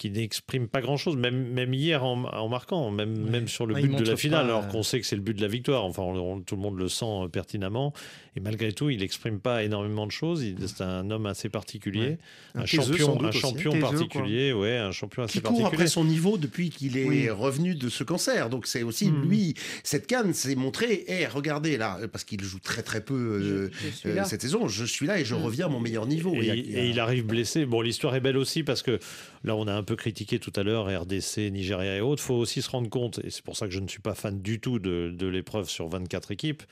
qui 0.00 0.10
n'exprime 0.10 0.66
pas 0.66 0.80
grand-chose, 0.80 1.14
même, 1.18 1.52
même 1.52 1.74
hier 1.74 2.02
en, 2.04 2.24
en 2.24 2.48
marquant, 2.48 2.90
même, 2.90 3.12
Ouais. 3.24 3.30
même 3.30 3.48
sur 3.48 3.66
le 3.66 3.74
but 3.74 3.94
de 3.96 4.02
la 4.10 4.16
finale, 4.16 4.46
pas, 4.46 4.52
alors 4.52 4.68
qu'on 4.68 4.82
sait 4.82 4.98
que 4.98 5.04
c'est 5.06 5.14
le 5.14 5.20
but 5.20 5.34
de 5.36 5.42
la 5.42 5.48
victoire. 5.48 5.84
Enfin, 5.84 6.02
on- 6.02 6.16
on- 6.36 6.40
tout 6.40 6.56
le 6.56 6.62
monde 6.62 6.78
le 6.78 6.88
sent 6.88 7.04
euh, 7.04 7.28
pertinemment. 7.28 7.92
Et 8.36 8.40
malgré 8.40 8.72
tout, 8.72 8.90
il 8.90 9.00
n'exprime 9.00 9.40
pas 9.40 9.64
énormément 9.64 10.06
de 10.06 10.12
choses. 10.12 10.44
C'est 10.66 10.82
un 10.84 11.10
homme 11.10 11.26
assez 11.26 11.48
particulier, 11.48 12.00
Ouais. 12.00 12.18
un, 12.54 12.64
champion, 12.66 13.20
un 13.24 13.28
aussi. 13.28 13.38
champion 13.40 13.70
Taiseux, 13.72 13.80
quoi. 13.82 13.90
particulier, 13.90 14.52
ouais, 14.52 14.76
un 14.76 14.92
champion 14.92 15.24
assez 15.24 15.32
qui 15.32 15.40
court 15.42 15.50
particulier. 15.58 15.74
après 15.74 15.86
son 15.88 16.04
niveau 16.04 16.38
depuis 16.38 16.70
qu'il 16.70 16.96
est 16.96 17.04
Oui. 17.08 17.28
revenu 17.28 17.74
de 17.74 17.88
ce 17.88 18.04
cancer. 18.04 18.48
Donc 18.48 18.66
c'est 18.66 18.84
aussi 18.84 19.10
Mhm. 19.10 19.22
lui, 19.28 19.54
cette 19.82 20.06
canne, 20.06 20.32
c'est 20.32 20.54
montré, 20.54 21.04
hé, 21.08 21.26
regardez 21.26 21.76
là, 21.76 21.98
parce 22.12 22.22
qu'il 22.24 22.40
joue 22.42 22.60
très 22.60 22.82
très 22.82 23.00
peu 23.04 23.14
euh, 23.14 23.70
Je- 23.72 23.88
je 23.88 23.94
suis 23.96 24.08
euh, 24.10 24.24
cette 24.24 24.42
saison, 24.42 24.68
je 24.68 24.84
suis 24.84 25.06
là 25.06 25.18
et 25.18 25.24
je 25.24 25.34
Mhm. 25.34 25.42
reviens 25.42 25.66
à 25.66 25.68
mon 25.68 25.80
meilleur 25.80 26.06
niveau. 26.06 26.34
Et, 26.36 26.46
Il 26.46 26.76
a- 26.78 26.84
et 26.84 26.98
arrive 27.00 27.26
blessé. 27.26 27.66
Bon, 27.66 27.80
l'histoire 27.80 28.14
est 28.14 28.20
belle 28.20 28.36
aussi 28.36 28.62
parce 28.62 28.82
que 28.82 29.00
là, 29.42 29.56
on 29.56 29.66
a 29.66 29.72
un 29.74 29.82
peu 29.82 29.96
critiqué 29.96 30.38
tout 30.38 30.52
à 30.54 30.62
l'heure 30.62 30.86
RDC, 30.86 31.50
Nigeria 31.50 31.96
et 31.96 32.00
autres. 32.00 32.22
Il 32.22 32.26
faut 32.26 32.34
aussi 32.34 32.62
se 32.62 32.70
rendre 32.70 32.88
compte, 32.90 33.18
et 33.24 33.30
c'est 33.30 33.42
pour 33.42 33.56
ça 33.56 33.66
que 33.66 33.72
je 33.72 33.80
ne 33.80 33.88
suis 33.88 34.00
pas 34.00 34.14
fan 34.14 34.40
du 34.40 34.60
tout 34.60 34.78
de, 34.78 35.10
de 35.12 35.26
l'épreuve 35.26 35.68
sur 35.68 35.88
24 35.88 36.30
équipes, 36.30 36.62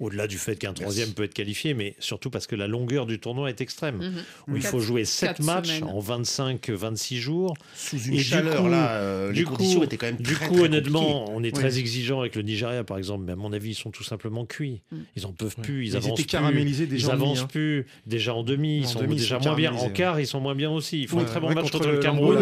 au-delà 0.00 0.26
du 0.26 0.38
fait 0.38 0.56
qu'un 0.56 0.72
troisième 0.72 1.10
peut 1.12 1.22
être 1.24 1.34
qualifié, 1.34 1.72
mais 1.74 1.94
surtout 1.98 2.30
parce 2.30 2.46
que 2.46 2.56
la 2.56 2.66
longueur 2.66 3.06
du 3.06 3.18
tournoi 3.20 3.48
est 3.48 3.60
extrême. 3.60 3.96
Mhm. 3.98 4.12
Où 4.48 4.56
il 4.56 4.62
faut 4.62 4.80
jouer 4.80 5.04
7 5.04 5.28
quatre 5.28 5.42
matchs 5.42 5.68
semaines. 5.78 5.84
en 5.84 6.00
25-26 6.00 7.18
jours. 7.18 7.54
sous 7.74 7.98
une 7.98 8.14
Et 8.14 8.18
chaleur 8.22 8.62
coup- 8.62 8.68
là, 8.68 8.92
euh, 8.96 9.28
les 9.28 9.34
du 9.40 9.44
conditions 9.44 9.78
coup- 9.80 9.84
étaient 9.84 9.96
quand 9.96 10.06
même 10.06 10.16
Du 10.16 10.34
très, 10.34 10.46
coup, 10.48 10.54
très 10.54 10.64
honnêtement, 10.64 11.30
on 11.34 11.42
est 11.42 11.54
très 11.54 11.72
Oui. 11.74 11.78
exigeant 11.80 12.20
avec 12.20 12.34
le 12.36 12.42
Nigeria, 12.42 12.82
par 12.84 12.98
exemple, 12.98 13.24
mais 13.26 13.32
à 13.32 13.36
mon 13.36 13.52
avis, 13.52 13.70
ils 13.70 13.74
sont 13.74 13.90
tout 13.90 14.04
simplement 14.04 14.44
cuits. 14.44 14.82
Mm. 14.92 14.96
Ils 15.16 15.26
en 15.26 15.32
peuvent 15.32 15.56
plus, 15.62 15.84
ils, 15.84 15.88
Ils 15.90 15.96
avancent 15.96 16.18
étaient 16.20 16.28
caramélisés 16.28 16.86
plus, 16.86 16.96
déjà 16.96 17.06
ils 17.08 17.10
en 17.10 17.14
demi, 17.14 17.24
avancent 17.26 17.40
hein. 17.42 17.48
plus. 17.50 17.86
Déjà 18.06 18.34
en 18.34 18.42
demi, 18.42 18.78
ils 18.78 18.86
sont 18.86 19.00
demi, 19.00 19.14
ils 19.14 19.20
déjà 19.20 19.38
sont 19.40 19.44
moins 19.48 19.56
bien. 19.56 19.72
En 19.74 19.90
quart, 19.90 20.20
ils 20.20 20.26
sont 20.26 20.40
moins 20.40 20.54
bien 20.54 20.70
aussi. 20.70 21.02
Ils 21.02 21.08
font 21.08 21.18
Ouais, 21.18 21.22
un 21.22 21.26
très 21.26 21.40
bon 21.40 21.48
ouais, 21.48 21.54
match 21.54 21.70
contre 21.70 21.88
le 21.88 21.98
Cameroun. 21.98 22.38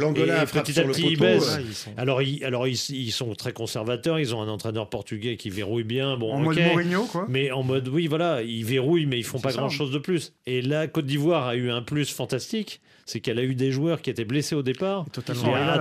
l'Angola, 0.00 0.46
petit 0.46 0.78
à 0.80 0.84
petit, 0.84 1.06
ils 1.10 1.18
baissent. 1.18 1.60
Alors, 1.96 2.22
ils, 2.22 2.44
alors 2.44 2.66
ils, 2.66 2.78
ils 2.90 3.12
sont 3.12 3.34
très 3.34 3.52
conservateurs. 3.52 4.18
Ils 4.18 4.34
ont 4.34 4.42
un 4.42 4.48
entraîneur 4.48 4.88
portugais 4.88 5.36
qui 5.36 5.50
verrouille 5.50 5.84
bien. 5.84 6.16
Bon, 6.16 6.44
ok. 6.50 6.58
Mode 6.80 6.86
Mourinho, 6.86 7.06
quoi. 7.06 7.26
Mais 7.28 7.50
en 7.50 7.62
mode, 7.62 7.88
oui, 7.88 8.06
voilà, 8.06 8.42
ils 8.42 8.64
verrouillent, 8.64 9.06
mais 9.06 9.18
ils 9.18 9.24
font 9.24 9.40
pas 9.40 9.50
ça. 9.50 9.58
grand 9.58 9.68
chose 9.68 9.90
de 9.90 9.98
plus. 9.98 10.34
Et 10.46 10.62
là, 10.62 10.86
Côte 10.86 11.06
d'Ivoire 11.06 11.46
a 11.46 11.56
eu 11.56 11.70
un 11.70 11.82
plus 11.82 12.10
fantastique, 12.10 12.80
c'est 13.06 13.20
qu'elle 13.20 13.38
a 13.38 13.42
eu 13.42 13.54
des 13.54 13.72
joueurs 13.72 14.02
qui 14.02 14.10
étaient 14.10 14.24
blessés 14.24 14.54
au 14.54 14.62
départ. 14.62 15.04
Totalement. 15.12 15.52
La 15.52 15.78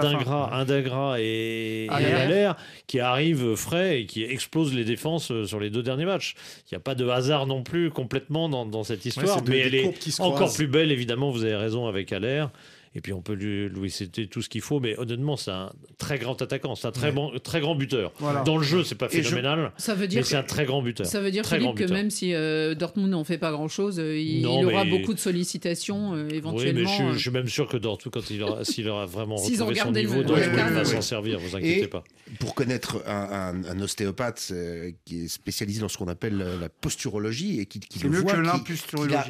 et, 1.19 1.85
et 1.85 1.89
Allaire. 1.89 2.19
Allaire 2.19 2.55
qui 2.88 2.99
arrivent 2.99 3.55
frais 3.55 4.01
et 4.01 4.05
qui 4.05 4.23
explosent 4.23 4.73
les 4.73 4.85
défenses 4.85 5.31
euh, 5.31 5.45
sur 5.45 5.59
les 5.59 5.69
deux 5.69 5.83
derniers 5.83 6.05
matchs. 6.05 6.35
Il 6.65 6.73
n'y 6.73 6.77
a 6.77 6.81
pas 6.81 6.95
de 6.95 7.07
hasard 7.07 7.45
non 7.45 7.63
plus 7.63 7.91
complètement 7.91 8.49
dans, 8.49 8.65
dans 8.65 8.83
cette 8.83 9.05
histoire, 9.05 9.41
mais 9.47 9.59
elle 9.59 9.75
est 9.75 10.19
encore 10.19 10.35
croisent. 10.35 10.55
plus 10.55 10.67
belle, 10.67 10.91
évidemment, 10.91 11.31
vous 11.31 11.43
avez 11.43 11.55
raison 11.55 11.88
avec 11.88 12.12
Allaire. 12.12 12.51
Et 12.95 13.02
puis 13.02 13.13
on 13.13 13.21
peut 13.21 13.34
lui, 13.34 13.69
lui 13.69 13.91
citer 13.91 14.28
tout 14.28 14.41
ce 14.41 14.49
qu'il 14.49 14.62
faut, 14.62 14.80
mais 14.80 14.97
honnêtement, 14.97 15.38
c'est 15.38 15.52
un 15.52 15.71
très 15.99 16.17
grand 16.17 16.41
attaquant, 16.41 16.73
c'est 16.75 16.88
un 16.88 16.91
très, 16.91 17.08
Ouais. 17.08 17.12
bon, 17.13 17.32
très 17.43 17.60
grand 17.62 17.75
buteur. 17.75 18.12
Voilà. 18.17 18.41
Dans 18.41 18.58
le 18.58 18.63
jeu, 18.63 18.84
c'est 18.84 18.95
pas 18.95 19.08
je- 19.12 19.21
phénoménal, 19.21 19.71
Ça 19.78 19.93
veut 19.93 20.08
mais 20.12 20.23
c'est 20.23 20.36
un 20.36 20.43
très 20.43 20.65
grand 20.65 20.82
buteur. 20.82 21.06
Ça 21.06 21.21
veut 21.21 21.30
dire, 21.30 21.45
Philippe, 21.45 21.75
que 21.75 21.84
même 21.91 22.10
si 22.10 22.34
euh, 22.34 22.73
Dortmund 22.73 23.10
n'en 23.12 23.23
fait 23.23 23.38
pas 23.38 23.52
grand-chose, 23.52 23.99
euh, 23.99 24.17
il, 24.19 24.41
Non, 24.41 24.62
il 24.62 24.65
aura 24.65 24.84
mais- 24.86 24.89
beaucoup 24.99 25.13
de 25.13 25.19
sollicitations 25.19 26.13
euh, 26.15 26.23
Oui, 26.23 26.28
mais 26.32 26.38
éventuellement. 26.38 26.89
je, 26.89 26.93
suis- 26.95 27.04
euh. 27.04 27.13
je 27.13 27.19
suis 27.19 27.32
même 27.32 27.47
sûr 27.47 27.67
que 27.67 27.78
Dortmund, 27.78 28.13
quand 28.13 28.30
il 28.32 28.41
aura, 28.43 28.63
s'il 28.65 28.88
aura 28.89 29.06
vraiment 29.06 29.36
retrouvé 29.36 29.75
son 29.75 29.91
niveau, 29.91 30.23
Dortmund 30.23 30.71
va 30.73 30.86
s'en 30.86 31.02
servir, 31.02 31.39
vous 31.39 31.56
inquiétez 31.56 31.84
Et- 31.84 31.88
pas. 31.88 32.04
pour 32.39 32.56
connaître 32.56 33.04
un, 33.08 33.54
un- 33.56 33.63
un 33.65 33.82
ostéopathe 33.82 34.47
euh, 34.52 34.91
qui 35.06 35.25
est 35.25 35.28
spécialisé 35.28 35.82
dans 35.82 35.89
ce 35.89 35.97
qu'on 35.97 36.08
appelle 36.08 36.38
la 36.60 36.69
posturologie 36.69 37.60
et 37.60 37.65
qui, 37.65 37.80
qui 37.80 37.99
le 37.99 38.19
voit, 38.19 38.34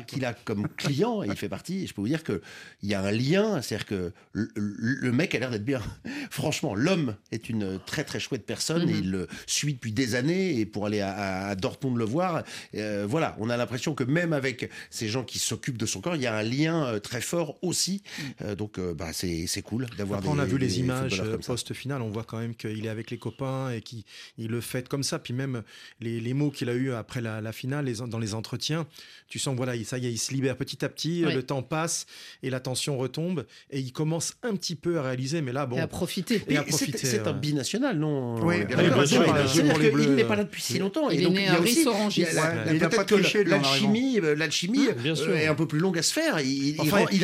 qu'il 0.07 0.25
a, 0.25 0.33
comme 0.33 0.67
client, 0.77 1.23
et 1.23 1.27
il 1.27 1.35
fait 1.35 1.49
partie, 1.49 1.83
et 1.83 1.87
je 1.87 1.93
peux 1.93 2.01
vous 2.01 2.07
dire 2.07 2.23
qu'il 2.23 2.39
y 2.83 2.93
a 2.93 3.01
un 3.01 3.11
lien, 3.11 3.48
c'est-à-dire 3.61 3.85
que 3.85 4.11
le, 4.33 5.11
mec 5.11 5.33
a 5.35 5.39
l'air 5.39 5.49
d'être 5.51 5.65
bien. 5.65 5.81
Franchement, 6.31 6.75
l'homme 6.75 7.15
est 7.31 7.49
une 7.49 7.79
très 7.85 8.03
très 8.03 8.19
chouette 8.19 8.45
personne, 8.45 8.83
Mhm. 8.83 8.89
et 8.89 8.97
il 8.99 9.11
le 9.11 9.27
suit 9.47 9.73
depuis 9.73 9.91
des 9.91 10.15
années, 10.15 10.59
et 10.59 10.65
pour 10.65 10.85
aller 10.85 11.01
à, 11.01 11.55
Dortmund 11.55 11.97
le 11.97 12.05
voir, 12.05 12.43
euh, 12.75 13.05
voilà, 13.07 13.35
on 13.39 13.49
a 13.49 13.57
l'impression 13.57 13.93
que 13.95 14.03
même 14.03 14.33
avec 14.33 14.69
ces 14.89 15.07
gens 15.09 15.23
qui 15.23 15.39
s'occupent 15.39 15.77
de 15.77 15.85
son 15.85 16.01
corps, 16.01 16.15
il 16.15 16.21
y 16.21 16.27
a 16.27 16.35
un 16.35 16.43
lien 16.43 16.85
euh, 16.85 16.99
très 16.99 17.21
fort 17.21 17.57
aussi. 17.63 18.03
Euh, 18.41 18.55
donc 18.55 18.79
bah, 18.79 19.11
c'est 19.13 19.61
cool 19.63 19.87
d'avoir 19.97 20.21
on 20.27 20.37
a 20.39 20.45
vu 20.45 20.57
les 20.57 20.79
images 20.79 21.21
post-finale, 21.45 22.01
on 22.01 22.09
voit 22.09 22.23
quand 22.23 22.37
même 22.39 22.55
qu'il 22.55 22.85
est 22.85 22.89
avec 22.89 23.11
les 23.11 23.17
copains 23.17 23.71
et 23.71 23.81
qu'il 23.81 24.03
il 24.37 24.47
le 24.47 24.61
fait 24.61 24.87
comme 24.87 25.03
ça. 25.03 25.19
Puis 25.19 25.33
même 25.33 25.63
les, 25.99 26.19
les 26.21 26.33
mots 26.33 26.51
qu'il 26.51 26.69
a 26.69 26.73
eu 26.73 26.91
après 26.91 27.21
la, 27.21 27.41
la 27.41 27.51
finale, 27.51 27.85
les, 27.85 27.95
dans 27.95 28.19
les 28.19 28.33
entretiens, 28.33 28.87
tu 29.27 29.39
sens 29.39 29.53
que 29.53 29.57
voilà, 29.57 29.75
il- 29.75 29.85
ça 29.85 29.97
y 29.97 30.05
est, 30.07 30.11
il 30.11 30.17
se 30.17 30.33
libère 30.33 30.55
petit 30.57 30.83
à 30.85 30.89
petit, 30.89 31.21
le 31.21 31.43
temps 31.43 31.63
passe 31.63 32.05
et 32.43 32.49
la 32.49 32.59
tension 32.59 32.97
retombe 32.97 33.38
et 33.69 33.79
il 33.79 33.91
commence 33.91 34.33
un 34.43 34.55
petit 34.55 34.75
peu 34.75 34.99
à 34.99 35.03
réaliser, 35.03 35.41
mais 35.41 35.51
là, 35.51 35.65
bon. 35.65 35.77
Et 35.77 35.79
à 35.79 35.87
profiter. 35.87 36.41
Et 36.47 36.57
à 36.57 36.63
c'est- 36.63 36.69
profiter, 36.69 36.97
C'est 36.97 37.27
un 37.27 37.33
binational, 37.33 37.97
non 37.97 38.35
Oui, 38.45 38.57
C'est-à-dire 38.67 39.79
qu'il 39.79 40.15
n'est 40.15 40.23
pas 40.23 40.35
là 40.35 40.43
depuis 40.43 40.61
si 40.61 40.79
longtemps. 40.79 41.09
Il 41.09 41.21
et 41.21 41.23
est 41.23 41.29
né 41.29 41.47
à 41.47 41.55
Ris-Orangis. 41.55 42.25
il 42.71 42.83
a 42.83 42.89
pas 42.89 43.03
en 43.03 43.17
l'alchimie, 43.45 44.19
euh, 44.19 44.35
l'alchimie 44.35 44.87
Bien 44.97 45.13
euh, 45.17 45.35
est 45.35 45.47
un 45.47 45.55
peu 45.55 45.67
plus 45.67 45.79
longue 45.79 45.97
à 45.97 46.01
se 46.01 46.13
faire. 46.13 46.39
Il, 46.39 46.75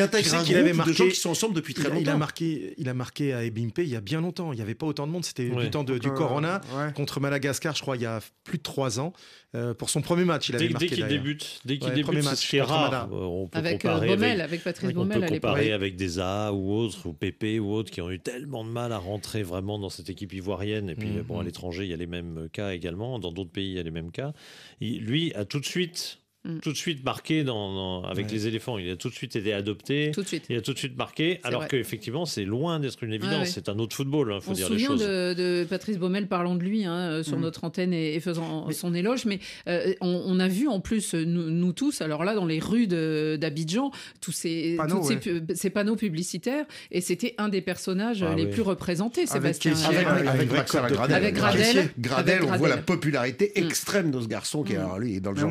intègre 0.01 0.35
un 0.35 0.43
groupe 0.43 0.87
de 0.87 0.93
gens 0.93 1.07
qui 1.07 1.15
sont 1.15 1.29
ensemble 1.29 1.55
depuis 1.55 1.73
très 1.73 1.89
longtemps. 1.89 2.17
marqué, 2.17 2.73
il 2.77 2.89
a 2.89 2.93
marqué 2.93 3.33
à 3.33 3.43
Ebimpe 3.43 3.79
il 3.79 3.89
y 3.89 3.95
a 3.95 4.01
bien 4.01 4.21
longtemps. 4.21 4.53
Il 4.53 4.55
n'y 4.57 4.61
avait 4.61 4.75
pas 4.75 4.85
autant 4.85 5.07
de 5.07 5.11
monde. 5.11 5.25
C'était 5.25 5.49
du 5.49 5.69
temps 5.69 5.83
du 5.83 5.93
Euh, 5.93 6.09
Corona 6.09 6.61
contre 6.95 7.19
Madagascar, 7.19 7.75
je 7.75 7.81
crois, 7.81 7.95
il 7.95 8.03
y 8.03 8.05
a 8.05 8.21
plus 8.43 8.57
de 8.57 8.63
trois 8.63 8.99
ans. 8.99 9.13
Euh, 9.53 9.73
pour 9.73 9.89
son 9.89 10.01
premier 10.01 10.25
match, 10.25 10.49
il 10.49 10.55
avait 10.55 10.67
Dès, 10.67 10.73
marqué. 10.73 10.87
dès 10.89 10.95
qu'il 10.95 11.07
débute, 11.07 11.59
dès 11.65 11.77
qu'il 11.77 11.89
Ouais, 11.89 11.95
débute, 11.95 12.21
c'est 12.35 12.61
rare. 12.61 13.09
Euh, 13.13 13.15
On 13.15 13.47
peut 13.47 13.59
Avec 13.59 13.85
euh, 13.85 13.89
comparer 13.89 14.07
Baumel, 14.07 14.31
avec, 14.41 14.43
avec 14.51 14.63
Patrice 14.63 14.89
on 14.91 14.93
Baumel 14.93 15.19
peut 15.19 15.25
à 15.25 15.29
comparer 15.29 15.71
avec 15.71 15.95
des 15.95 16.19
A 16.19 16.51
ou 16.51 16.73
autres, 16.73 17.05
ou 17.05 17.13
Pépé 17.13 17.59
ou 17.59 17.71
autres, 17.71 17.91
qui 17.91 18.01
ont 18.01 18.11
eu 18.11 18.19
tellement 18.19 18.65
de 18.65 18.69
mal 18.69 18.91
à 18.91 18.97
rentrer 18.97 19.43
vraiment 19.43 19.79
dans 19.79 19.89
cette 19.89 20.09
équipe 20.09 20.33
ivoirienne. 20.33 20.89
Et 20.89 20.95
puis, 20.95 21.09
Mhm. 21.09 21.21
bon, 21.23 21.39
à 21.39 21.43
l'étranger, 21.43 21.83
il 21.85 21.89
y 21.89 21.93
a 21.93 21.97
les 21.97 22.07
mêmes 22.07 22.49
cas 22.51 22.71
également. 22.71 23.19
Dans 23.19 23.31
d'autres 23.31 23.51
pays, 23.51 23.69
il 23.71 23.75
y 23.75 23.79
a 23.79 23.83
les 23.83 23.91
mêmes 23.91 24.11
cas. 24.11 24.33
Il- 24.81 25.05
lui 25.05 25.33
a 25.35 25.45
tout 25.45 25.59
de 25.59 25.65
suite 25.65 26.19
Mm. 26.45 26.59
tout 26.59 26.71
de 26.71 26.77
suite 26.77 27.03
marqué 27.03 27.43
dans, 27.43 27.73
dans- 27.73 28.03
avec 28.07 28.27
Ouais. 28.27 28.31
les 28.33 28.47
éléphants. 28.47 28.77
Il 28.77 28.89
a 28.89 28.95
tout 28.95 29.09
de 29.09 29.13
suite 29.15 29.35
été 29.35 29.51
adopté. 29.53 30.11
Tout 30.13 30.21
de 30.21 30.27
suite. 30.27 30.45
Il 30.49 30.57
a 30.57 30.61
tout 30.61 30.73
de 30.73 30.77
suite 30.77 30.95
marqué, 30.97 31.39
alors 31.43 31.67
qu'effectivement, 31.67 32.25
c'est 32.25 32.45
loin 32.45 32.79
d'être 32.79 33.03
une 33.03 33.13
évidence. 33.13 33.39
ouais. 33.39 33.45
C'est 33.45 33.69
un 33.69 33.79
autre 33.79 33.95
football, 33.95 34.31
il 34.35 34.41
faut 34.41 34.51
On 34.51 34.53
dire 34.53 34.67
se 34.67 34.73
les 34.73 34.79
souvient 34.79 34.97
choses. 34.97 35.07
de, 35.07 35.33
de 35.33 35.65
Patrice 35.69 35.97
Baumel 35.97 36.27
parlant 36.27 36.55
de 36.55 36.63
lui 36.63 36.85
hein, 36.85 36.93
euh, 36.95 37.23
sur 37.23 37.37
Mm. 37.37 37.41
notre 37.41 37.63
antenne 37.63 37.93
et, 37.93 38.15
et 38.15 38.19
faisant 38.19 38.69
son 38.71 38.93
éloge, 38.93 39.25
mais 39.25 39.39
euh, 39.67 39.93
on, 40.01 40.23
on 40.25 40.39
a 40.39 40.47
vu 40.47 40.67
en 40.67 40.79
plus, 40.79 41.13
euh, 41.15 41.23
nous, 41.25 41.49
nous 41.49 41.73
tous, 41.73 42.01
alors 42.01 42.23
là, 42.23 42.35
dans 42.35 42.45
les 42.45 42.59
rues 42.59 42.87
d'Abidjan, 42.87 43.91
tous 44.21 44.31
ces, 44.31 44.75
Panneaux, 44.77 45.03
ces 45.03 45.19
ces 45.55 45.69
publicitaires, 45.97 46.65
et 46.91 47.01
c'était 47.01 47.35
un 47.37 47.49
des 47.49 47.61
personnages 47.61 48.23
Ah 48.23 48.35
les 48.35 48.43
ouais. 48.45 48.49
plus 48.49 48.61
représentés, 48.61 49.25
Sébastien. 49.25 49.73
Avec, 49.85 50.05
avec, 50.07 50.47
de- 50.49 50.53
Gradel. 50.93 51.15
Avec 51.15 51.35
Gradel. 51.35 51.63
Gradel, 51.63 51.89
Gradel, 51.99 52.35
Avec 52.39 52.49
on 52.51 52.57
voit 52.57 52.69
la 52.69 52.77
popularité 52.77 53.51
Mm. 53.55 53.59
extrême 53.65 54.11
de 54.11 54.19
ce 54.21 54.27
garçon 54.27 54.63
qui 54.63 54.73
est, 54.73 54.77
alors, 54.77 54.99
lui, 54.99 55.15
est 55.15 55.19
dans 55.19 55.31
le 55.31 55.37
genre 55.39 55.49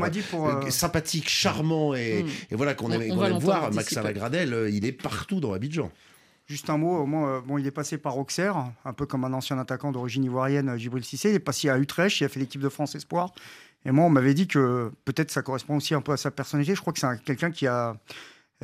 euh, 0.84 0.88
euh, 0.88 0.88
sympathique, 0.88 1.28
charmant 1.28 1.94
et, 1.94 2.22
Mm. 2.22 2.28
et 2.50 2.54
voilà 2.54 2.74
qu'on 2.74 2.86
On- 2.86 3.00
aime, 3.00 3.38
voir. 3.38 3.70
d'ici 3.70 3.76
Maxime 3.76 4.02
peu. 4.02 4.12
Gradel, 4.12 4.52
euh, 4.54 4.70
il 4.70 4.84
est 4.84 4.92
partout 4.92 5.40
dans 5.40 5.52
Abidjan. 5.52 5.90
Juste 6.46 6.68
un 6.68 6.76
mot, 6.76 7.06
moi, 7.06 7.28
euh, 7.28 7.40
bon, 7.40 7.56
il 7.56 7.66
est 7.66 7.70
passé 7.70 7.96
par 7.96 8.18
Auxerre, 8.18 8.70
un 8.84 8.92
peu 8.92 9.06
comme 9.06 9.24
un 9.24 9.32
ancien 9.32 9.58
attaquant 9.58 9.92
d'origine 9.92 10.24
ivoirienne, 10.24 10.68
euh, 10.68 10.76
Djibril 10.76 11.02
Cissé. 11.04 11.30
Il 11.30 11.34
est 11.36 11.38
passé 11.38 11.70
à 11.70 11.78
Utrecht, 11.78 12.20
il 12.20 12.24
a 12.24 12.28
fait 12.28 12.38
l'équipe 12.40 12.60
de 12.60 12.68
France 12.68 12.94
Espoir. 12.94 13.32
Et 13.86 13.90
moi, 13.90 14.04
on 14.06 14.10
m'avait 14.10 14.34
dit 14.34 14.46
que 14.46 14.90
peut-être 15.04 15.30
ça 15.30 15.42
correspond 15.42 15.76
aussi 15.76 15.94
un 15.94 16.00
peu 16.02 16.12
à 16.12 16.16
sa 16.16 16.30
personnalité. 16.30 16.74
Je 16.74 16.80
crois 16.80 16.92
que 16.92 16.98
c'est 16.98 17.06
un- 17.06 17.16
quelqu'un 17.16 17.50
qui 17.50 17.66
a 17.66 17.90
euh, 17.90 17.94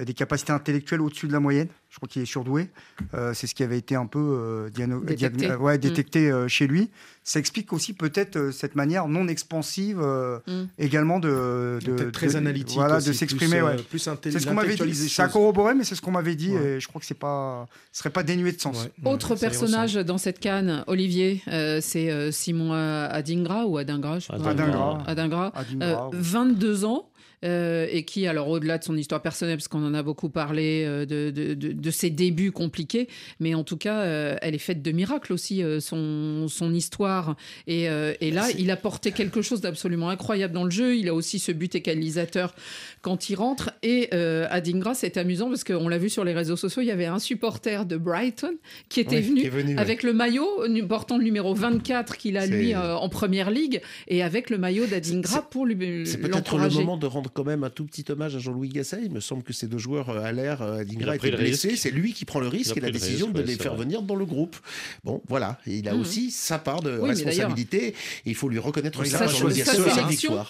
des 0.04 0.14
capacités 0.14 0.52
intellectuelles 0.52 1.00
au-dessus 1.00 1.26
de 1.26 1.32
la 1.32 1.40
moyenne. 1.40 1.68
Je 1.90 1.96
crois 1.96 2.08
qu'il 2.08 2.22
est 2.22 2.26
surdoué. 2.26 2.68
Euh, 3.14 3.32
c'est 3.34 3.46
ce 3.46 3.54
qui 3.54 3.62
avait 3.64 3.78
été 3.78 3.96
un 3.96 4.06
peu 4.06 4.18
euh, 4.20 4.70
diano- 4.70 5.04
Détecté. 5.04 5.46
diagn- 5.48 5.56
ouais, 5.56 5.76
Mm. 5.76 5.80
détecté 5.80 6.30
euh, 6.30 6.46
chez 6.48 6.66
lui. 6.66 6.90
Ça 7.24 7.38
explique 7.40 7.72
aussi 7.72 7.92
peut-être 7.92 8.36
euh, 8.36 8.52
cette 8.52 8.76
manière 8.76 9.08
non 9.08 9.26
expansive 9.28 9.98
euh, 10.00 10.38
Mm. 10.46 10.62
également 10.78 11.18
de, 11.18 11.78
très 12.12 12.28
de- 12.28 12.36
analytique. 12.36 12.76
voilà, 12.76 12.96
aussi, 12.98 13.08
de 13.08 13.12
s'exprimer. 13.12 13.56
plus, 13.58 13.62
ouais. 13.64 13.72
euh, 13.74 13.82
plus 13.82 13.98
C'est 13.98 14.38
ce 14.40 14.46
qu'on 14.46 14.54
m'avait 14.54 14.76
dit. 14.76 14.94
Ça 15.08 15.28
corroboré, 15.28 15.74
mais 15.74 15.84
c'est 15.84 15.94
ce 15.96 16.00
qu'on 16.02 16.12
m'avait 16.12 16.36
dit. 16.36 16.52
Ouais. 16.52 16.62
Et 16.76 16.80
je 16.80 16.86
crois 16.88 17.00
que 17.00 17.06
c'est 17.06 17.14
pas, 17.18 17.66
ce 17.92 17.98
serait 17.98 18.10
pas 18.10 18.22
dénué 18.22 18.52
de 18.52 18.60
sens. 18.60 18.84
Ouais. 19.04 19.10
Autre 19.10 19.34
personnage 19.34 19.94
dans 19.94 20.18
cette 20.18 20.38
canne, 20.38 20.84
Olivier, 20.86 21.42
euh, 21.48 21.80
c'est 21.82 22.10
euh, 22.10 22.30
Simon 22.30 22.72
Adingra 22.72 23.66
ou 23.66 23.78
Adingra, 23.78 24.18
je 24.20 24.26
sais 24.26 24.32
pas. 24.32 24.50
Adingra. 24.50 25.02
Adingra. 25.06 25.52
Adingra, 25.54 25.86
Euh, 25.86 26.10
ouais. 26.10 26.18
22 26.18 26.84
ans. 26.84 27.06
Euh, 27.44 27.86
et 27.90 28.04
qui, 28.04 28.26
alors 28.26 28.48
au-delà 28.48 28.78
de 28.78 28.84
son 28.84 28.96
histoire 28.96 29.22
personnelle, 29.22 29.56
parce 29.56 29.68
qu'on 29.68 29.84
en 29.84 29.94
a 29.94 30.02
beaucoup 30.02 30.28
parlé 30.28 30.84
euh, 30.86 31.06
de, 31.06 31.30
de- 31.30 31.54
de- 31.54 31.72
de 31.72 31.90
ses 31.90 32.10
débuts 32.10 32.52
compliqués, 32.52 33.08
mais 33.40 33.54
en 33.54 33.64
tout 33.64 33.76
cas, 33.76 34.00
euh, 34.00 34.36
elle 34.42 34.54
est 34.54 34.58
faite 34.58 34.82
de 34.82 34.92
miracles 34.92 35.32
aussi, 35.32 35.62
son, 35.80 36.46
son 36.48 36.74
histoire. 36.74 37.36
Et, 37.66 37.84
et 37.84 38.30
là, 38.30 38.46
il 38.58 38.70
a 38.70 38.76
porté 38.76 39.12
quelque 39.12 39.42
chose 39.42 39.60
d'absolument 39.60 40.08
incroyable 40.10 40.54
dans 40.54 40.64
le 40.64 40.70
jeu. 40.70 40.96
Il 40.96 41.08
a 41.08 41.14
aussi 41.14 41.38
ce 41.38 41.52
but 41.52 41.74
égalisateur 41.74 42.54
quand 43.02 43.30
il 43.30 43.34
rentre. 43.36 43.70
Et 43.82 44.12
Adingra, 44.12 44.94
c'est 44.94 45.16
amusant 45.16 45.48
parce 45.48 45.64
qu'on 45.64 45.88
l'a 45.88 45.98
vu 45.98 46.08
sur 46.10 46.24
les 46.24 46.32
réseaux 46.32 46.56
sociaux, 46.56 46.82
il 46.82 46.88
y 46.88 46.90
avait 46.90 47.06
un 47.06 47.18
supporter 47.18 47.84
de 47.86 47.96
Brighton 47.96 48.54
qui 48.88 49.00
était 49.00 49.20
venu 49.20 49.42
qui 49.42 49.48
ouais. 49.50 49.78
avec 49.78 50.02
le 50.02 50.12
maillot 50.12 50.48
portant 50.88 51.18
le 51.18 51.24
numéro 51.24 51.54
24 51.54 52.16
qu'il 52.16 52.36
a 52.36 52.46
lui 52.46 52.74
en 52.74 53.08
première 53.08 53.50
ligue 53.50 53.80
et 54.08 54.22
avec 54.22 54.50
le 54.50 54.58
maillot 54.58 54.86
d'Adingra 54.86 55.48
pour 55.50 55.66
lui 55.66 56.06
C'est 56.06 56.18
peut-être 56.18 56.58
le 56.58 56.68
moment 56.70 56.96
de 56.96 57.06
rendre 57.06 57.29
quand 57.32 57.44
même 57.44 57.64
un 57.64 57.70
tout 57.70 57.84
petit 57.84 58.04
hommage 58.10 58.36
à 58.36 58.38
Jean-Louis 58.38 58.68
Gasset. 58.68 59.00
Il 59.04 59.10
me 59.12 59.20
semble 59.20 59.42
que 59.42 59.52
ces 59.52 59.66
deux 59.66 59.78
joueurs 59.78 60.10
euh, 60.10 60.22
à 60.22 60.32
l'air, 60.32 60.62
euh, 60.62 60.82
Il 60.86 60.94
Dingra 60.98 61.12
a 61.12 61.18
pris 61.18 61.28
était 61.28 61.36
le 61.36 61.42
blessé. 61.44 61.76
C'est 61.76 61.90
lui 61.90 62.12
qui 62.12 62.24
prend 62.24 62.40
le 62.40 62.48
risque 62.48 62.76
et 62.76 62.80
la 62.80 62.90
décision 62.90 63.26
risque, 63.26 63.36
de 63.36 63.40
ouais, 63.42 63.46
les 63.46 63.56
faire 63.56 63.74
vrai. 63.74 63.84
venir 63.84 64.02
dans 64.02 64.16
le 64.16 64.24
groupe. 64.26 64.56
Bon, 65.04 65.22
voilà. 65.28 65.58
Et 65.66 65.76
il 65.78 65.88
a 65.88 65.94
Mhm. 65.94 66.00
aussi 66.00 66.30
sa 66.30 66.58
part 66.58 66.82
de 66.82 66.98
Oui, 67.00 67.08
responsabilité. 67.10 67.94
Il 68.26 68.34
faut 68.34 68.48
lui 68.48 68.58
reconnaître 68.58 69.04
ça. 69.04 69.26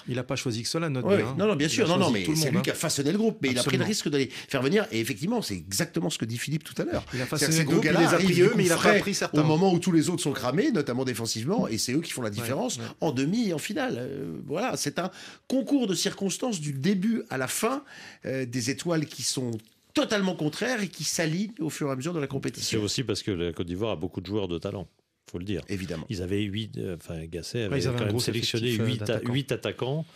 Il 0.09 0.15
n'a 0.17 0.23
pas 0.23 0.37
choisi 0.37 0.63
que 0.63 0.69
cela, 0.69 0.89
notre 0.89 1.09
Ouais, 1.09 1.23
hein. 1.23 1.35
non, 1.39 1.47
non, 1.47 1.57
bien 1.57 1.69
sûr, 1.69 1.89
non, 1.89 1.99
non, 1.99 2.11
mais 2.11 2.25
c'est 2.35 2.51
lui 2.51 2.59
hein. 2.59 2.63
qui 2.63 2.71
a 2.71 2.75
façonné 2.75 3.13
le 3.13 3.19
groupe, 3.19 3.39
mais 3.43 3.51
il 3.51 3.59
a 3.59 3.63
pris 3.63 3.77
le 3.77 3.85
risque 3.85 4.09
de 4.09 4.17
les 4.19 4.29
faire 4.31 4.63
venir. 4.63 4.87
Et 4.93 5.01
effectivement, 5.01 5.43
c'est 5.43 5.55
exactement 5.57 6.11
ce 6.11 6.19
que 6.19 6.25
dit 6.25 6.39
Philippe 6.39 6.65
tout 6.65 6.81
à 6.81 6.85
l'heure. 6.85 7.05
Il 7.15 7.21
a 7.21 7.27
façonné 7.27 7.59
le 7.59 7.65
groupe, 7.65 7.85
il 7.85 7.91
les 7.91 7.97
a 7.97 8.01
arrivent 8.11 8.31
pris 8.31 8.41
eux, 8.43 8.53
mais 8.57 8.65
il 8.65 8.73
a 8.73 8.77
pas 8.77 8.95
pris 8.95 9.15
certains. 9.15 9.43
Au 9.43 9.45
moment 9.45 9.73
où 9.73 9.79
tous 9.79 9.93
les 9.93 10.09
autres 10.11 10.23
sont 10.23 10.33
cramés, 10.33 10.71
notamment 10.73 11.05
défensivement, 11.05 11.69
et 11.69 11.79
c'est 11.79 11.93
eux 11.93 12.01
qui 12.01 12.13
font 12.13 12.23
la 12.23 12.31
différence 12.31 12.79
en 13.01 13.13
demi 13.13 13.49
et 13.49 13.53
en 13.55 13.59
finale. 13.59 13.97
Euh, 13.99 14.33
voilà, 14.47 14.77
c'est 14.77 14.99
un 14.99 15.11
concours 15.49 15.87
de 15.87 15.95
circonstances 15.95 16.61
du 16.61 16.70
début 16.73 17.23
à 17.31 17.39
la 17.39 17.49
fin, 17.49 17.85
euh, 18.27 18.47
des 18.47 18.71
étoiles 18.71 19.07
qui 19.07 19.23
sont 19.23 19.51
totalement 19.95 20.35
contraires 20.37 20.83
et 20.83 20.89
qui 20.89 21.05
s'alignent 21.05 21.53
au 21.59 21.69
fur 21.71 21.89
et 21.89 21.91
à 21.93 21.97
mesure 21.97 22.13
de 22.15 22.19
la 22.19 22.25
C'est 22.25 22.29
compétition. 22.29 22.83
aussi 22.83 23.03
parce 23.05 23.23
que 23.23 23.31
la 23.33 23.53
Côte 23.53 23.67
d'Ivoire 23.67 23.93
a 23.93 23.97
beaucoup 23.97 24.21
de 24.21 24.27
joueurs 24.27 24.47
de 24.49 24.59
talent, 24.59 24.87
faut 25.31 25.39
le 25.39 25.45
dire. 25.45 25.63
Évidemment. 25.69 26.07
Ils 26.09 26.23
avaient 26.23 26.43
huit, 26.43 26.77
euh, 26.79 26.97
enfin 26.97 27.25
Gasset 27.27 27.65
avait 27.65 27.79
ils 27.81 27.89
avaient 27.89 27.97
un 27.97 27.99
quand 27.99 28.07
même 28.07 28.21
sélectionné 28.21 28.69
effectif, 28.69 28.83
euh, 29.11 29.33
8, 29.33 29.49
d'attaquants. 29.51 29.55
attaquants. 29.55 30.07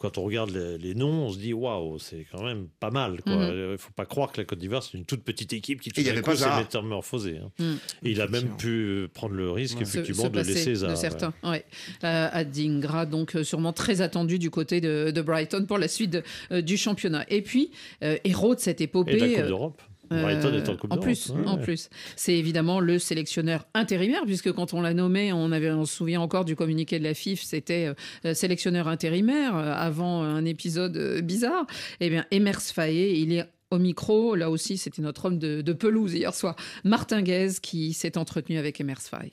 Quand 0.00 0.16
on 0.16 0.22
regarde 0.24 0.50
les, 0.50 0.78
les 0.78 0.94
noms, 0.94 1.26
on 1.26 1.30
se 1.30 1.38
dit 1.38 1.52
waouh, 1.52 1.98
c'est 1.98 2.26
quand 2.32 2.42
même 2.42 2.68
pas 2.80 2.90
mal. 2.90 3.20
Il 3.26 3.32
Mhm. 3.32 3.70
ne 3.72 3.76
faut 3.76 3.92
pas 3.94 4.06
croire 4.06 4.32
que 4.32 4.40
la 4.40 4.46
Côte 4.46 4.58
d'Ivoire 4.58 4.82
c'est 4.82 4.96
une 4.96 5.04
toute 5.04 5.22
petite 5.22 5.52
équipe 5.52 5.80
qui 5.82 5.90
tout 5.90 6.00
il 6.00 6.06
d'un 6.06 6.22
coup 6.22 6.34
s'est 6.34 6.56
métamorphosée. 6.56 7.36
hein. 7.38 7.50
Mm. 7.58 7.74
Et 8.06 8.10
il 8.12 8.20
a 8.22 8.26
même 8.26 8.56
pu 8.56 9.08
prendre 9.12 9.34
le 9.34 9.50
risque 9.50 9.76
Ouais. 9.76 9.82
effectivement 9.82 10.24
se 10.24 10.28
de 10.30 10.40
laisser 10.40 10.74
Zaha. 10.76 10.88
de 10.88 10.94
ouais. 10.94 11.00
certains. 11.00 11.34
Ouais. 11.44 11.64
Euh, 12.04 12.28
Adingra, 12.32 13.04
donc 13.04 13.36
euh, 13.36 13.44
sûrement 13.44 13.74
très 13.74 14.00
attendu 14.00 14.38
du 14.38 14.48
côté 14.50 14.80
de, 14.80 15.10
de 15.14 15.20
Brighton 15.22 15.66
pour 15.66 15.76
la 15.78 15.86
suite 15.88 16.10
de- 16.10 16.22
euh, 16.50 16.62
du 16.62 16.78
championnat. 16.78 17.26
Et 17.28 17.42
puis, 17.42 17.70
euh, 18.02 18.16
héros 18.24 18.54
de 18.54 18.60
cette 18.60 18.80
Et 18.80 18.84
épopée. 18.84 19.16
de 19.16 19.20
la 19.20 19.28
Coupe 19.28 19.38
euh, 19.44 19.48
d'Europe. 19.48 19.82
Euh, 20.12 20.22
Brighton 20.22 20.52
est 20.54 20.68
en 20.68 20.76
Coupe 20.76 20.92
en 20.92 20.96
d'Europe. 20.96 21.04
plus, 21.04 21.30
ouais. 21.30 21.46
en 21.46 21.58
plus, 21.58 21.88
c'est 22.16 22.34
évidemment 22.34 22.80
le 22.80 22.98
sélectionneur 22.98 23.66
intérimaire, 23.74 24.24
puisque 24.26 24.52
quand 24.52 24.74
on 24.74 24.80
l'a 24.80 24.94
nommé, 24.94 25.32
on 25.32 25.52
avait, 25.52 25.70
on 25.70 25.84
se 25.84 25.94
souvient 25.94 26.20
encore 26.20 26.44
du 26.44 26.56
communiqué 26.56 26.98
de 26.98 27.04
la 27.04 27.14
FIF, 27.14 27.42
c'était 27.42 27.92
euh, 28.24 28.34
sélectionneur 28.34 28.88
intérimaire 28.88 29.56
euh, 29.56 29.72
avant 29.72 30.22
un 30.22 30.44
épisode 30.44 30.96
euh, 30.96 31.20
bizarre. 31.20 31.66
Eh 32.00 32.10
bien, 32.10 32.26
Emers 32.30 32.60
Faé, 32.60 33.18
il 33.18 33.32
est 33.32 33.44
au 33.70 33.78
micro, 33.78 34.34
là 34.34 34.50
aussi, 34.50 34.78
c'était 34.78 35.02
notre 35.02 35.26
homme 35.26 35.38
de, 35.38 35.60
de 35.62 35.72
pelouse 35.72 36.14
hier 36.14 36.34
soir, 36.34 36.56
Martin 36.82 37.22
Guez, 37.22 37.52
qui 37.62 37.92
s'est 37.92 38.18
entretenu 38.18 38.58
avec 38.58 38.80
Emers 38.80 39.00
Faé. 39.00 39.32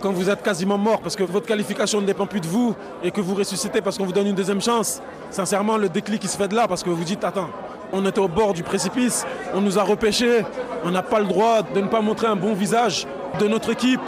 Quand 0.00 0.12
vous 0.12 0.28
êtes 0.28 0.42
quasiment 0.42 0.76
mort 0.76 1.00
parce 1.00 1.16
que 1.16 1.22
votre 1.22 1.46
qualification 1.46 2.02
ne 2.02 2.06
dépend 2.06 2.26
plus 2.26 2.40
de 2.40 2.46
vous 2.46 2.74
et 3.02 3.10
que 3.10 3.22
vous 3.22 3.34
ressuscitez 3.34 3.80
parce 3.80 3.96
qu'on 3.96 4.04
vous 4.04 4.12
donne 4.12 4.26
une 4.26 4.34
deuxième 4.34 4.60
chance, 4.60 5.00
sincèrement, 5.30 5.78
le 5.78 5.88
déclic 5.88 6.20
qui 6.20 6.28
se 6.28 6.36
fait 6.36 6.48
de 6.48 6.54
là 6.54 6.68
parce 6.68 6.82
que 6.82 6.90
vous 6.90 7.02
dites 7.02 7.24
Attends, 7.24 7.48
on 7.94 8.04
était 8.04 8.20
au 8.20 8.28
bord 8.28 8.52
du 8.52 8.62
précipice, 8.62 9.24
on 9.54 9.62
nous 9.62 9.78
a 9.78 9.82
repêchés, 9.82 10.44
on 10.84 10.90
n'a 10.90 11.02
pas 11.02 11.18
le 11.18 11.24
droit 11.24 11.62
de 11.62 11.80
ne 11.80 11.86
pas 11.86 12.02
montrer 12.02 12.26
un 12.26 12.36
bon 12.36 12.52
visage 12.52 13.06
de 13.40 13.48
notre 13.48 13.70
équipe 13.70 14.00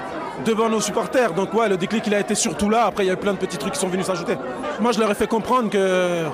devant 0.45 0.69
nos 0.69 0.81
supporters. 0.81 1.33
Donc, 1.33 1.55
ouais, 1.55 1.69
le 1.71 1.79
déclic, 1.79 2.07
il 2.07 2.15
a 2.15 2.21
été 2.21 2.35
surtout 2.35 2.69
là. 2.69 2.85
Après, 2.85 3.05
il 3.05 3.07
y 3.09 3.11
a 3.11 3.15
eu 3.15 3.17
plein 3.17 3.33
de 3.33 3.39
petits 3.39 3.57
trucs 3.57 3.73
qui 3.73 3.81
sont 3.81 3.89
venus 3.89 4.07
s'ajouter. 4.07 4.37
Moi, 4.81 4.93
je 4.93 5.01
leur 5.01 5.11
ai 5.11 5.15
fait 5.15 5.27
comprendre 5.27 5.71
que 5.71 6.25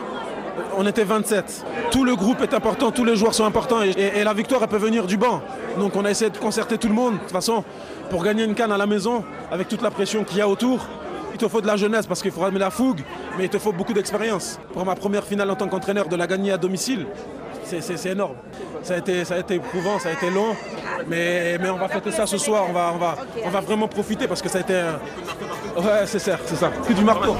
on 0.77 0.87
était 0.87 1.05
27. 1.05 1.65
Tout 1.91 2.05
le 2.05 2.17
groupe 2.17 2.41
est 2.43 2.55
important, 2.55 2.91
tous 2.91 3.05
les 3.05 3.17
joueurs 3.17 3.35
sont 3.35 3.45
importants 3.45 3.83
et, 3.83 4.25
la 4.25 4.35
victoire, 4.35 4.67
peut 4.69 4.77
venir 4.77 5.07
du 5.07 5.17
banc. 5.17 5.43
Donc 5.79 5.97
on 5.97 6.05
a 6.05 6.11
essayé 6.11 6.31
de 6.31 6.39
concerter 6.39 6.79
tout 6.79 6.89
le 6.89 6.95
monde. 6.95 7.15
De 7.15 7.19
toute 7.19 7.31
façon, 7.31 7.65
pour 8.11 8.25
gagner 8.25 8.45
une 8.45 8.55
canne 8.55 8.73
à 8.73 8.79
la 8.79 8.87
maison, 8.87 9.25
avec 9.51 9.69
toute 9.69 9.83
la 9.83 9.91
pression 9.91 10.25
qu'il 10.25 10.39
y 10.39 10.41
a 10.41 10.49
autour, 10.49 10.87
il 11.33 11.39
te 11.39 11.49
faut 11.49 11.61
de 11.61 11.67
la 11.67 11.77
jeunesse 11.77 12.07
parce 12.07 12.23
qu'il 12.23 12.31
faut 12.31 12.41
ramener 12.41 12.61
la 12.61 12.71
fougue, 12.71 13.01
mais 13.37 13.45
il 13.45 13.51
te 13.51 13.59
faut 13.59 13.73
beaucoup 13.73 13.93
d'expérience. 13.93 14.59
Pour 14.73 14.85
ma 14.87 14.95
première 14.95 15.25
finale 15.25 15.51
en 15.51 15.57
tant 15.57 15.69
qu'entraîneur, 15.69 16.09
de 16.09 16.17
la 16.17 16.27
gagner 16.27 16.53
à 16.53 16.59
domicile, 16.59 17.07
c'est- 17.65 18.07
énorme. 18.07 18.37
Ça 18.83 18.95
a, 18.95 18.99
été, 18.99 19.55
éprouvant, 19.55 19.99
ça 19.99 20.11
a 20.11 20.13
été 20.13 20.31
long, 20.31 20.55
mais, 21.09 21.59
on 21.71 21.77
va 21.77 21.89
fêter 21.89 22.13
ça 22.13 22.27
ce 22.27 22.39
soir, 22.39 22.65
on 22.69 22.73
va, 23.51 23.61
vraiment 23.61 23.89
profiter 23.89 24.29
parce 24.29 24.43
que 24.43 24.49
ça 24.49 24.59
a 24.59 24.61
été... 24.61 24.75
Ouais, 25.77 26.07
c'est 26.07 26.19
ça, 26.19 26.39
c'est 26.45 26.57
ça, 26.57 26.71
que 26.87 26.93
du 26.93 27.03
marteau. 27.03 27.35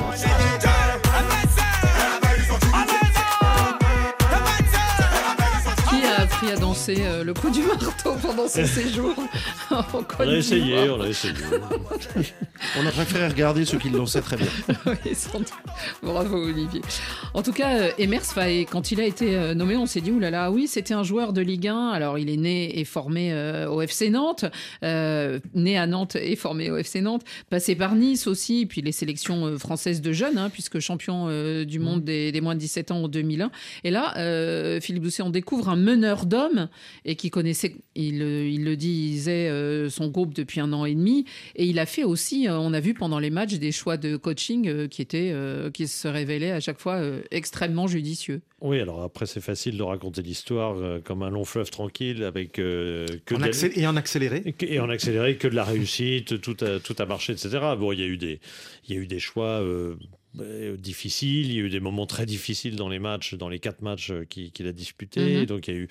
Appris 6.45 6.53
à 6.53 6.57
danser 6.57 6.97
euh, 7.01 7.25
le 7.25 7.35
coup 7.35 7.51
du 7.51 7.63
marteau 7.63 8.15
pendant 8.21 8.49
son 8.49 8.65
séjour 8.67 9.15
On 9.71 10.29
a 10.29 10.37
essayé, 10.37 10.89
on 10.91 11.01
a 11.01 11.09
essayé. 11.09 11.35
On 12.79 12.87
a 12.87 12.91
préféré 12.91 13.27
regarder 13.29 13.65
ceux 13.65 13.79
qui 13.79 13.91
l'ont 13.91 14.07
sait 14.07 14.21
très 14.21 14.37
bien. 14.37 14.47
Oui, 14.87 15.15
sans 15.15 15.39
doute. 15.39 15.49
Bravo 16.03 16.37
Olivier. 16.37 16.81
En 17.35 17.43
tout 17.43 17.53
cas, 17.53 17.77
euh, 17.77 17.91
Emers 17.99 18.23
quand 18.71 18.91
il 18.91 19.01
a 19.01 19.05
été 19.05 19.37
euh, 19.37 19.55
nommé, 19.55 19.77
on 19.77 19.87
s'est 19.87 20.01
dit, 20.01 20.11
oulala, 20.11 20.51
oui, 20.51 20.67
c'était 20.67 20.95
un 20.95 21.03
joueur 21.03 21.33
de 21.33 21.41
Ligue 21.41 21.69
1. 21.69 21.89
Alors, 21.89 22.19
il 22.19 22.31
est 22.31 22.37
né 22.37 22.79
et 22.79 22.85
formé 22.85 23.33
euh, 23.33 23.69
au 23.69 23.81
FC 23.81 24.11
Nantes, 24.11 24.45
euh, 24.83 25.41
né 25.55 25.77
à 25.79 25.87
Nantes 25.87 26.17
et 26.17 26.37
formé 26.37 26.71
au 26.71 26.77
FC 26.77 27.01
Nantes, 27.01 27.23
passé 27.51 27.75
par 27.75 27.95
Nice 27.95 28.27
aussi, 28.27 28.67
puis 28.67 28.83
les 28.83 28.93
sélections 28.93 29.59
françaises 29.59 30.01
de 30.01 30.13
jeunes, 30.13 30.39
hein, 30.39 30.51
puisque 30.51 30.79
champion 30.81 31.27
euh, 31.29 31.65
du 31.65 31.79
monde 31.79 32.05
des, 32.05 32.33
des 32.33 32.41
moins 32.41 32.55
de 32.55 32.61
17 32.61 32.91
ans 32.93 33.03
en 33.05 33.09
2001. 33.09 33.51
Et 33.85 33.91
là, 33.91 34.17
euh, 34.17 34.81
Philippe 34.81 35.03
Doucet, 35.03 35.23
on 35.23 35.31
découvre 35.31 35.69
un 35.69 35.77
meneur 35.77 36.27
d'hommes 36.27 36.34
et 37.05 37.17
qui 37.17 37.31
connaissait, 37.31 37.77
il, 37.95 38.23
il 38.23 38.65
le 38.65 38.77
disait, 38.77 39.49
euh, 39.49 39.89
son 39.91 40.09
groupe 40.09 40.35
depuis 40.35 40.61
un 40.61 40.73
an 40.73 40.85
et 40.85 40.95
demi. 40.95 41.25
Et 41.57 41.65
il 41.67 41.79
a 41.79 41.87
fait 41.87 42.05
aussi, 42.05 42.49
euh, 42.49 42.59
on 42.59 42.73
a 42.73 42.81
vu 42.81 42.95
pendant 42.95 43.19
les 43.19 43.31
matchs, 43.31 43.55
des 43.55 43.73
choix 43.73 43.97
de 43.97 44.17
coaching 44.17 44.69
euh, 44.69 44.89
qui, 44.89 45.03
étaient, 45.03 45.31
euh, 45.33 45.71
qui 45.71 45.87
se 45.89 46.09
révélaient 46.09 46.51
à 46.53 46.61
chaque 46.61 46.81
fois 46.81 47.01
extrêmement 47.31 47.87
judicieux. 47.87 48.41
Oui, 48.61 48.81
alors 48.81 49.03
après, 49.03 49.27
c'est 49.27 49.41
facile 49.43 49.77
de 49.77 49.83
raconter 49.83 50.23
l'histoire 50.23 50.77
comme 51.03 51.23
un 51.23 51.31
long 51.31 51.45
fleuve 51.45 51.71
tranquille 51.71 52.25
avec 52.25 52.53
que 52.53 53.07
En 53.35 53.39
des- 53.39 53.45
accé- 53.51 53.73
Et 53.79 53.87
en 53.87 53.97
accéléré. 53.97 54.55
Et 54.61 54.81
en 54.81 54.89
accéléré, 54.89 55.37
que 55.37 55.49
de 55.49 55.55
la 55.55 55.65
réussite, 55.65 56.41
tout 56.41 56.57
a, 56.63 56.81
tout 56.81 56.95
a 56.99 57.05
marché, 57.07 57.33
etc. 57.35 57.59
Bon, 57.79 57.93
il 57.93 58.01
y 58.01 58.03
a 58.03 58.07
eu 58.07 58.17
des, 58.17 58.41
il 58.89 58.95
y 58.95 58.99
a 58.99 59.01
eu 59.03 59.07
des 59.07 59.19
choix 59.19 59.61
difficile. 60.79 61.47
Il 61.51 61.55
y 61.57 61.61
a 61.61 61.63
eu 61.65 61.71
des 61.71 61.81
moments 61.81 62.07
très 62.07 62.27
difficiles 62.27 62.77
dans 62.77 62.89
les 62.89 62.99
matchs, 62.99 63.35
dans 63.35 63.49
les 63.49 63.59
quatre 63.59 63.83
matchs 63.83 64.11
euh, 64.11 64.25
qu'il 64.25 64.67
a 64.67 64.73
disputés. 64.73 65.39
Mhm. 65.41 65.47
Donc 65.47 65.69
il 65.69 65.75
y 65.75 65.77
a 65.77 65.81
eu, 65.81 65.89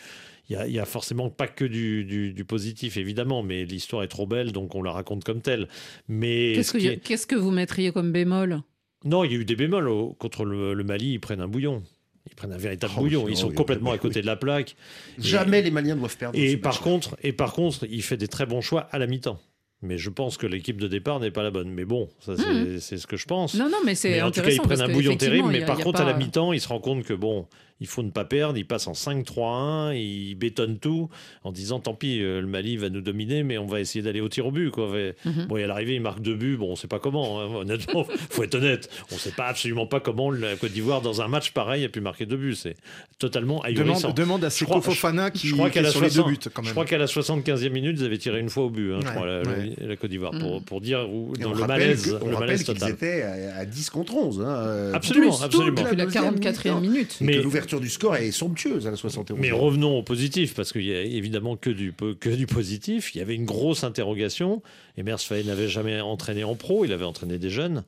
il 0.49 0.53
y 0.53 0.55
a, 0.55 0.67
il 0.67 0.73
y 0.73 0.79
a 0.79 0.85
forcément 0.85 1.29
pas 1.29 1.47
que 1.47 1.65
du, 1.65 2.03
du- 2.05 2.33
du 2.33 2.45
positif, 2.45 2.97
évidemment, 2.97 3.43
mais 3.43 3.65
l'histoire 3.65 4.03
est 4.03 4.07
trop 4.07 4.27
belle, 4.27 4.51
donc 4.51 4.75
on 4.75 4.81
la 4.83 4.91
raconte 4.91 5.23
comme 5.23 5.41
telle. 5.41 5.67
Mais 6.07 6.53
Qu'est-ce 6.55 6.73
que, 6.73 6.77
est- 6.79 6.97
qu'est-ce 6.97 7.27
que 7.27 7.35
vous 7.35 7.51
mettriez 7.51 7.91
comme 7.91 8.11
bémol? 8.11 8.61
Non, 9.05 9.23
il 9.23 9.31
y 9.31 9.35
a 9.35 9.37
eu 9.39 9.45
des 9.45 9.55
bémols 9.55 9.87
au- 9.89 10.13
contre 10.13 10.45
le, 10.45 10.73
le 10.73 10.83
Mali. 10.83 11.13
Ils 11.13 11.19
prennent 11.19 11.41
un 11.41 11.47
bouillon. 11.47 11.83
Ils 12.29 12.35
prennent 12.35 12.53
un 12.53 12.57
véritable 12.57 12.93
Oh, 12.97 13.01
bouillon. 13.01 13.23
oui, 13.25 13.33
Ils 13.33 13.37
sont 13.37 13.49
oui, 13.49 13.55
complètement 13.55 13.89
oui, 13.89 13.95
à 13.95 13.99
côté 13.99 14.19
oui. 14.19 14.21
de 14.21 14.27
la 14.27 14.37
plaque. 14.37 14.77
Jamais 15.17 15.59
Et- 15.59 15.63
les 15.63 15.71
Maliens 15.71 15.97
doivent 15.97 16.15
perdre. 16.17 16.39
Et 16.39 16.55
par 16.55 16.79
contre, 16.79 17.17
et 17.21 17.33
par 17.33 17.51
contre, 17.53 17.85
il 17.89 18.01
fait 18.01 18.15
des 18.15 18.29
très 18.29 18.45
bons 18.45 18.61
choix 18.61 18.81
à 18.91 18.97
la 18.99 19.07
mi-temps. 19.07 19.41
Mais 19.83 19.97
je 19.97 20.09
pense 20.09 20.37
que 20.37 20.47
l'équipe 20.47 20.79
de 20.79 20.87
départ 20.87 21.19
n'est 21.19 21.29
pas 21.29 21.43
la 21.43 21.51
bonne. 21.51 21.69
Mais 21.69 21.83
bon, 21.83 22.09
ça 22.19 22.33
c'est 22.37 22.79
c'est 22.79 22.97
ce 22.97 23.05
que 23.05 23.17
je 23.17 23.25
pense. 23.25 23.53
Non, 23.53 23.69
non, 23.69 23.79
mais 23.85 23.95
c'est 23.95 24.21
en 24.21 24.31
tout 24.31 24.41
cas, 24.41 24.49
ils 24.49 24.61
prennent 24.61 24.81
un 24.81 24.87
bouillon 24.87 25.17
terrible. 25.17 25.49
Mais 25.51 25.65
par 25.65 25.77
contre, 25.77 26.01
à 26.01 26.05
la 26.05 26.13
mi-temps, 26.13 26.53
ils 26.53 26.61
se 26.61 26.69
rendent 26.69 26.81
compte 26.81 27.03
que 27.03 27.13
bon, 27.13 27.45
il 27.83 27.87
faut 27.87 28.01
ne 28.01 28.09
pas 28.11 28.23
perdre. 28.25 28.57
Ils 28.57 28.65
passent 28.65 28.87
en 28.87 28.93
5-3-1, 28.93 29.93
ils 29.95 30.35
bétonnent 30.35 30.79
tout 30.79 31.09
en 31.43 31.51
disant 31.51 31.79
tant 31.79 31.93
pis, 31.93 32.21
euh, 32.21 32.39
le 32.41 32.47
Mali 32.47 32.77
va 32.77 32.89
nous 32.89 33.01
dominer, 33.01 33.43
mais 33.43 33.57
on 33.57 33.65
va 33.65 33.81
essayer 33.81 34.01
d'aller 34.01 34.21
au 34.21 34.29
tir 34.29 34.45
au 34.47 34.51
but. 34.51 34.71
Quoi. 34.71 34.87
Mhm. 35.25 35.45
Bon, 35.47 35.57
et 35.57 35.63
à 35.63 35.67
l'arrivée, 35.67 35.95
ils 35.95 36.01
marquent 36.01 36.21
deux 36.21 36.35
buts. 36.35 36.55
Bon, 36.57 36.67
on 36.69 36.71
ne 36.71 36.75
sait 36.77 36.87
pas 36.87 36.99
comment. 36.99 37.41
hein. 37.41 37.47
Honnêtement, 37.55 38.05
faut 38.29 38.43
être 38.43 38.55
honnête. 38.55 38.89
On 39.11 39.15
ne 39.15 39.19
sait 39.19 39.31
pas 39.31 39.47
absolument 39.47 39.85
pas 39.85 39.99
comment 39.99 40.31
la 40.31 40.55
Côte 40.55 40.71
d'Ivoire, 40.71 41.01
dans 41.01 41.21
un 41.21 41.27
match 41.27 41.51
pareil, 41.51 41.83
a 41.83 41.89
pu 41.89 41.99
marquer 42.01 42.25
deux 42.25 42.37
buts. 42.37 42.55
C'est 42.55 42.75
totalement 43.19 43.61
ahurissant. 43.61 44.09
Demande, 44.13 44.15
demande 44.17 44.45
à 44.45 44.49
Je 44.49 44.53
Seko 44.55 44.81
Fofana 44.81 45.29
qui, 45.29 45.47
je 45.47 45.53
crois 45.55 45.67
est 45.67 45.89
sur 45.91 46.01
les 46.01 46.07
deux 46.07 46.13
60 46.15 46.27
buts 46.27 46.37
quand 46.53 46.61
Je 46.61 46.67
même. 46.67 46.71
crois 46.73 46.85
qu'à 46.85 46.97
la 46.97 47.05
75e 47.07 47.69
minute, 47.69 47.97
ils 47.99 48.05
avaient 48.05 48.17
tiré 48.17 48.39
une 48.39 48.49
fois 48.49 48.63
au 48.63 48.69
but, 48.69 48.93
hein, 48.93 48.99
je 49.03 49.07
crois, 49.09 49.25
la, 49.25 49.41
ouais. 49.41 49.73
la 49.81 49.95
Côte 49.97 50.09
d'Ivoire, 50.09 50.31
pour, 50.31 50.61
Mm. 50.61 50.63
pour 50.63 50.81
dire 50.81 51.07
où, 51.11 51.33
dans 51.37 51.49
on 51.51 51.53
le 51.53 51.59
rappelle 51.61 51.79
malaise, 51.79 52.05
que- 52.17 52.23
on 52.23 52.29
le 52.29 52.35
rappelle 52.35 52.57
qu'ils 52.57 52.65
total. 52.65 52.91
étaient 52.91 53.21
à, 53.23 53.57
à 53.57 53.65
10 53.65 53.89
contre 53.89 54.15
11. 54.15 54.39
hein, 54.41 54.45
euh, 54.47 54.93
Absolument, 54.93 55.41
absolument. 55.41 55.81
Depuis 55.81 55.95
la 55.97 56.05
deuxième 56.05 56.23
44e 56.39 56.79
mi-temps. 56.79 56.81
minute. 56.81 57.17
Mais- 57.21 57.33
que 57.37 57.41
l'ouverture 57.73 57.79
du 57.81 57.89
score 57.89 58.15
est 58.15 58.31
somptueuse 58.31 58.87
à 58.87 58.91
la 58.91 58.97
71. 58.97 59.39
Mais 59.39 59.51
revenons 59.51 59.97
au 59.97 60.03
positif, 60.03 60.53
parce 60.53 60.71
qu'il 60.71 60.85
y 60.85 60.93
a 60.93 61.01
évidemment 61.01 61.55
que 61.57 61.69
du, 61.69 61.93
que 62.19 62.29
du 62.29 62.45
positif. 62.47 63.13
Il 63.15 63.19
y 63.19 63.21
avait 63.21 63.35
une 63.35 63.45
grosse 63.45 63.83
interrogation. 63.83 64.61
Emers 64.97 65.19
Faye 65.21 65.45
n'avait 65.45 65.67
jamais 65.67 65.99
entraîné 66.01 66.43
en 66.43 66.55
pro, 66.55 66.85
il 66.85 66.91
avait 66.93 67.05
entraîné 67.05 67.37
des 67.37 67.49
jeunes. 67.49 67.83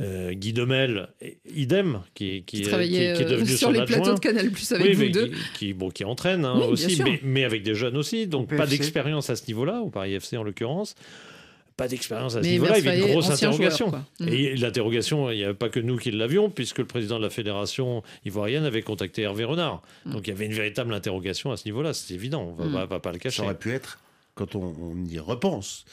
Euh, 0.00 0.32
Guy 0.32 0.52
Demel, 0.52 1.06
idem, 1.54 2.00
qui, 2.14 2.42
qui, 2.42 2.56
Qui 2.56 2.62
est- 2.62 2.64
travaillait 2.68 3.12
qui- 3.12 3.18
qui 3.18 3.22
est 3.22 3.30
devenu 3.30 3.48
euh, 3.52 3.56
sur 3.56 3.68
son 3.68 3.70
les 3.70 3.78
adjoint. 3.80 3.96
plateaux 4.00 4.14
de 4.14 4.18
Canal 4.20 4.50
Plus 4.50 4.72
avec 4.72 4.86
Oui, 4.88 4.94
vous 5.06 5.12
deux. 5.12 5.26
Qui, 5.28 5.34
qui- 5.58 5.72
bon, 5.72 5.88
qui 5.90 6.02
entraîne 6.04 6.44
hein, 6.44 6.56
Oui, 6.58 6.66
aussi, 6.66 7.00
mais, 7.04 7.20
mais 7.22 7.44
avec 7.44 7.62
des 7.62 7.76
jeunes 7.76 7.96
aussi, 7.96 8.26
donc 8.26 8.52
Au 8.52 8.56
pas 8.56 8.66
d'expérience 8.66 9.30
à 9.30 9.36
ce 9.36 9.46
niveau-là, 9.46 9.82
au 9.82 9.90
Paris 9.90 10.14
FC 10.14 10.36
en 10.36 10.42
l'occurrence. 10.42 10.96
Pas 11.76 11.88
d'expérience 11.88 12.36
à 12.36 12.42
ce 12.42 12.46
niveau-là, 12.48 12.78
il 12.78 12.84
y 12.84 12.88
avait 12.88 13.00
une 13.00 13.06
grosse 13.12 13.30
interrogation. 13.30 13.88
joueur, 13.88 14.02
quoi. 14.18 14.26
Et 14.28 14.54
l'interrogation, 14.56 15.30
il 15.30 15.38
n'y 15.38 15.44
avait 15.44 15.54
pas 15.54 15.68
que 15.68 15.80
nous 15.80 15.96
qui 15.96 16.12
l'avions, 16.12 16.48
puisque 16.48 16.78
le 16.78 16.84
président 16.84 17.18
de 17.18 17.24
la 17.24 17.30
fédération 17.30 18.02
ivoirienne 18.24 18.64
avait 18.64 18.82
contacté 18.82 19.22
Hervé 19.22 19.42
Renard. 19.44 19.82
Mm. 20.04 20.12
Donc 20.12 20.26
il 20.26 20.30
y 20.30 20.32
avait 20.32 20.46
une 20.46 20.52
véritable 20.52 20.94
interrogation 20.94 21.50
à 21.50 21.56
ce 21.56 21.64
niveau-là, 21.66 21.92
c'est 21.92 22.14
évident, 22.14 22.54
on 22.58 22.64
ne 22.64 22.70
va, 22.72 22.84
Mm. 22.84 22.88
va 22.88 23.00
pas 23.00 23.10
le 23.10 23.18
cacher. 23.18 23.38
Ça 23.38 23.42
aurait 23.42 23.58
pu 23.58 23.72
être, 23.72 23.98
quand 24.36 24.54
on, 24.54 24.62
on 24.80 25.04
y 25.04 25.18
repense, 25.18 25.84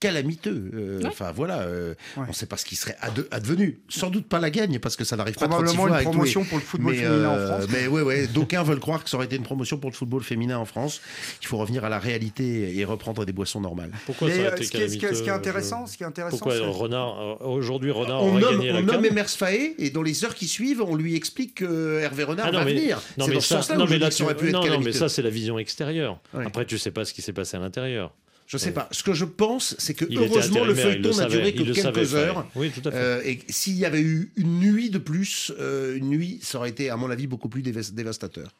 calamiteux. 0.00 0.70
Euh, 0.74 0.98
Ouais. 1.00 1.06
Enfin 1.06 1.32
voilà, 1.32 1.60
euh, 1.62 1.94
Ouais. 2.16 2.24
on 2.26 2.28
ne 2.28 2.32
sait 2.32 2.46
pas 2.46 2.56
ce 2.56 2.64
qui 2.64 2.76
serait 2.76 2.96
advenu. 3.30 3.80
Sans 3.88 4.10
doute 4.10 4.26
pas 4.28 4.38
la 4.40 4.50
gagne, 4.50 4.78
parce 4.78 4.96
que 4.96 5.04
ça 5.04 5.16
n'arrive 5.16 5.34
pas 5.34 5.48
Probablement 5.48 5.72
36 5.72 5.76
fois 5.76 5.88
une 5.90 5.96
les- 5.98 6.02
promotion 6.04 6.44
pour 6.44 6.58
le 6.58 6.64
football 6.64 6.92
mais, 6.92 6.98
féminin 6.98 7.30
euh, 7.30 7.44
en 7.44 7.46
France. 7.58 7.68
Mais 7.72 7.86
ouais, 7.86 8.02
ouais, 8.02 8.26
d'aucuns 8.34 8.62
veulent 8.62 8.80
croire 8.80 9.02
que 9.04 9.10
ça 9.10 9.16
aurait 9.16 9.26
été 9.26 9.36
une 9.36 9.42
promotion 9.42 9.78
pour 9.78 9.90
le 9.90 9.94
football 9.96 10.22
féminin 10.22 10.58
en 10.58 10.64
France. 10.64 11.00
Il 11.42 11.46
faut 11.46 11.56
revenir 11.58 11.84
à 11.84 11.88
la 11.88 11.98
réalité 11.98 12.76
et 12.78 12.84
reprendre 12.84 13.24
des 13.24 13.32
boissons 13.32 13.60
normales. 13.60 13.90
Pourquoi 14.06 14.28
Mais, 14.28 14.36
ça 14.36 14.40
euh, 14.42 14.50
a 14.50 14.54
été 14.56 14.64
ce, 14.64 14.70
qui 14.70 14.76
est, 14.78 14.88
ce 14.88 14.96
qui 14.98 15.04
est- 15.06 15.08
ce 15.08 15.14
qui 15.14 15.22
est 15.22 15.26
calamiteux, 15.26 15.48
intéressant, 15.50 15.86
je- 15.86 15.92
ce 15.92 15.96
qui 15.96 16.02
est 16.02 16.06
intéressant, 16.06 16.38
Pourquoi 16.38 16.58
Renard, 16.68 17.20
euh, 17.20 17.44
aujourd'hui 17.46 17.90
Renard 17.90 18.22
On 18.22 18.30
aurait 18.32 18.40
nomme, 18.40 18.56
gagné 18.58 18.72
on 18.72 18.82
nomme 18.82 19.04
Emers 19.04 19.28
Faé 19.30 19.74
et 19.78 19.90
dans 19.90 20.02
les 20.02 20.24
heures 20.24 20.34
qui 20.34 20.48
suivent, 20.48 20.82
on 20.82 20.94
lui 20.94 21.14
explique 21.16 21.54
que 21.56 22.00
Hervé 22.00 22.24
Renard 22.24 22.46
Ah 22.48 22.52
non, 22.52 22.58
va 22.60 22.64
mais, 22.64 22.74
venir. 22.74 23.00
non, 23.18 23.24
C'est 23.24 23.28
mais 23.30 23.34
dans 23.36 23.40
ce 23.40 23.48
ça, 23.48 23.56
sens-là 23.58 23.76
non, 23.76 23.84
mais 23.86 23.94
dis 23.94 23.98
là, 23.98 24.08
que 24.08 24.14
ça 24.14 24.24
aurait 24.24 24.34
tu- 24.34 24.40
pu 24.40 24.46
être 24.48 24.52
non, 24.52 24.58
non, 24.60 24.64
mais 24.66 24.70
calamiteux. 24.70 24.92
ça, 24.98 25.08
c'est 25.08 25.22
la 25.22 25.30
vision 25.30 25.58
extérieure. 25.58 26.20
Après, 26.34 26.64
tu 26.66 26.78
sais 26.78 26.90
pas 26.90 27.04
ce 27.04 27.12
qui 27.14 27.22
s'est 27.22 27.32
passé 27.32 27.56
à 27.56 27.60
l'intérieur. 27.60 28.12
Je 28.50 28.56
sais 28.58 28.72
pas. 28.72 28.88
Ce 28.90 29.04
que 29.04 29.12
je 29.12 29.24
pense, 29.24 29.76
c'est 29.78 29.94
que 29.94 30.04
Il 30.10 30.18
heureusement 30.18 30.64
le 30.64 30.74
feuilleton 30.74 31.14
n'a 31.16 31.26
duré 31.26 31.54
que 31.54 31.72
savait, 31.72 31.92
quelques 32.00 32.14
heures. 32.16 32.48
Oui, 32.56 32.70
tout 32.70 32.80
à 32.88 32.90
fait. 32.90 32.96
Euh, 32.98 33.22
et 33.24 33.38
s'il 33.48 33.76
y 33.76 33.84
avait 33.84 34.00
eu 34.00 34.32
une 34.34 34.58
nuit 34.58 34.90
de 34.90 34.98
plus, 34.98 35.52
euh, 35.60 35.96
une 35.96 36.08
nuit, 36.08 36.40
ça 36.42 36.58
aurait 36.58 36.70
été, 36.70 36.90
à 36.90 36.96
mon 36.96 37.10
avis, 37.10 37.28
beaucoup 37.28 37.48
plus 37.48 37.62
dévas- 37.62 37.92
dévastateur. 37.92 38.50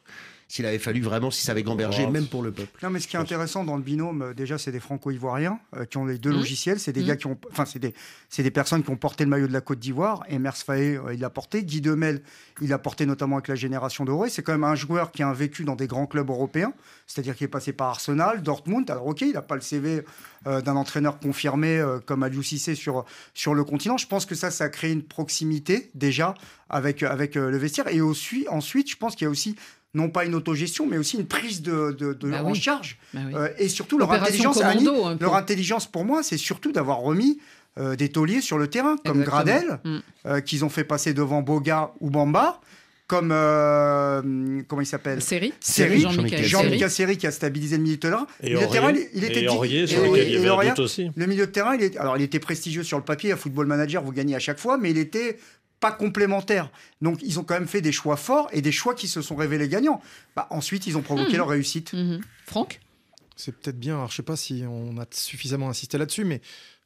S'il 0.51 0.65
avait 0.65 0.79
fallu 0.79 0.99
vraiment, 0.99 1.31
si 1.31 1.43
ça 1.45 1.53
avait 1.53 1.63
gambergé, 1.63 2.03
Oh. 2.05 2.11
même 2.11 2.27
pour 2.27 2.43
le 2.43 2.51
peuple. 2.51 2.77
Non, 2.83 2.89
mais 2.89 2.99
ce 2.99 3.07
qui 3.07 3.15
est 3.15 3.19
intéressant 3.19 3.63
dans 3.63 3.77
le 3.77 3.81
binôme, 3.83 4.21
euh, 4.21 4.33
déjà, 4.33 4.57
c'est 4.57 4.73
des 4.73 4.81
Franco-Ivoiriens 4.81 5.59
euh, 5.77 5.85
qui 5.85 5.95
ont 5.97 6.03
les 6.05 6.17
deux 6.17 6.31
Mhm. 6.31 6.35
logiciels. 6.39 6.77
C'est 6.77 6.91
des 6.91 6.99
Mhm. 7.03 7.07
gars 7.07 7.15
qui 7.15 7.27
ont, 7.27 7.37
enfin, 7.53 7.63
c'est 7.63 7.79
des, 7.79 7.93
c'est 8.27 8.43
des 8.43 8.51
personnes 8.51 8.83
qui 8.83 8.89
ont 8.89 8.97
porté 8.97 9.23
le 9.23 9.29
maillot 9.29 9.47
de 9.47 9.53
la 9.53 9.61
Côte 9.61 9.79
d'Ivoire. 9.79 10.23
Et 10.27 10.39
Mers 10.39 10.57
Faé, 10.57 10.97
euh, 10.97 11.13
il 11.13 11.21
l'a 11.21 11.29
porté. 11.29 11.63
Guy 11.63 11.79
Demel, 11.79 12.21
il 12.59 12.67
l'a 12.67 12.79
porté 12.79 13.05
notamment 13.05 13.37
avec 13.37 13.47
la 13.47 13.55
génération 13.55 14.03
dorée. 14.03 14.29
C'est 14.29 14.43
quand 14.43 14.51
même 14.51 14.65
un 14.65 14.75
joueur 14.75 15.13
qui 15.13 15.23
a 15.23 15.29
un 15.29 15.33
vécu 15.33 15.63
dans 15.63 15.77
des 15.77 15.87
grands 15.87 16.05
clubs 16.05 16.29
européens. 16.29 16.73
C'est-à-dire 17.07 17.33
qu'il 17.35 17.45
est 17.45 17.47
passé 17.47 17.71
par 17.71 17.87
Arsenal, 17.87 18.41
Dortmund. 18.43 18.89
Alors, 18.91 19.07
ok, 19.07 19.21
il 19.21 19.31
n'a 19.31 19.41
pas 19.41 19.55
le 19.55 19.61
CV 19.61 20.03
euh, 20.47 20.59
d'un 20.59 20.75
entraîneur 20.75 21.19
confirmé 21.19 21.77
euh, 21.79 21.99
comme 21.99 22.23
Aliou 22.23 22.43
Cissé 22.43 22.75
sur, 22.75 23.05
sur 23.33 23.53
le 23.53 23.63
continent. 23.63 23.97
Je 23.97 24.07
pense 24.07 24.25
que 24.25 24.35
ça, 24.35 24.51
ça 24.51 24.65
a 24.65 24.69
créé 24.69 24.91
une 24.91 25.03
proximité 25.03 25.91
déjà 25.95 26.33
avec, 26.69 27.03
avec 27.03 27.37
euh, 27.37 27.49
le 27.49 27.57
vestiaire. 27.57 27.87
Et 27.87 28.01
aussi, 28.01 28.45
ensuite, 28.49 28.89
je 28.91 28.97
pense 28.97 29.15
qu'il 29.15 29.25
y 29.25 29.27
a 29.27 29.31
aussi 29.31 29.55
non 29.93 30.09
pas 30.09 30.25
une 30.25 30.35
autogestion, 30.35 30.87
mais 30.87 30.97
aussi 30.97 31.17
une 31.17 31.25
prise 31.27 31.61
de, 31.61 31.91
de- 31.91 32.13
de- 32.13 32.29
Bah 32.31 32.43
en 32.43 32.51
oui. 32.51 32.59
charge. 32.59 32.97
Bah 33.13 33.19
oui. 33.27 33.33
Euh, 33.35 33.49
et 33.57 33.67
surtout, 33.67 33.97
leur 33.97 34.11
intelligence, 34.11 34.57
commando, 34.57 35.17
leur 35.19 35.35
intelligence 35.35 35.85
pour 35.85 36.05
moi, 36.05 36.23
c'est 36.23 36.37
surtout 36.37 36.71
d'avoir 36.71 36.99
remis 36.99 37.39
euh, 37.77 37.95
des 37.95 38.09
tauliers 38.09 38.41
sur 38.41 38.57
le 38.57 38.67
terrain, 38.67 38.95
comme 39.05 39.21
Exactement. 39.21 39.43
Gradel, 39.43 39.79
Mm. 39.83 39.97
euh, 40.25 40.41
qu'ils 40.41 40.65
ont 40.65 40.69
fait 40.69 40.83
passer 40.83 41.13
devant 41.13 41.41
Boga 41.41 41.91
ou 42.01 42.09
Bamba, 42.09 42.59
comme, 43.07 43.31
euh, 43.33 44.61
comment 44.67 44.81
il 44.81 44.85
s'appelle? 44.85 45.21
Série 45.21 45.53
Série, 45.59 46.01
Jean-Michel 46.01 46.43
Jean-Michel 46.45 46.89
Série 46.91 47.17
qui 47.17 47.27
a 47.27 47.31
stabilisé 47.31 47.77
le 47.77 47.83
milieu 47.83 47.95
de 47.95 47.99
terrain. 48.01 48.27
Et 48.41 48.49
Le 48.49 48.55
milieu 48.55 48.67
de 48.67 48.71
terrain, 48.71 48.93
il, 49.13 49.23
était 49.23 49.43
et 49.43 49.47
Aurier, 49.49 49.85
dit- 49.85 49.93
sur 49.93 50.03
et- 50.03 50.09
lequel 50.09 50.27
il 50.27 50.31
y 50.31 50.33
et 50.33 50.37
avait 50.39 50.47
un 50.47 50.53
Aurier, 50.53 50.69
doute 50.69 50.79
aussi. 50.79 51.11
Le 51.15 51.25
milieu 51.25 51.45
de 51.45 51.51
terrain, 51.51 51.75
il 51.75 51.83
est, 51.83 51.97
alors 51.97 52.17
il 52.17 52.23
était 52.23 52.39
prestigieux 52.39 52.83
sur 52.83 52.97
le 52.97 53.03
papier, 53.03 53.31
à 53.33 53.37
Football 53.37 53.65
Manager, 53.67 54.01
vous 54.03 54.11
gagnez 54.13 54.35
à 54.35 54.39
chaque 54.39 54.59
fois, 54.59 54.77
mais 54.77 54.91
il 54.91 54.97
était 54.97 55.37
pas 55.81 55.91
complémentaire. 55.91 56.69
Donc 57.01 57.19
ils 57.21 57.39
ont 57.39 57.43
quand 57.43 57.55
même 57.55 57.67
fait 57.67 57.81
des 57.81 57.91
choix 57.91 58.15
forts 58.15 58.47
et 58.53 58.61
des 58.61 58.71
choix 58.71 58.95
qui 58.95 59.09
se 59.09 59.21
sont 59.21 59.35
révélés 59.35 59.67
gagnants. 59.67 59.99
Bah, 60.37 60.47
ensuite, 60.51 60.87
ils 60.87 60.95
ont 60.97 61.01
provoqué 61.01 61.31
Mhm. 61.33 61.37
leur 61.37 61.49
réussite. 61.49 61.91
Mhm. 61.91 62.21
Franck? 62.45 62.79
C'est 63.35 63.51
peut-être 63.51 63.79
bien, 63.79 63.95
alors 63.95 64.11
je 64.11 64.15
sais 64.17 64.23
pas 64.23 64.35
si 64.37 64.63
on 64.69 64.97
a 64.99 65.05
suffisamment 65.11 65.67
insisté 65.69 65.97
là-dessus, 65.97 66.23
mais 66.23 66.41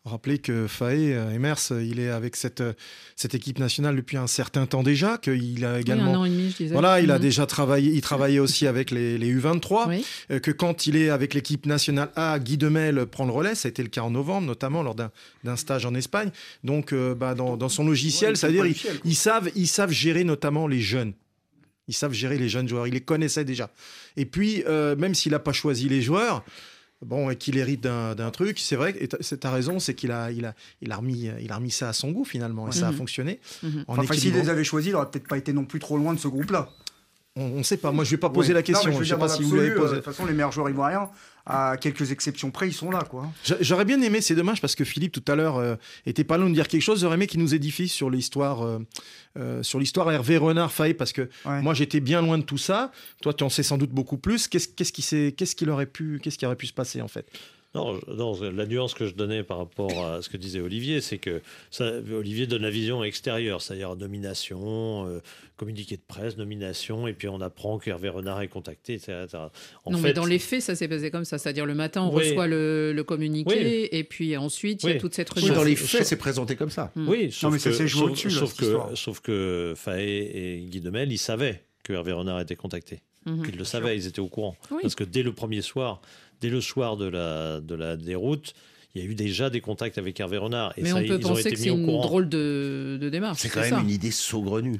rappeler 0.06 0.38
que 0.38 0.68
Faé, 0.68 1.15
euh, 1.15 1.32
Emers, 1.34 1.58
euh, 1.72 1.84
il 1.84 2.00
est 2.00 2.10
avec 2.10 2.36
cette, 2.36 2.62
euh, 2.62 2.74
cette 3.15 3.34
équipe 3.34 3.58
nationale 3.60 3.96
depuis 3.96 4.18
un 4.18 4.28
certain 4.28 4.65
temps 4.68 4.84
déjà, 4.84 5.18
qu'il 5.18 5.65
a 5.65 5.74
Oui, 5.76 5.82
également... 5.82 6.13
un 6.13 6.18
an 6.20 6.26
et 6.26 6.30
demi, 6.30 6.52
je 6.52 6.58
disais. 6.58 6.74
Voilà, 6.74 7.02
il 7.02 7.10
a 7.12 7.15
Mhm. 7.15 7.22
déjà 7.22 7.46
travaillé, 7.48 7.91
il 7.91 8.02
travaillait 8.02 8.39
aussi 8.39 8.68
avec 8.68 8.91
les, 8.91 9.18
les 9.18 9.34
U23, 9.36 9.88
Oui. 9.89 10.06
euh, 10.32 10.39
que 10.39 10.52
quand 10.52 10.86
il 10.88 10.96
est 10.96 11.10
avec 11.10 11.34
l'équipe 11.34 11.65
nationale 11.65 12.10
A, 12.15 12.38
Guy 12.39 12.58
Demel 12.58 13.06
prend 13.08 13.26
le 13.26 13.32
relais, 13.32 13.56
ça 13.56 13.68
a 13.68 13.70
été 13.70 13.82
le 13.82 13.89
cas 13.89 14.02
en 14.02 14.12
novembre, 14.12 14.46
notamment 14.48 14.84
lors 14.84 14.96
d'un 14.96 15.12
d'un 15.44 15.56
stage 15.56 15.86
en 15.86 15.94
Espagne. 15.96 16.30
Donc, 16.63 16.91
euh, 16.94 17.13
bah, 17.15 17.34
dans, 17.36 17.58
dans 17.58 17.70
son 17.70 17.86
logiciel, 17.86 18.32
Ouais, 18.32 18.36
c'est-à-dire, 18.36 18.65
ils, 19.06 19.15
savent, 19.15 19.50
ils 19.56 19.68
savent 19.68 19.91
gérer 19.91 20.24
notamment 20.24 20.68
les 20.68 20.82
jeunes. 20.82 21.13
Ils 21.88 21.94
savent 21.94 22.13
gérer 22.13 22.38
les 22.39 22.50
jeunes 22.50 22.68
joueurs, 22.68 22.88
ils 22.88 22.94
les 22.94 23.02
connaissaient 23.02 23.46
déjà. 23.46 23.70
Et 24.18 24.26
puis, 24.26 24.63
euh, 24.68 24.96
même 24.96 25.13
s'il 25.13 25.34
n'a 25.34 25.39
pas 25.39 25.54
choisi 25.54 25.88
les 25.88 26.02
joueurs, 26.02 26.44
bon, 27.06 27.30
et 27.30 27.36
qu'il 27.36 27.58
hérite 27.58 27.82
d'un 27.82 28.32
truc, 28.32 28.60
c'est 28.60 28.76
vrai, 28.76 28.94
et 29.00 29.08
tu 29.08 29.15
as 29.44 29.52
raison, 29.52 29.80
c'est 29.80 29.94
qu'il 29.94 30.12
a, 30.12 30.32
il 30.32 30.46
a, 30.46 30.54
il 30.82 30.91
a, 30.91 30.98
remis, 30.98 31.30
il 31.41 31.52
a 31.52 31.56
remis 31.56 31.72
ça 31.72 31.89
à 31.89 31.94
son 31.94 32.12
goût 32.12 32.26
finalement, 32.26 32.68
et 32.68 32.72
ça 32.72 32.88
a 32.88 32.91
Mhm. 32.91 32.98
fonctionné. 32.98 33.39
Mhm. 33.63 33.86
En 33.88 33.98
Enfin, 33.98 34.13
s'il 34.13 34.34
les 34.34 34.50
avait 34.50 34.63
choisis, 34.63 34.89
il 34.91 34.96
aurait 34.96 35.10
peut-être 35.10 35.28
pas 35.28 35.38
été 35.38 35.54
non 35.54 35.65
plus 35.65 35.80
trop 35.80 35.98
loin 35.98 36.13
de 36.13 36.20
ce 36.20 36.28
groupe-là. 36.28 36.70
On 37.38 37.50
ne 37.58 37.63
sait 37.63 37.76
pas, 37.78 37.91
moi 37.91 38.06
je 38.06 38.12
vais 38.12 38.18
pas 38.18 38.30
poser 38.30 38.50
Ouais. 38.50 38.54
la 38.56 38.63
question, 38.63 38.91
je 38.91 38.98
veux 38.98 39.04
sais 39.04 39.10
dire, 39.10 39.20
pas 39.20 39.28
si 39.28 39.44
vous 39.44 39.56
l'avez 39.56 39.68
l'absolu, 39.70 39.82
euh, 39.84 39.88
posé. 39.88 39.96
De 39.98 40.02
toute 40.02 40.13
façon, 40.13 40.26
les 40.26 40.34
meilleurs 40.34 40.54
joueurs 40.54 40.70
ivoiriens, 40.70 41.10
à 41.46 41.78
quelques 41.78 42.12
exceptions 42.12 42.50
près, 42.52 42.68
ils 42.68 42.74
sont 42.74 42.90
là. 42.90 43.04
quoi. 43.04 43.32
J'a- 43.44 43.58
J'aurais 43.62 43.86
bien 43.86 44.02
aimé, 44.02 44.20
c'est 44.22 44.36
dommage 44.36 44.62
parce 44.62 44.74
que 44.76 44.84
Philippe 44.84 45.12
tout 45.12 45.32
à 45.32 45.36
l'heure 45.36 45.58
euh, 45.58 45.76
était 46.06 46.24
pas 46.24 46.38
loin 46.38 46.50
de 46.50 46.54
dire 46.56 46.68
quelque 46.68 46.82
chose. 46.82 47.02
J'aurais 47.02 47.16
aimé 47.16 47.28
qu'il 47.28 47.40
nous 47.40 47.54
édifie 47.54 47.88
sur 47.88 48.10
l'histoire, 48.10 48.64
euh, 48.64 48.80
euh, 49.38 49.62
sur 49.64 49.80
l'histoire 49.80 50.12
Hervé 50.12 50.38
Renard 50.38 50.72
Faye 50.72 50.94
parce 50.96 51.14
que 51.14 51.30
Ouais. 51.46 51.62
moi 51.62 51.74
j'étais 51.74 52.00
bien 52.00 52.22
loin 52.22 52.38
de 52.38 52.44
tout 52.44 52.58
ça. 52.58 52.92
Toi 53.22 53.34
tu 53.34 53.44
en 53.44 53.50
sais 53.50 53.64
sans 53.64 53.78
doute 53.78 53.92
beaucoup 53.92 54.18
plus. 54.18 54.48
Qu'est-ce 54.48 54.68
qu'est-ce 54.68 54.92
qui 54.92 55.02
s'est- 55.04 55.34
qu'est-ce 55.38 55.56
qu'il 55.56 55.70
aurait 55.70 55.86
pu, 55.86 56.20
qu'est-ce 56.24 56.38
qui 56.38 56.46
aurait 56.46 56.56
pu 56.56 56.66
se 56.68 56.74
passer 56.74 57.02
en 57.02 57.08
fait? 57.08 57.28
Non, 57.76 58.00
non, 58.08 58.34
la 58.42 58.66
nuance 58.66 58.94
que 58.94 59.06
je 59.06 59.14
donnais 59.14 59.44
par 59.44 59.58
rapport 59.60 59.92
à 60.06 60.22
ce 60.22 60.30
que 60.30 60.38
disait 60.38 60.62
Olivier, 60.62 61.02
c'est 61.02 61.18
que 61.18 61.42
ça, 61.70 61.92
Olivier 62.14 62.48
donne 62.48 62.62
la 62.64 62.70
vision 62.70 63.04
extérieure, 63.04 63.62
c'est-à-dire 63.62 63.96
nomination, 63.96 65.08
euh, 65.08 65.20
communiqué 65.58 65.98
de 65.98 66.02
presse, 66.08 66.38
nomination, 66.38 67.08
et 67.08 67.14
puis 67.14 67.28
on 67.28 67.42
apprend 67.42 67.78
qu'Hervé 67.78 68.10
Renard 68.10 68.42
est 68.42 68.48
contacté, 68.48 68.94
etc. 68.94 69.24
etc. 69.26 69.38
En 69.86 69.92
non, 69.92 69.98
fait, 69.98 70.04
mais 70.04 70.14
dans 70.14 70.26
les 70.26 70.40
faits, 70.40 70.62
ça 70.62 70.76
s'est 70.76 70.88
passé 70.88 71.12
comme 71.12 71.26
ça. 71.26 71.38
C'est-à-dire, 71.38 71.66
le 71.66 71.76
matin, 71.76 72.04
on 72.04 72.16
Oui. 72.16 72.30
reçoit 72.30 72.48
le, 72.48 72.94
le 72.94 73.04
communiqué, 73.04 73.56
Oui. 73.56 73.88
et 73.92 74.04
puis 74.04 74.36
ensuite, 74.38 74.84
il 74.84 74.90
y 74.90 74.94
a 74.94 74.96
toute 75.00 75.14
cette 75.14 75.30
Oui, 75.36 75.42
recherche. 75.42 75.58
dans 75.58 75.64
les 75.64 75.76
Sauf- 75.76 75.90
faits, 75.90 76.06
c'est 76.06 76.16
présenté 76.18 76.56
comme 76.56 76.70
ça. 76.72 76.92
Mm. 76.96 77.08
Oui, 77.10 77.32
sauf 77.32 77.52
mais 77.54 77.60
ça 77.60 77.70
que, 77.72 77.76
s'est 77.76 77.88
joué 77.88 78.02
sauf, 78.02 78.10
au-dessus, 78.12 78.30
là, 78.30 78.36
sauf 78.36 78.56
que, 78.56 78.96
sauf 78.96 79.20
que 79.22 79.74
Faé 79.76 80.32
et 80.34 80.60
Guy 80.70 80.82
Demel, 80.82 81.12
ils 81.12 81.18
savaient 81.18 81.64
que 81.84 81.94
Hervé 81.94 82.14
Renard 82.14 82.40
était 82.42 82.56
contacté. 82.56 83.02
Mhm. 83.26 83.44
Ils 83.50 83.58
le 83.58 83.64
savaient, 83.64 83.98
ils 83.98 84.08
étaient 84.08 84.20
au 84.20 84.28
courant. 84.28 84.56
Oui. 84.72 84.80
Parce 84.82 84.96
que 84.96 85.04
dès 85.04 85.24
le 85.24 85.34
premier 85.34 85.62
soir, 85.62 86.02
dès 86.42 86.50
le 86.50 86.62
soir 86.62 86.96
de 86.98 87.06
la, 87.06 87.60
de 87.62 87.76
la 87.76 87.96
déroute, 87.98 88.54
il 88.94 89.04
y 89.04 89.06
a 89.06 89.10
eu 89.10 89.16
déjà 89.16 89.50
des 89.50 89.62
contacts 89.62 89.98
avec 89.98 90.20
Hervé 90.20 90.38
Renard. 90.38 90.74
Et 90.78 90.84
Mais 90.84 90.90
ça, 90.90 90.96
on 90.96 91.00
peut 91.00 91.06
ils 91.20 91.26
ont 91.26 91.30
penser 91.30 91.42
été 91.42 91.52
que 91.52 91.58
c'est 91.58 91.70
au 91.70 91.76
une 91.78 91.86
courant. 91.86 92.04
drôle 92.06 92.30
de, 92.30 92.98
de 93.02 93.10
démarche. 93.10 93.40
C'est 93.42 93.50
quand 93.50 93.64
ça. 93.64 93.72
même 93.78 93.86
une 93.86 93.90
idée 93.90 94.12
saugrenue. 94.12 94.80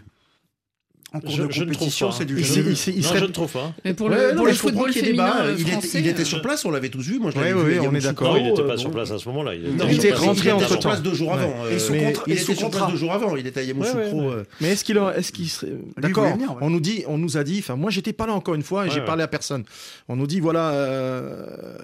En 1.16 1.20
cours 1.22 1.30
Je- 1.32 1.44
de 1.64 1.74
compétition, 1.74 2.12
c'est 2.12 2.26
du 2.26 2.38
Je- 2.38 2.44
jeu. 2.44 2.66
il- 2.68 2.94
il 2.96 3.02
non, 3.02 3.08
serait- 3.08 3.20
je 3.20 3.24
ne 3.26 3.30
trouve 3.32 3.52
pas. 3.52 3.74
Mais 3.86 3.94
pour 3.94 4.08
Ouais, 4.10 4.16
le, 4.16 4.30
non, 4.32 4.38
pour 4.38 4.46
le 4.48 4.52
comprends 4.52 4.68
football 4.70 4.92
débat. 4.94 5.06
féminin 5.06 5.34
euh, 5.46 5.56
Il 5.58 5.62
était, 5.62 5.72
français, 5.72 6.00
il 6.00 6.08
était 6.08 6.22
euh, 6.22 6.26
sur 6.26 6.42
place, 6.42 6.66
on 6.66 6.72
l'avait 6.72 6.90
tous 6.90 7.02
vu. 7.08 7.20
Moi, 7.20 7.32
je 7.32 7.38
Ouais, 7.38 7.44
l'avais 7.46 7.54
ouais, 7.56 7.64
vu. 7.66 7.80
ouais, 7.80 7.86
à 7.86 7.90
on 7.90 7.96
est 7.96 8.02
d'accord. 8.02 8.34
Non, 8.34 8.38
il 8.40 8.44
n'était 8.44 8.62
euh, 8.62 8.68
pas 8.68 8.76
bon. 8.76 8.78
sur 8.82 8.92
place 8.92 9.12
à 9.12 9.18
ce 9.20 9.30
moment-là. 9.30 9.52
Non, 9.56 9.86
Il 9.90 9.96
sur 10.02 10.06
était 10.06 10.14
rentré 10.14 10.34
il 10.34 10.40
était 10.42 10.52
entre 10.52 10.68
sur 10.68 10.80
temps. 10.80 10.90
place 10.90 11.02
deux 11.02 11.14
jours 11.14 11.28
Ouais. 11.32 11.34
avant. 11.36 11.48
Et 11.70 11.74
euh, 11.74 11.80
mais 11.92 12.14
il 12.28 12.34
était 12.34 12.42
sous 12.42 12.46
sur 12.54 12.70
place 12.70 12.72
contrat. 12.82 12.92
deux 12.92 12.98
jours 12.98 13.14
avant. 13.14 13.36
Il 13.36 13.48
était 13.48 13.60
à 13.60 13.64
Yamoussoukro. 13.64 14.00
Ouais, 14.00 14.12
ouais, 14.12 14.28
ouais. 14.28 14.34
euh, 14.36 14.44
Mais 14.62 14.70
est-ce 14.70 14.84
qu'il 14.84 14.98
est-ce 15.16 15.32
qu'il 15.32 15.50
serait 15.50 15.72
d'accord 15.98 16.26
ouais. 16.26 16.38
On 16.62 16.70
nous 16.70 16.80
dit, 16.82 17.04
on 17.08 17.18
nous 17.18 17.38
a 17.38 17.44
dit. 17.44 17.60
Enfin, 17.60 17.76
moi, 17.76 17.92
j'étais 17.92 18.14
pas 18.14 18.28
là 18.28 18.34
encore 18.34 18.56
une 18.56 18.64
fois 18.64 18.84
et 18.86 18.90
Ouais, 18.90 18.94
j'ai 18.94 19.00
ouais. 19.00 19.06
parlé 19.06 19.24
à 19.24 19.28
personne. 19.28 19.64
On 20.10 20.16
nous 20.16 20.28
dit 20.28 20.40
voilà, 20.40 20.72
euh, 20.72 21.78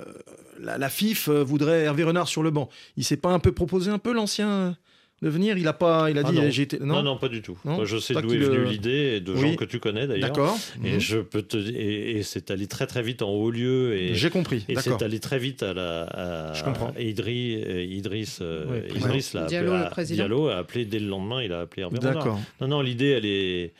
la, 0.62 0.78
la 0.78 0.90
FIF 0.90 1.28
euh, 1.30 1.44
voudrait 1.44 1.84
Hervé 1.84 2.04
Renard 2.04 2.28
sur 2.28 2.44
le 2.44 2.52
banc. 2.52 2.70
Il 2.98 3.04
s'est 3.04 3.18
pas 3.18 3.30
un 3.30 3.40
peu 3.40 3.52
proposé 3.52 3.90
un 3.92 3.98
peu 3.98 4.14
l'ancien 4.14 4.50
euh, 4.50 4.72
de 5.22 5.30
venir 5.30 5.58
Il 5.58 5.68
a 5.68 5.74
pas, 5.74 6.10
il 6.10 6.18
a 6.18 6.24
Ah 6.26 6.32
dit 6.32 6.38
non. 6.38 6.50
j'ai 6.50 6.64
été 6.64 6.80
Non, 6.80 7.04
non, 7.04 7.18
pas 7.18 7.28
du 7.30 7.42
tout. 7.42 7.58
Non? 7.64 7.86
Je 7.86 7.98
sais 7.98 8.14
d'où 8.14 8.34
est 8.34 8.38
venue 8.38 8.66
l'idée 8.66 9.20
de 9.20 9.34
Oui. 9.34 9.40
gens 9.52 9.56
que 9.56 9.66
tu 9.66 9.80
connais 9.80 10.08
d'ailleurs. 10.08 10.30
D'accord. 10.30 10.58
Et 10.84 10.94
Mhm. 10.94 11.00
je 11.00 11.18
peux 11.20 11.42
te 11.44 11.58
et, 11.58 12.18
et 12.18 12.24
c'est 12.24 12.50
allé 12.52 12.68
très 12.68 12.88
très 12.88 13.04
vite 13.04 13.22
en 13.22 13.30
haut 13.30 13.52
lieu 13.52 13.94
et 13.96 14.16
J'ai 14.16 14.30
compris. 14.30 14.66
et 14.68 14.76
c'est 14.78 15.02
allé 15.02 15.20
très 15.20 15.38
vite 15.40 15.62
à 15.64 15.74
la 15.74 16.04
à, 16.04 16.54
Je 16.54 16.64
comprends. 16.64 16.94
et 16.98 17.10
Idri, 17.10 17.54
et 17.54 17.84
Idriss 17.86 18.40
euh, 18.42 18.66
Oui. 18.70 18.98
Idriss 18.98 19.34
l'a 19.34 19.42
appelé, 19.42 19.58
Diallo, 19.60 19.72
le 19.74 19.78
à- 19.78 19.90
président. 19.90 20.16
Diallo 20.16 20.48
a 20.48 20.56
appelé 20.58 20.86
dès 20.86 21.00
le 21.00 21.08
lendemain 21.08 21.44
il 21.44 21.54
a 21.54 21.62
appelé 21.62 21.84
Renard. 21.84 22.02
D'accord. 22.02 22.40
Non 22.60 22.68
non 22.68 22.82
l'idée 22.82 23.10
elle 23.10 23.26
est 23.26 23.74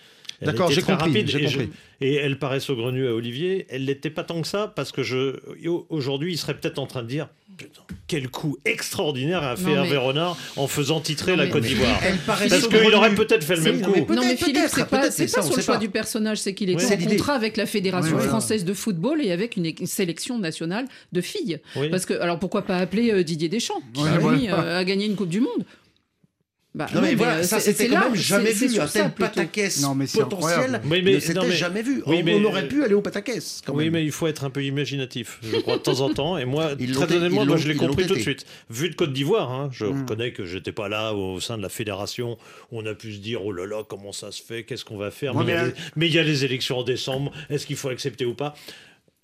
elle 0.44 0.48
D'accord, 0.48 0.72
j'ai 0.72 0.82
compris, 0.82 1.10
rapide 1.10 1.28
j'ai 1.30 1.44
et, 1.44 1.48
je- 1.48 1.58
compris. 1.60 1.72
et 2.02 2.16
elle 2.16 2.40
paraît 2.40 2.60
saugrenue 2.60 3.08
à 3.08 3.14
Olivier. 3.14 3.68
Elle 3.70 3.86
l'était 3.86 4.10
pas 4.10 4.24
tant 4.24 4.42
que 4.42 4.48
ça 4.48 4.68
parce 4.76 4.92
que 4.92 5.04
je 5.04 5.36
aujourd'hui 5.90 6.34
il 6.34 6.38
serait 6.38 6.56
peut-être 6.56 6.80
en 6.80 6.88
train 6.88 7.04
de 7.04 7.08
dire 7.08 7.28
quel 8.08 8.30
coup 8.30 8.58
extraordinaire 8.66 9.44
a 9.44 9.56
fait 9.56 9.64
Non, 9.64 9.70
mais- 9.70 9.88
Hervé 9.88 9.98
Renard 9.98 10.38
en 10.58 10.68
faisant 10.68 11.00
titrer 11.00 11.32
Non, 11.32 11.38
la 11.38 11.46
mais- 11.46 11.50
Côte 11.52 11.64
d'Ivoire. 11.64 12.00
Parce 12.26 12.68
qu'il 12.68 12.94
aurait 12.96 13.16
peut-être 13.16 13.44
fait 13.44 13.56
le 13.56 13.62
même 13.62 13.82
coup. 13.82 14.14
Non 14.14 14.22
mais 14.24 14.36
Philippe, 14.36 14.64
c'est 14.68 14.86
pas, 14.88 15.10
pas 15.10 15.12
sur 15.12 15.56
le 15.56 15.62
choix 15.62 15.76
pas. 15.76 15.80
du 15.80 15.90
personnage, 15.90 16.40
c'est 16.40 16.54
qu'il 16.54 16.70
est 16.70 16.76
en 16.84 16.98
contrat 17.10 17.34
avec 17.34 17.58
la 17.58 17.66
Fédération 17.66 18.18
française 18.20 18.66
de 18.66 18.74
football 18.74 19.22
et 19.24 19.32
avec 19.32 19.58
une, 19.58 19.66
une 19.66 19.88
sélection 19.88 20.38
nationale 20.40 20.86
de 21.12 21.22
filles. 21.22 21.60
Oui. 21.76 21.90
Parce 21.90 22.06
que 22.06 22.14
alors 22.20 22.40
pourquoi 22.40 22.64
pas 22.64 22.78
appeler 22.78 23.12
euh, 23.12 23.24
Didier 23.24 23.50
Deschamps 23.50 23.82
qui 23.94 24.02
lui 24.04 24.50
euh, 24.50 24.80
a 24.80 24.84
gagné 24.84 25.06
une 25.06 25.16
Coupe 25.16 25.30
du 25.30 25.40
Monde 25.42 25.66
Bah, 26.74 26.88
Non, 26.96 27.02
mais 27.02 27.16
voilà, 27.16 27.40
euh, 27.40 27.44
ça 27.44 27.60
c'était 27.60 27.88
quand 27.90 27.96
là, 28.00 28.06
même 28.06 28.16
jamais 28.16 28.54
vu. 28.54 28.70
sur 28.70 28.84
Un 28.84 28.88
tel 28.88 29.12
pataquès 29.12 29.82
Non, 29.82 29.94
mais 29.94 30.08
c'est 30.08 30.20
potentiel. 30.22 30.80
Oui, 30.90 31.02
mais- 31.04 31.16
ne 31.16 31.20
s'était 31.20 31.34
non, 31.34 31.46
mais- 31.46 31.52
jamais 31.54 31.82
vu. 31.82 32.02
Oui, 32.06 32.20
On- 32.22 32.24
mais- 32.24 32.36
On 32.36 32.44
aurait 32.46 32.66
pu 32.70 32.82
aller 32.86 32.94
au 32.94 33.02
pataquès. 33.02 33.62
quand 33.66 33.74
Oui, 33.74 33.86
même. 33.86 33.94
mais 33.94 34.06
il 34.06 34.12
faut 34.14 34.26
être 34.28 34.46
un 34.46 34.50
peu 34.50 34.64
imaginatif, 34.64 35.40
je 35.44 35.58
crois, 35.58 35.76
de 35.76 35.82
temps 35.82 36.00
en 36.00 36.14
temps. 36.14 36.38
Et 36.38 36.46
moi, 36.46 36.72
Ils 36.80 36.94
très 36.94 37.14
honnêtement, 37.14 37.46
moi, 37.46 37.58
je 37.58 37.68
l'ai 37.68 37.76
compris 37.76 38.08
tout 38.08 38.16
de 38.16 38.20
suite. 38.22 38.46
Vu 38.70 38.90
de 38.90 38.96
Côte 38.96 39.12
d'Ivoire, 39.12 39.52
hein, 39.52 39.70
je 39.74 39.84
Mm. 39.86 40.00
reconnais 40.04 40.32
que 40.32 40.46
j'étais 40.46 40.72
pas 40.72 40.88
là 40.88 41.14
au 41.14 41.42
sein 41.42 41.58
de 41.58 41.62
la 41.62 41.68
fédération. 41.70 42.38
où 42.72 42.80
On 42.80 42.86
a 42.86 42.94
pu 42.94 43.12
se 43.14 43.18
dire, 43.20 43.46
oh 43.46 43.52
là 43.52 43.66
là, 43.66 43.84
comment 43.86 44.14
ça 44.14 44.32
se 44.32 44.42
fait? 44.42 44.64
Qu'est-ce 44.64 44.86
qu'on 44.86 44.98
va 44.98 45.12
faire? 45.12 45.36
Ouais, 45.36 45.44
mais, 45.44 45.52
il 45.52 45.56
y 45.56 45.58
a 45.58 45.64
mais- 45.64 45.68
les- 45.70 45.76
mais 45.98 46.08
il 46.08 46.14
y 46.16 46.20
a 46.20 46.24
les 46.24 46.46
élections 46.46 46.78
en 46.78 46.84
décembre. 46.84 47.34
Est-ce 47.50 47.68
qu'il 47.68 47.76
faut 47.76 47.90
accepter 47.90 48.24
ou 48.26 48.34
pas? 48.34 48.56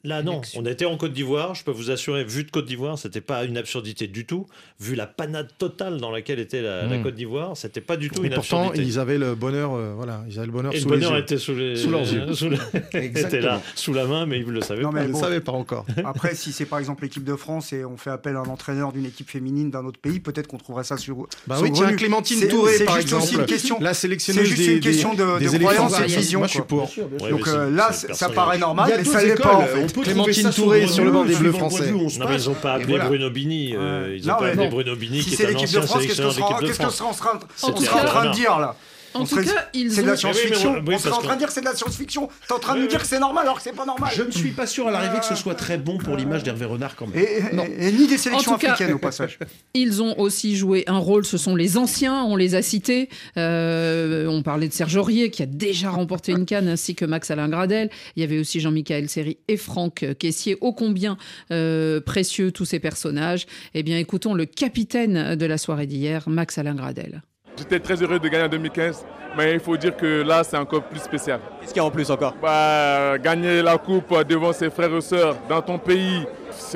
Là, 0.08 0.24
non. 0.24 0.42
On 0.56 0.66
était 0.66 0.86
en 0.86 0.96
Côte 0.96 1.12
d'Ivoire. 1.12 1.54
Je 1.54 1.64
peux 1.66 1.72
vous 1.72 1.92
assurer, 1.92 2.24
vu 2.24 2.46
de 2.46 2.50
Côte 2.52 2.66
d'Ivoire, 2.66 2.98
c'était 2.98 3.20
pas 3.20 3.44
une 3.44 3.58
absurdité 3.58 4.08
du 4.08 4.26
tout. 4.26 4.48
Vu 4.80 4.96
la 4.96 5.06
panade 5.06 5.50
totale 5.58 5.98
dans 6.00 6.12
laquelle 6.12 6.40
était 6.40 6.62
la, 6.62 6.84
la 6.86 6.98
Mm. 6.98 7.04
Côte 7.04 7.16
d'Ivoire, 7.16 7.58
c'était 7.58 7.82
pas 7.82 7.98
du 7.98 8.10
tout 8.10 8.24
Et 8.24 8.28
une 8.28 8.34
pourtant, 8.34 8.68
absurdité. 8.70 8.88
ils 8.88 9.00
avaient 9.00 9.18
le 9.18 9.36
bonheur, 9.36 9.74
euh, 9.74 9.94
voilà, 9.98 10.24
ils 10.30 10.38
avaient 10.38 10.46
le 10.48 10.54
bonheur 10.54 10.72
Et 10.72 10.76
le 10.78 10.82
sous 10.82 10.90
les 10.90 10.96
bonheur 10.98 11.12
yeux. 11.16 11.22
était 11.22 11.38
sous, 11.38 11.56
les, 11.56 11.76
Sous 11.76 11.90
leurs 11.90 12.02
yeux. 12.10 12.34
sous 12.34 12.50
le- 12.50 12.58
était 12.94 13.42
là, 13.42 13.62
sous 13.76 13.92
la 13.94 14.06
main, 14.06 14.26
mais 14.26 14.40
ils 14.40 14.46
ne 14.48 14.52
le 14.52 14.62
savaient 14.62 14.82
Non, 14.84 14.92
pas. 14.92 15.00
mais 15.00 15.04
Ils 15.06 15.08
ne 15.10 15.14
bon. 15.14 15.20
savaient 15.20 15.42
pas 15.42 15.52
encore. 15.52 15.86
Après, 16.06 16.36
si 16.36 16.54
c'est 16.54 16.66
par 16.66 16.80
exemple 16.80 17.04
l'équipe 17.04 17.26
de 17.26 17.36
France 17.36 17.74
et 17.74 17.84
on 17.84 17.98
fait 17.98 18.10
appel 18.12 18.36
à 18.38 18.40
un 18.40 18.46
entraîneur 18.46 18.94
d'une 18.94 19.06
équipe 19.06 19.30
féminine 19.30 19.72
d'un 19.72 19.84
autre 19.86 20.00
pays, 20.00 20.22
peut-être 20.22 20.48
qu'on 20.48 20.58
trouverait 20.58 20.86
ça 20.86 20.96
sur. 20.98 21.28
Bah 21.48 21.56
sur 21.58 21.66
oui, 21.66 21.72
tiens. 21.74 21.94
Clémentine 21.96 22.40
C'est- 22.40 22.48
Touré, 22.48 22.74
c'est 22.78 22.86
par 22.86 22.96
juste 22.96 23.12
aussi 23.14 23.24
exemple, 23.34 23.42
une 23.42 23.46
question. 23.48 23.80
C'est 23.82 24.46
juste 24.46 24.68
une 24.68 24.80
question 24.80 25.14
de- 25.16 25.58
croyance 25.60 26.00
et 26.00 26.04
de 26.04 26.08
vision, 26.08 26.40
Moi, 26.40 26.48
je 26.48 26.54
suis 26.54 26.62
pour. 26.62 26.90
Donc 27.30 27.48
euh, 27.48 27.70
c'est- 27.70 27.76
là, 27.76 27.90
c'est 27.92 28.14
ça 28.14 28.30
paraît 28.30 28.58
normal, 28.58 28.86
Il 28.88 28.92
y 28.92 28.94
a 28.94 28.98
mais 29.00 29.04
ça 29.04 29.24
l'est 29.24 29.36
pas. 29.36 29.66
Peut 30.02 30.12
Clémentine 30.12 30.50
Touré 30.52 30.88
sur 30.88 31.04
le 31.04 31.12
banc 31.12 31.26
des 31.26 31.36
Bleus 31.36 31.52
français. 31.52 31.92
Non, 31.92 32.08
mais 32.30 32.42
ils 32.42 32.48
n'ont 32.50 32.54
pas 32.56 32.72
Et 32.72 32.76
appelé 32.76 32.88
voilà. 32.90 33.06
Bruno 33.06 33.30
Bini. 33.30 33.76
euh, 33.76 34.16
ils 34.18 34.26
n'ont 34.26 34.34
Non, 34.34 34.40
pas 34.40 34.48
appelé 34.48 34.68
Bruno 34.68 34.96
Bini, 34.96 35.22
Si 35.22 35.30
qui 35.32 35.36
c'est 35.36 35.44
est 35.44 35.46
un 35.48 35.50
l'équipe 35.50 35.64
de 35.72 35.78
ancien 35.78 35.82
France, 35.82 36.02
qu'est-ce 36.04 36.16
sélectionneur 36.16 36.34
de 36.34 36.38
l'équipe 36.38 36.48
sera- 36.50 36.62
de 36.62 36.68
qu'est-ce 36.68 36.78
que 36.78 36.84
France. 36.84 36.96
sera 36.98 37.10
en 37.10 37.14
train- 37.38 37.40
En 37.64 37.70
on 37.70 37.74
tout 37.74 37.84
serait 37.84 37.96
en 38.00 38.04
cas- 38.04 38.08
train 38.08 38.30
de 38.30 38.34
dire 38.36 38.60
là 38.60 38.76
En 39.14 39.22
On 39.22 39.26
tout 39.26 39.38
cas, 39.38 39.68
ils 39.74 39.92
C'est 39.92 40.04
de 40.04 40.08
la 40.08 40.18
science-fiction. 40.18 40.74
Oui, 40.76 40.80
oui, 40.90 40.96
On 40.96 41.00
serait 41.00 41.12
en 41.16 41.22
train 41.22 41.34
de 41.34 41.40
dire 41.40 41.48
que 41.48 41.54
c'est 41.54 41.62
de 41.62 41.66
la 41.66 41.74
science-fiction. 41.74 42.30
T'es 42.48 42.54
en 42.54 42.60
train 42.60 42.76
de 42.76 42.82
nous 42.82 42.88
dire 42.88 43.02
que 43.02 43.08
c'est 43.08 43.20
normal 43.20 43.46
alors 43.46 43.56
que 43.58 43.64
c'est 43.64 43.72
pas 43.76 43.86
normal. 43.86 44.12
Je 44.14 44.22
ne 44.22 44.30
suis 44.30 44.52
pas 44.52 44.68
sûr 44.68 44.88
à 44.88 44.92
l'arrivée 44.92 45.18
que 45.20 45.26
ce 45.26 45.34
soit 45.34 45.56
très 45.56 45.78
bon 45.78 45.98
pour 45.98 46.16
l'image 46.18 46.44
d'Hervé 46.44 46.66
Renard 46.66 46.96
quand 46.96 47.08
même. 47.08 47.18
Et, 47.18 47.38
et- 47.52 47.56
Non. 47.56 47.64
et 47.66 47.92
ni 47.94 48.06
des 48.06 48.18
sélections 48.18 48.52
En 48.52 48.56
tout 48.56 48.62
cas- 48.62 48.74
africaines 48.74 48.94
au 48.94 49.00
passage. 49.00 49.40
Ils 49.74 50.04
ont 50.04 50.20
aussi 50.20 50.56
joué 50.56 50.84
un 50.88 50.98
rôle, 51.00 51.26
ce 51.26 51.38
sont 51.38 51.56
les 51.56 51.78
anciens, 51.78 52.26
on 52.26 52.36
les 52.36 52.54
a 52.54 52.62
cités. 52.62 53.10
Euh, 53.38 54.27
on 54.38 54.44
parlait 54.44 54.68
de 54.68 54.74
Serge 54.74 54.96
Aurier 54.96 55.32
qui 55.32 55.42
a 55.42 55.46
déjà 55.48 55.90
remporté 55.90 56.32
une 56.32 56.46
canne, 56.46 56.68
ainsi 56.68 56.96
que 56.96 57.06
Max 57.06 57.32
Alain 57.32 57.50
Gradel. 57.50 57.90
Il 58.16 58.22
y 58.22 58.24
avait 58.24 58.40
aussi 58.40 58.60
Jean-Michel 58.60 59.10
Seri 59.10 59.38
et 59.48 59.58
Franck 59.58 60.06
Caissier. 60.20 60.58
Ô 60.62 60.74
combien 60.74 61.18
euh, 61.52 62.00
précieux 62.00 62.52
tous 62.52 62.66
ces 62.66 62.80
personnages. 62.80 63.48
Eh 63.74 63.84
bien, 63.84 63.98
écoutons 63.98 64.34
le 64.34 64.46
capitaine 64.46 65.36
de 65.36 65.46
la 65.46 65.58
soirée 65.58 65.88
d'hier, 65.88 66.30
Max 66.30 66.58
Alain 66.58 66.76
Gradel. 66.76 67.22
J'étais 67.58 67.80
très 67.80 67.96
heureux 68.04 68.20
de 68.20 68.28
gagner 68.28 68.46
en 68.46 68.50
2015, 68.50 69.04
mais 69.36 69.54
il 69.54 69.60
faut 69.60 69.76
dire 69.76 69.98
que 69.98 70.22
là, 70.22 70.44
c'est 70.44 70.58
encore 70.58 70.84
plus 70.84 71.00
spécial. 71.00 71.40
Qu'est-ce 71.60 71.74
qu'il 71.74 71.82
y 71.82 71.84
a 71.84 71.86
en 71.86 71.90
plus 71.90 72.12
encore? 72.12 72.36
Bah, 72.40 73.18
gagner 73.18 73.64
la 73.64 73.80
coupe 73.80 74.14
devant 74.30 74.54
ses 74.54 74.70
frères 74.70 74.96
et 74.96 75.02
sœurs 75.02 75.36
dans 75.50 75.64
ton 75.64 75.80
pays, 75.80 76.24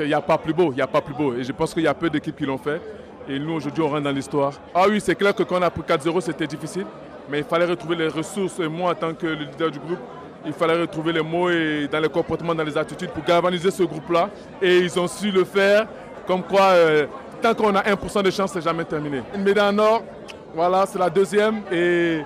il 0.00 0.06
n'y 0.06 0.14
a 0.14 0.20
pas 0.20 0.38
plus 0.38 0.52
beau, 0.52 0.72
il 0.72 0.76
n'y 0.76 0.82
a 0.82 0.88
pas 0.88 1.00
plus 1.00 1.14
beau. 1.14 1.34
Et 1.34 1.44
je 1.44 1.52
pense 1.52 1.72
qu'il 1.72 1.84
y 1.84 1.86
a 1.86 1.94
peu 1.94 2.10
d'équipes 2.10 2.36
qui 2.36 2.46
l'ont 2.46 2.58
fait. 2.58 2.80
Et 3.28 3.38
nous, 3.38 3.52
aujourd'hui, 3.52 3.82
on 3.84 3.88
rentre 3.88 4.02
dans 4.02 4.10
l'histoire. 4.10 4.54
Ah 4.74 4.86
oui, 4.88 5.00
c'est 5.00 5.14
clair 5.14 5.32
que 5.32 5.44
quand 5.44 5.60
on 5.60 5.62
a 5.62 5.70
pris 5.70 5.82
4-0, 5.82 6.20
c'était 6.20 6.48
difficile. 6.48 6.86
Mais 7.32 7.38
il 7.38 7.44
fallait 7.44 7.64
retrouver 7.64 7.96
les 7.96 8.08
ressources. 8.08 8.60
Et 8.60 8.68
moi, 8.68 8.90
en 8.90 8.94
tant 8.94 9.14
que 9.14 9.26
le 9.26 9.44
leader 9.44 9.70
du 9.70 9.78
groupe, 9.78 10.00
il 10.44 10.52
fallait 10.52 10.78
retrouver 10.78 11.14
les 11.14 11.22
mots 11.22 11.48
et 11.48 11.88
dans 11.90 11.98
les 11.98 12.10
comportements, 12.10 12.54
dans 12.54 12.62
les 12.62 12.76
attitudes 12.76 13.08
pour 13.08 13.24
galvaniser 13.24 13.70
ce 13.70 13.84
groupe-là. 13.84 14.28
Et 14.60 14.80
ils 14.80 15.00
ont 15.00 15.08
su 15.08 15.30
le 15.30 15.44
faire. 15.44 15.86
Comme 16.26 16.42
quoi, 16.42 16.72
euh, 16.72 17.06
tant 17.40 17.54
qu'on 17.54 17.74
a 17.74 17.80
1% 17.80 18.22
de 18.22 18.30
chance, 18.30 18.52
c'est 18.52 18.60
jamais 18.60 18.84
terminé. 18.84 19.22
Une 19.34 19.44
médaille 19.44 19.74
en 19.74 19.78
or, 19.78 20.02
voilà, 20.54 20.84
c'est 20.84 20.98
la 20.98 21.08
deuxième. 21.08 21.62
Et 21.72 22.20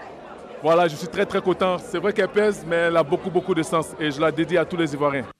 voilà, 0.60 0.88
je 0.88 0.96
suis 0.96 1.06
très 1.06 1.24
très 1.24 1.40
content. 1.40 1.76
C'est 1.78 1.98
vrai 1.98 2.12
qu'elle 2.12 2.26
pèse, 2.26 2.64
mais 2.66 2.74
elle 2.74 2.96
a 2.96 3.04
beaucoup 3.04 3.30
beaucoup 3.30 3.54
de 3.54 3.62
sens. 3.62 3.94
Et 4.00 4.10
je 4.10 4.20
la 4.20 4.32
dédie 4.32 4.58
à 4.58 4.64
tous 4.64 4.76
les 4.76 4.92
Ivoiriens. 4.92 5.35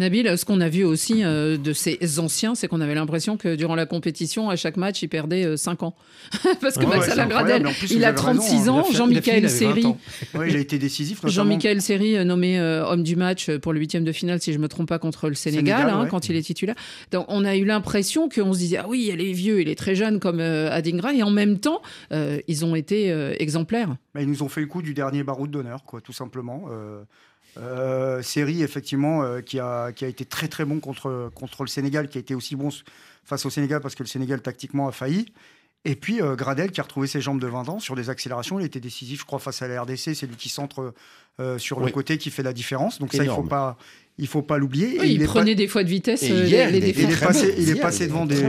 Nabil, 0.00 0.36
ce 0.36 0.44
qu'on 0.44 0.60
a 0.60 0.68
vu 0.68 0.84
aussi 0.84 1.24
euh, 1.24 1.56
de 1.56 1.72
ces 1.72 2.18
anciens, 2.18 2.54
c'est 2.54 2.68
qu'on 2.68 2.80
avait 2.80 2.94
l'impression 2.94 3.36
que 3.36 3.54
durant 3.54 3.74
la 3.74 3.86
compétition, 3.86 4.50
à 4.50 4.56
chaque 4.56 4.76
match, 4.76 5.02
ils 5.02 5.08
perdaient 5.08 5.56
5 5.56 5.82
ans. 5.82 5.94
Parce 6.60 6.76
que 6.76 6.84
Ouais, 6.84 6.96
Max 6.96 7.08
Alain. 7.10 7.26
Gradel, 7.26 7.62
plus, 7.62 7.92
il 7.92 8.04
a 8.04 8.08
avez 8.08 8.20
raison, 8.20 8.32
36 8.32 8.68
hein. 8.68 8.72
ans. 8.72 8.82
20 8.90 9.48
Seri. 9.48 9.86
Ouais, 10.34 10.50
il 10.50 10.56
a 10.56 10.58
été 10.58 10.78
décisif. 10.78 11.20
Jean-Michel 11.24 11.80
Seri 11.80 12.16
euh, 12.16 12.24
nommé 12.24 12.58
euh, 12.58 12.84
homme 12.84 13.02
du 13.02 13.16
match 13.16 13.50
pour 13.58 13.72
le 13.72 13.78
huitième 13.78 14.04
de 14.04 14.12
finale, 14.12 14.40
si 14.40 14.52
je 14.52 14.58
me 14.58 14.68
trompe 14.68 14.88
pas, 14.88 14.98
contre 14.98 15.28
le 15.28 15.34
Sénégal, 15.34 15.76
Sénégal, 15.78 15.94
hein, 15.94 16.02
ouais. 16.02 16.08
quand 16.08 16.28
il 16.28 16.36
est 16.36 16.42
titulaire. 16.42 16.74
Donc, 17.12 17.26
on 17.28 17.44
a 17.44 17.56
eu 17.56 17.64
l'impression 17.64 18.28
qu'on 18.28 18.52
se 18.52 18.58
disait 18.58 18.78
ah 18.78 18.86
oui, 18.88 19.10
il 19.12 19.20
est 19.20 19.32
vieux, 19.32 19.60
il 19.60 19.68
est 19.68 19.74
très 19.74 19.94
jeune 19.94 20.20
comme 20.20 20.40
euh, 20.40 20.70
Adingra, 20.70 21.14
et 21.14 21.22
en 21.22 21.30
même 21.30 21.58
temps, 21.58 21.82
euh, 22.12 22.38
ils 22.48 22.64
ont 22.64 22.74
été 22.74 23.10
euh, 23.10 23.34
exemplaires. 23.38 23.96
Bah, 24.14 24.22
ils 24.22 24.28
nous 24.28 24.42
ont 24.42 24.48
fait 24.48 24.60
le 24.60 24.66
coup 24.66 24.82
du 24.82 24.94
dernier 24.94 25.22
baroud 25.22 25.50
d'honneur, 25.50 25.84
quoi, 25.84 26.00
tout 26.00 26.12
simplement. 26.12 26.64
Euh, 27.58 28.22
série, 28.22 28.62
effectivement, 28.62 29.22
euh, 29.22 29.40
qui, 29.40 29.58
a, 29.58 29.92
qui 29.92 30.04
a 30.04 30.08
été 30.08 30.24
très 30.24 30.48
très 30.48 30.64
bon 30.64 30.78
contre, 30.80 31.30
contre 31.34 31.62
le 31.62 31.68
Sénégal, 31.68 32.08
qui 32.08 32.18
a 32.18 32.20
été 32.20 32.34
aussi 32.34 32.54
bon 32.56 32.68
face 33.24 33.44
au 33.44 33.50
Sénégal 33.50 33.80
parce 33.80 33.94
que 33.94 34.02
le 34.02 34.08
Sénégal, 34.08 34.40
tactiquement, 34.40 34.88
a 34.88 34.92
failli. 34.92 35.26
Et 35.84 35.96
puis 35.96 36.20
euh, 36.20 36.36
Gradel, 36.36 36.70
qui 36.72 36.80
a 36.80 36.82
retrouvé 36.82 37.06
ses 37.06 37.20
jambes 37.20 37.40
de 37.40 37.46
20 37.46 37.68
ans 37.70 37.80
sur 37.80 37.96
des 37.96 38.10
accélérations. 38.10 38.60
Il 38.60 38.66
était 38.66 38.80
décisif, 38.80 39.20
je 39.20 39.24
crois, 39.24 39.38
face 39.38 39.62
à 39.62 39.68
la 39.68 39.82
RDC. 39.82 40.14
C'est 40.14 40.26
lui 40.26 40.36
qui 40.36 40.48
centre 40.50 40.92
euh, 41.40 41.58
sur 41.58 41.80
le 41.80 41.90
côté 41.90 42.18
qui 42.18 42.30
fait 42.30 42.42
la 42.42 42.52
différence. 42.52 42.98
Donc 42.98 43.12
ça, 43.14 43.24
il 43.24 43.28
ne 43.30 43.34
faut 43.34 43.42
pas, 43.42 43.78
il 44.18 44.26
faut 44.26 44.42
pas 44.42 44.58
l'oublier. 44.58 44.98
Oui, 45.00 45.14
il 45.14 45.24
prenait 45.24 45.52
pas- 45.52 45.56
des 45.56 45.68
fois 45.68 45.82
de 45.82 45.88
vitesse 45.88 46.20
hier, 46.22 46.70
les, 46.70 46.78
il 46.78 46.84
les 46.84 46.90
était 46.90 47.02
il 47.02 47.10
est 47.10 47.16
passé, 47.16 47.54
il 47.56 47.70
est 47.70 48.06
devant 48.06 48.26
des, 48.26 48.42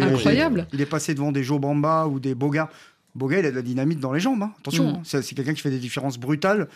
il 0.74 0.82
est 0.82 0.86
passé 0.86 1.14
devant 1.14 1.32
des 1.32 1.44
Joe 1.44 1.60
Bamba 1.62 2.06
ou 2.08 2.20
des 2.20 2.36
Boga. 2.36 2.70
Boga, 3.16 3.40
il 3.40 3.46
a 3.46 3.52
de 3.52 3.56
la 3.56 3.62
dynamite 3.62 4.00
dans 4.00 4.14
les 4.14 4.20
jambes. 4.20 4.44
hein. 4.44 4.52
Attention, 4.60 4.92
Mm. 4.94 4.96
hein. 4.96 5.02
c'est 5.22 5.36
quelqu'un 5.36 5.54
qui 5.54 5.62
fait 5.62 5.70
des 5.70 5.80
différences 5.80 6.18
brutales. 6.18 6.68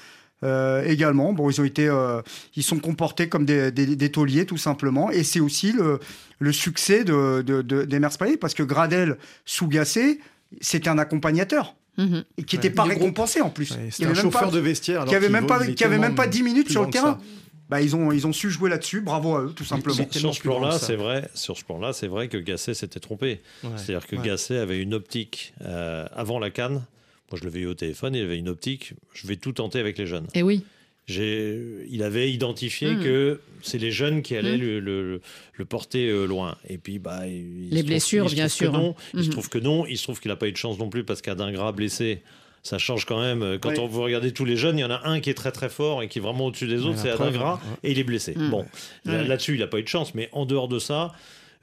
euh, 0.43 0.83
également, 0.83 1.31
bon, 1.31 1.49
ils 1.49 1.61
ont 1.61 1.63
été, 1.63 1.87
euh, 1.87 2.21
ils 2.57 2.61
sont 2.61 2.77
comportés 2.77 3.29
comme 3.29 3.45
des, 3.45 3.71
des, 3.71 3.95
des 3.95 4.11
tauliers 4.11 4.45
tout 4.45 4.57
simplement, 4.57 5.09
et 5.09 5.23
c'est 5.23 5.39
aussi 5.39 5.71
le, 5.71 5.99
le 6.39 6.51
succès 6.51 7.05
de, 7.05 7.41
de, 7.41 7.61
de- 7.61 7.85
d'Emer 7.85 8.09
Spalletti, 8.11 8.37
parce 8.37 8.53
que 8.53 8.61
Gradel 8.61 9.17
sous 9.45 9.67
Gassé, 9.69 10.19
c'était 10.59 10.89
un 10.89 10.97
accompagnateur 10.97 11.75
Mhm. 11.97 12.25
et 12.37 12.43
qui 12.43 12.57
n'était 12.57 12.67
Ouais. 12.67 12.73
pas 12.75 12.83
récompensé 12.83 13.39
en 13.39 13.49
plus. 13.49 13.71
Ouais, 13.71 13.77
Il 13.83 13.87
y 13.87 13.91
C'était 13.93 14.03
un 14.03 14.07
avait 14.07 14.15
même 14.17 14.23
chauffeur 14.25 14.49
pas- 14.49 14.55
de 14.55 14.59
vestiaire. 14.59 14.97
alors 15.03 15.09
qui 15.09 15.15
avait 15.15 15.27
qu'il 15.27 15.33
même 15.33 15.47
pas, 15.47 15.65
qui 15.65 15.83
avait 15.85 15.97
même 15.97 16.15
pas 16.15 16.27
10 16.27 16.43
minutes 16.43 16.69
sur 16.69 16.83
le 16.83 16.89
terrain. 16.89 17.17
Bah, 17.69 17.81
ils 17.81 17.95
ont, 17.95 18.11
ils 18.11 18.27
ont 18.27 18.33
su 18.33 18.51
jouer 18.51 18.69
là-dessus. 18.69 19.01
Bravo 19.01 19.35
à 19.35 19.41
eux, 19.45 19.53
tout 19.55 19.63
simplement. 19.65 19.95
Sur 20.11 20.35
ce 20.35 20.41
plan-là, 20.41 20.77
c'est 20.77 20.95
vrai. 20.95 21.29
Sur 21.33 21.57
ce 21.57 21.63
plan-là, 21.63 21.93
c'est 21.93 22.07
vrai 22.07 22.27
que 22.27 22.37
Gasset 22.37 22.75
s'était 22.75 22.99
trompé. 22.99 23.41
Ouais. 23.63 23.69
C'est-à-dire 23.75 24.05
que 24.07 24.15
Ouais. 24.17 24.25
Gasset 24.25 24.57
avait 24.57 24.79
une 24.79 24.93
optique 24.93 25.53
euh, 25.61 26.05
avant 26.13 26.37
la 26.39 26.51
canne. 26.51 26.85
Moi, 27.31 27.39
je 27.39 27.43
l'avais 27.43 27.61
eu 27.61 27.65
au 27.65 27.73
téléphone. 27.73 28.13
Il 28.13 28.21
avait 28.23 28.37
une 28.37 28.49
optique. 28.49 28.93
Je 29.13 29.25
vais 29.27 29.35
tout 29.35 29.51
tenter 29.51 29.79
avec 29.79 29.97
les 29.97 30.05
jeunes. 30.05 30.27
Et 30.35 30.43
oui. 30.43 30.63
j'ai- 31.07 31.85
il 31.89 32.01
avait 32.03 32.31
identifié 32.31 32.95
Mm. 32.95 33.03
que 33.03 33.39
c'est 33.61 33.77
les 33.79 33.91
jeunes 33.91 34.21
qui 34.21 34.35
allaient 34.35 34.57
Mm. 34.57 34.61
le, 34.61 34.79
le- 34.79 35.21
le 35.53 35.65
porter 35.65 36.07
euh, 36.09 36.25
loin. 36.25 36.57
Et 36.69 36.77
puis, 36.77 36.99
bah, 36.99 37.27
il 37.27 37.69
se 37.69 37.75
Les 37.75 37.81
trouve- 37.81 37.87
blessures, 37.87 38.25
il 38.29 38.33
bien 38.35 38.47
sûr. 38.47 38.71
non. 38.73 38.95
Il 39.13 39.21
se 39.21 39.25
Mhm. 39.27 39.31
trouve 39.31 39.49
que 39.49 39.57
non. 39.59 39.85
Il 39.87 39.97
se 39.97 40.03
trouve 40.03 40.19
qu'il 40.19 40.29
n'a 40.29 40.35
pas 40.35 40.47
eu 40.47 40.51
de 40.51 40.57
chance 40.57 40.77
non 40.79 40.89
plus 40.89 41.03
parce 41.03 41.21
qu'Adingra 41.23 41.71
blessé. 41.71 42.21
Ça 42.65 42.79
change 42.79 43.05
quand 43.05 43.19
même. 43.21 43.59
Quand 43.59 43.69
Oui. 43.69 43.79
on, 43.79 43.85
vous 43.85 44.01
regardez 44.01 44.31
tous 44.31 44.43
les 44.43 44.57
jeunes, 44.57 44.79
il 44.79 44.81
y 44.81 44.85
en 44.85 44.89
a 44.89 45.01
un 45.07 45.19
qui 45.19 45.29
est 45.29 45.35
très 45.35 45.51
très 45.51 45.69
fort 45.69 46.01
et 46.01 46.07
qui 46.07 46.17
est 46.17 46.21
vraiment 46.21 46.47
au-dessus 46.47 46.65
des 46.67 46.83
autres, 46.83 46.97
c'est 46.97 47.11
ouais. 47.13 47.29
et 47.83 47.91
il 47.91 47.99
est 47.99 48.03
blessé. 48.03 48.33
Mm. 48.35 48.49
Bon, 48.49 48.65
Ouais. 49.05 49.23
là-dessus, 49.27 49.53
il 49.53 49.59
n'a 49.59 49.67
pas 49.67 49.77
eu 49.77 49.83
de 49.83 49.87
chance, 49.87 50.15
mais 50.15 50.29
en 50.31 50.47
dehors 50.47 50.67
de 50.67 50.79
ça, 50.79 51.11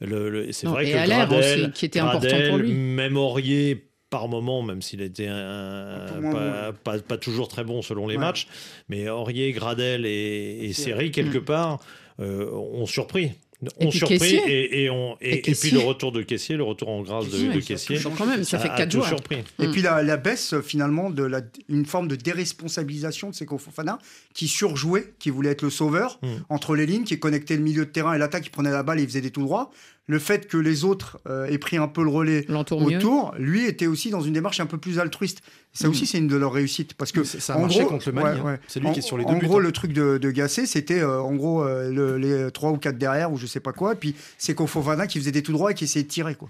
le, 0.01 0.31
le- 0.31 0.53
c'est 0.53 0.69
vrai 0.69 0.87
et 0.89 0.93
que 0.93 0.97
Allaire 0.97 1.27
Gradel, 1.29 1.61
aussi, 1.65 1.71
qui 1.73 1.87
était 1.87 1.99
important 1.99 2.29
Gradel, 2.29 2.49
pour 2.51 2.59
lui. 2.59 2.73
même 2.73 3.17
Aurier, 3.17 3.89
par 4.11 4.29
moment, 4.29 4.63
même 4.63 4.81
s'il 4.81 5.01
était 5.01 5.27
un- 5.29 6.07
pas, 6.33 6.73
pas- 6.73 6.99
pas 7.01 7.17
toujours 7.19 7.49
très 7.49 7.65
bon 7.65 7.83
selon 7.83 8.07
les 8.07 8.15
Ouais. 8.15 8.21
matchs, 8.21 8.47
mais 8.89 9.09
Aurier, 9.09 9.51
Gradel 9.53 10.07
et, 10.07 10.59
et 10.67 10.73
Seri, 10.73 11.11
quelque 11.11 11.39
part, 11.39 11.81
euh, 12.21 12.49
ont 12.53 12.87
surpris. 12.87 13.33
Et 13.79 13.87
Ont 13.87 13.91
surpris 13.93 14.19
Caissier. 14.19 14.41
et, 14.49 14.83
et, 14.85 14.91
on- 14.91 15.17
et- 15.21 15.35
Et 15.37 15.51
et 15.51 15.55
puis 15.55 15.71
le 15.71 15.79
retour 15.79 16.11
de 16.11 16.23
Caissier, 16.23 16.57
le 16.57 16.65
retour 16.65 16.89
en 16.89 17.03
grâce 17.03 17.27
de, 17.27 17.31
Caissier, 17.31 17.49
de 17.49 17.61
ça 17.61 17.67
Caissier. 17.95 18.11
Quand 18.19 18.27
même, 18.27 18.43
ça 18.43 18.59
fait 18.59 18.69
a- 18.69 18.73
a 18.75 18.77
4 18.79 18.89
tout 18.91 18.97
joueurs. 18.97 19.09
surpris. 19.09 19.37
Et 19.61 19.69
Mm. 19.69 19.71
puis 19.71 19.83
la, 19.83 20.03
la 20.03 20.17
baisse 20.17 20.53
euh, 20.55 20.63
finalement 20.63 21.11
de 21.11 21.23
la, 21.23 21.43
une 21.69 21.87
forme 21.87 22.09
de 22.09 22.17
déresponsabilisation 22.17 23.31
de 23.31 23.35
Seko 23.35 23.59
Fofana 23.59 23.99
qui 24.35 24.49
surjouait, 24.49 25.15
qui 25.19 25.31
voulait 25.31 25.51
être 25.51 25.63
le 25.63 25.71
sauveur 25.71 26.19
Mm. 26.23 26.27
entre 26.49 26.75
les 26.75 26.87
lignes, 26.87 27.05
qui 27.05 27.19
connectait 27.19 27.57
le 27.57 27.63
milieu 27.63 27.85
de 27.87 27.91
terrain 27.91 28.15
et 28.15 28.19
l'attaque, 28.19 28.43
qui 28.45 28.51
prenait 28.51 28.71
la 28.71 28.83
balle 28.83 28.99
et 28.99 29.03
il 29.03 29.09
faisait 29.09 29.21
des 29.21 29.31
tout 29.31 29.43
droits. 29.43 29.71
Le 30.09 30.19
fait 30.19 30.49
que 30.49 30.57
les 30.57 30.85
autres 30.85 31.21
euh, 31.29 31.47
aient 31.47 31.59
pris 31.59 31.77
un 31.77 31.87
peu 31.87 32.03
le 32.03 32.11
relais 32.11 32.45
mieux. 32.49 32.57
autour, 32.97 33.35
lui 33.39 33.67
était 33.67 33.87
aussi 33.87 34.11
dans 34.11 34.21
une 34.21 34.33
démarche 34.33 34.59
un 34.59 34.67
peu 34.67 34.77
plus 34.77 34.99
altruiste. 34.99 35.43
Ça 35.73 35.87
Mm. 35.87 35.91
aussi, 35.93 36.07
c'est 36.07 36.19
une 36.19 36.27
de 36.29 36.37
leurs 36.37 36.53
réussites 36.53 36.95
parce 36.95 37.13
que 37.13 37.23
Ça- 37.23 37.39
ça 37.39 37.55
a 37.55 37.57
en 37.59 37.61
marché 37.63 37.81
gros, 37.81 37.89
contre 37.91 38.09
le 38.09 38.13
Mali, 38.15 38.35
ouais, 38.35 38.41
hein. 38.41 38.45
ouais. 38.55 38.61
C'est 38.67 38.81
lui 38.81 38.89
En- 38.89 38.93
qui 38.93 38.99
est 38.99 39.03
sur 39.03 39.17
les 39.17 39.25
deux 39.25 39.31
En 39.31 39.39
buts, 39.39 39.47
gros, 39.47 39.59
hein. 39.59 39.63
le 39.63 39.71
truc 39.73 39.93
de, 39.93 40.19
de 40.19 40.31
Gasset, 40.33 40.67
c'était 40.67 41.01
euh, 41.01 41.21
en 41.21 41.35
gros 41.37 41.63
euh, 41.65 41.91
le- 41.93 42.19
les 42.19 42.51
trois 42.51 42.73
ou 42.73 42.79
quatre 42.79 42.99
derrière 42.99 43.33
ou 43.33 43.39
je 43.39 43.47
sais 43.47 43.61
pas 43.61 43.73
quoi. 43.73 43.93
Et 43.93 43.97
puis 43.97 44.17
c'est 44.39 44.59
Fofana 44.61 45.07
qui 45.07 45.19
faisait 45.21 45.31
des 45.33 45.43
tout 45.45 45.53
droits 45.53 45.71
et 45.71 45.75
qui 45.75 45.85
essayait 45.85 46.05
de 46.05 46.11
tirer 46.11 46.35
quoi. 46.35 46.49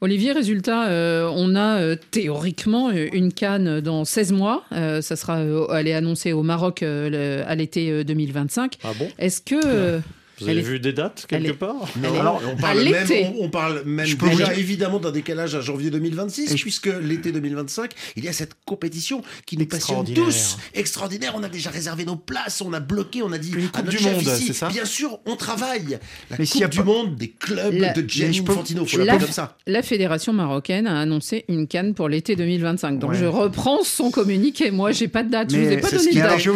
Olivier, 0.00 0.32
résultat, 0.32 0.88
euh, 0.88 1.30
on 1.32 1.54
a 1.54 1.78
euh, 1.80 1.96
théoriquement 2.10 2.90
une 2.90 3.32
canne 3.32 3.80
dans 3.80 4.04
16 4.04 4.32
mois. 4.32 4.64
Euh, 4.72 5.00
ça 5.00 5.14
sera, 5.14 5.38
euh, 5.38 5.66
elle 5.72 5.86
est 5.86 5.94
annoncée 5.94 6.32
au 6.32 6.42
Maroc 6.42 6.82
euh, 6.82 7.08
le- 7.40 7.48
à 7.48 7.54
l'été 7.54 7.90
euh, 7.90 8.02
2025. 8.04 8.78
Ah 8.82 8.88
bon? 8.98 9.08
Est-ce 9.18 9.40
que 9.40 9.54
euh, 9.64 10.00
Vous 10.40 10.48
avez 10.48 10.58
est- 10.58 10.62
vu 10.62 10.80
des 10.80 10.92
dates 10.92 11.26
quelque 11.28 11.50
est- 11.50 11.52
part 11.54 11.74
Non, 11.96 12.18
alors, 12.20 12.42
on 12.46 12.58
à 12.58 12.60
parle, 12.60 12.84
même, 12.84 13.06
on, 13.38 13.44
on 13.44 13.48
parle 13.50 13.82
même 13.84 14.06
Je 14.06 14.16
déjà 14.16 14.44
dire- 14.48 14.58
évidemment 14.58 14.98
d'un 14.98 15.10
décalage 15.12 15.54
à 15.54 15.60
janvier 15.60 15.90
2026, 15.90 16.52
Et 16.52 16.56
je- 16.56 16.62
puisque 16.62 16.88
l'été 17.02 17.30
2025, 17.32 17.92
il 18.16 18.24
y 18.24 18.28
a 18.28 18.32
cette 18.32 18.52
compétition 18.64 19.22
qui 19.46 19.56
nous 19.56 19.66
passionne 19.66 20.04
tous. 20.12 20.56
Extraordinaire, 20.74 21.34
on 21.36 21.42
a 21.42 21.48
déjà 21.48 21.70
réservé 21.70 22.04
nos 22.04 22.16
places, 22.16 22.60
on 22.60 22.72
a 22.72 22.80
bloqué, 22.80 23.22
on 23.22 23.32
a 23.32 23.38
dit 23.38 23.52
Une 23.52 23.64
à 23.66 23.68
Coupe 23.68 23.76
notre 23.86 23.90
du 23.90 23.98
chef 23.98 24.12
Monde, 24.14 24.22
ici, 24.22 24.46
c'est 24.48 24.52
ça 24.52 24.68
Bien 24.68 24.84
sûr, 24.84 25.18
on 25.26 25.36
travaille. 25.36 25.98
La 26.30 26.36
Mais 26.38 26.46
s'il 26.46 26.60
y 26.60 26.64
Coupe 26.64 26.66
a 26.66 26.68
du 26.70 26.78
pas- 26.78 26.84
Monde 26.84 27.16
des 27.16 27.28
clubs 27.30 27.74
La- 27.74 27.92
de 27.92 28.08
Gianni 28.08 28.34
je 28.34 28.42
peux- 28.42 28.52
Infantino, 28.52 28.84
faut 28.84 28.98
la- 28.98 29.04
l'appeler 29.04 29.24
comme 29.26 29.32
ça. 29.34 29.56
la 29.66 29.82
fédération 29.82 30.32
marocaine 30.32 30.86
a 30.86 30.98
annoncé 31.00 31.44
une 31.48 31.66
canne 31.66 31.94
pour 31.94 32.08
l'été 32.08 32.36
2025 32.36 32.98
Donc 32.98 33.10
Ouais. 33.10 33.18
je 33.18 33.24
reprends 33.24 33.82
son 33.84 34.10
communiqué. 34.10 34.70
Moi, 34.70 34.92
j'ai 34.92 35.08
pas 35.08 35.22
de 35.22 35.30
date. 35.30 35.50
je 35.52 35.56
Mais 35.56 35.64
vous 35.66 35.72
ai 35.72 35.76
pas 35.78 35.90
donné 35.90 36.10
de 36.10 36.18
date. 36.18 36.38
je 36.38 36.50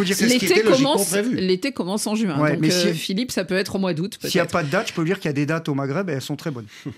L'été 1.39 1.71
commence, 1.71 2.07
en 2.07 2.15
juin. 2.15 2.37
Donc 2.37 2.63
euh, 2.65 2.69
si- 2.93 2.93
Philippe, 2.97 3.31
ça 3.31 3.43
peut 3.45 3.55
être 3.55 3.68
au 3.75 3.79
mois 3.79 3.93
d'août. 3.93 4.17
S'il 4.21 4.35
n'y 4.35 4.41
a 4.41 4.45
pas 4.45 4.63
de 4.63 4.69
date, 4.69 4.89
je 4.89 4.93
peux 4.93 5.01
vous 5.01 5.07
dire 5.07 5.19
qu'il 5.19 5.27
y 5.27 5.29
a 5.29 5.33
des 5.33 5.45
dates 5.45 5.69
au 5.69 5.73
Maghreb 5.73 6.09
et 6.09 6.13
elles 6.13 6.21
sont 6.21 6.35
très 6.35 6.51
bonnes. 6.51 6.65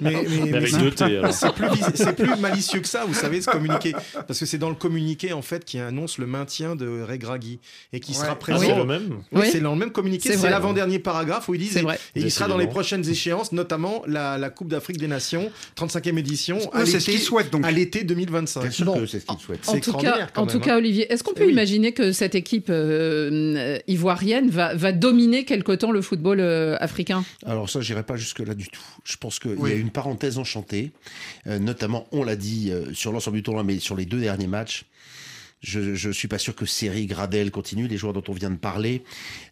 Mais, 0.00 0.12
mais- 0.12 0.22
Mais 0.28 0.50
mais 0.50 0.56
avec 0.56 0.68
c'est- 0.68 1.52
plus, 1.52 1.68
vis- 1.68 1.84
c'est 1.94 2.16
plus 2.16 2.36
malicieux 2.40 2.80
que 2.80 2.88
ça, 2.88 3.04
vous 3.06 3.14
savez, 3.14 3.40
ce 3.40 3.50
communiqué. 3.50 3.92
Parce 4.26 4.38
que 4.38 4.46
c'est 4.46 4.58
dans 4.58 4.68
le 4.68 4.74
communiqué, 4.74 5.32
en 5.32 5.42
fait, 5.42 5.64
qui 5.64 5.78
annonce 5.78 6.18
le 6.18 6.26
maintien 6.26 6.76
de 6.76 7.02
Regragui 7.08 7.58
et 7.92 8.00
qui 8.00 8.12
Ouais. 8.12 8.18
sera 8.18 8.28
Ah, 8.28 8.32
Ah, 8.32 8.36
présent. 8.36 8.60
c'est 8.60 8.76
le 8.76 8.84
même 8.84 9.08
Oui, 9.32 9.40
Oui. 9.42 9.48
c'est 9.50 9.60
dans 9.60 9.72
le 9.72 9.78
même 9.78 9.90
communiqué, 9.90 10.36
C'est 10.36 10.50
l'avant-dernier 10.50 10.98
paragraphe 10.98 11.48
où 11.48 11.54
ils 11.54 11.58
disent 11.60 11.72
C'est 11.72 11.80
et, 11.80 11.82
vrai. 11.82 11.98
et 12.14 12.20
il 12.20 12.30
sera 12.30 12.48
dans 12.48 12.56
les 12.58 12.66
prochaines 12.68 13.08
échéances, 13.08 13.52
notamment 13.52 14.02
la, 14.06 14.38
la 14.38 14.50
Coupe 14.50 14.68
d'Afrique 14.68 14.98
des 14.98 15.08
Nations, 15.08 15.50
35e 15.76 16.18
édition, 16.18 16.58
à 16.72 16.82
Eux, 16.82 16.86
c'est 16.86 16.92
ce 17.00 17.06
l'été- 17.06 17.12
qu'ils 17.12 17.20
souhaitent 17.20 17.50
donc. 17.52 17.64
à 17.66 17.70
l'été 17.70 18.04
2025. 18.04 18.60
Bien 18.62 18.70
sûr 18.70 18.84
Bon. 18.86 18.98
que 19.00 19.06
c'est 19.06 19.20
ce 19.20 19.26
qu'ils 19.26 19.38
souhaitent. 19.40 19.68
En 19.68 19.72
C'est 19.72 19.80
tout 19.80 19.92
cas, 19.94 20.28
en 20.36 20.46
tout 20.46 20.58
hein. 20.58 20.60
cas, 20.60 20.76
Olivier, 20.76 21.12
est-ce 21.12 21.22
qu'on 21.24 21.32
peut 21.34 21.42
Eh 21.42 21.46
oui. 21.46 21.52
imaginer 21.52 21.92
que 21.92 22.12
cette 22.12 22.34
équipe 22.34 22.68
euh, 22.70 23.56
euh, 23.56 23.78
ivoirienne 23.88 24.50
va, 24.50 24.74
va 24.74 24.92
dominer 24.92 25.44
quelque 25.44 25.57
temps 25.62 25.90
le 25.90 26.02
football 26.02 26.40
euh, 26.40 26.76
africain? 26.80 27.24
Alors 27.46 27.68
ça, 27.68 27.80
j'irai 27.80 28.02
pas 28.02 28.16
jusque-là 28.16 28.54
du 28.54 28.68
tout. 28.68 28.82
Je 29.04 29.16
pense 29.16 29.38
qu'il 29.38 29.52
Oui. 29.58 29.70
y 29.70 29.72
a 29.74 29.76
une 29.76 29.90
parenthèse 29.90 30.38
enchantée, 30.38 30.92
euh, 31.46 31.58
notamment, 31.58 32.06
on 32.12 32.24
l'a 32.24 32.36
dit, 32.36 32.70
euh, 32.70 32.92
sur 32.94 33.12
l'ensemble 33.12 33.36
du 33.36 33.42
tournoi, 33.42 33.64
mais 33.64 33.78
sur 33.78 33.96
les 33.96 34.06
deux 34.06 34.20
derniers 34.20 34.46
matchs. 34.46 34.84
Je 35.60 36.06
ne 36.08 36.12
suis 36.12 36.28
pas 36.28 36.38
sûr 36.38 36.54
que 36.54 36.66
Seri, 36.66 37.06
Gradel 37.06 37.50
continue, 37.50 37.88
les 37.88 37.96
joueurs 37.96 38.12
dont 38.12 38.22
on 38.28 38.32
vient 38.32 38.50
de 38.50 38.56
parler. 38.56 39.02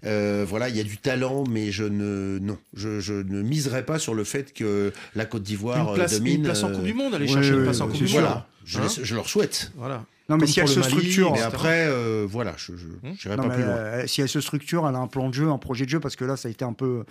Euh, 0.05 0.45
voilà, 0.49 0.69
il 0.69 0.77
y 0.77 0.81
a 0.81 0.85
du 0.85 0.99
talent, 0.99 1.43
mais 1.51 1.73
je 1.73 1.83
ne, 1.85 2.39
non, 2.41 2.57
je, 2.75 3.01
je 3.01 3.15
ne 3.15 3.43
miserai 3.43 3.85
pas 3.85 3.99
sur 3.99 4.15
le 4.15 4.23
fait 4.23 4.53
que 4.53 4.93
la 5.17 5.25
Côte 5.25 5.43
d'Ivoire 5.43 5.89
Une 5.89 5.95
place, 5.95 6.13
domine. 6.19 6.37
une 6.37 6.43
place 6.45 6.63
en 6.63 6.71
Coupe 6.71 6.85
du 6.85 6.95
Monde, 6.95 7.15
aller 7.15 7.27
ouais, 7.27 7.33
chercher 7.33 7.51
une 7.51 7.57
ouais, 7.57 7.63
place 7.65 7.81
en 7.81 7.89
Coupe 7.89 7.97
du 7.97 8.07
sûr. 8.09 8.21
Monde. 8.21 8.29
Voilà, 8.31 8.47
je, 8.65 8.79
Hein 9.01 9.03
je 9.03 9.15
leur 9.17 9.29
souhaite. 9.29 9.73
Voilà. 9.77 10.05
Non, 10.29 10.37
mais 10.37 10.41
Comme 10.41 10.47
si 10.49 10.61
elle 10.61 10.69
se 10.69 10.81
Mali, 10.81 10.91
structure, 10.93 11.33
Mais 11.33 11.41
après, 11.43 11.87
euh, 11.89 12.27
voilà, 12.29 12.55
je 12.57 12.73
n'irai 12.73 13.37
Non, 13.37 13.43
pas 13.45 13.49
mais, 13.49 13.55
plus 13.55 13.63
loin. 13.65 13.73
euh, 13.75 14.07
si 14.07 14.21
elle 14.23 14.29
se 14.29 14.41
structure, 14.41 14.89
elle 14.89 14.95
a 14.95 14.99
un 14.99 15.07
plan 15.09 15.29
de 15.29 15.35
jeu, 15.35 15.49
un 15.51 15.59
projet 15.59 15.85
de 15.85 15.91
jeu, 15.91 16.01
parce 16.01 16.17
que 16.17 16.25
là, 16.25 16.37
ça 16.37 16.49
a 16.49 16.51
été 16.51 16.65
un 16.65 16.73
peu. 16.73 17.05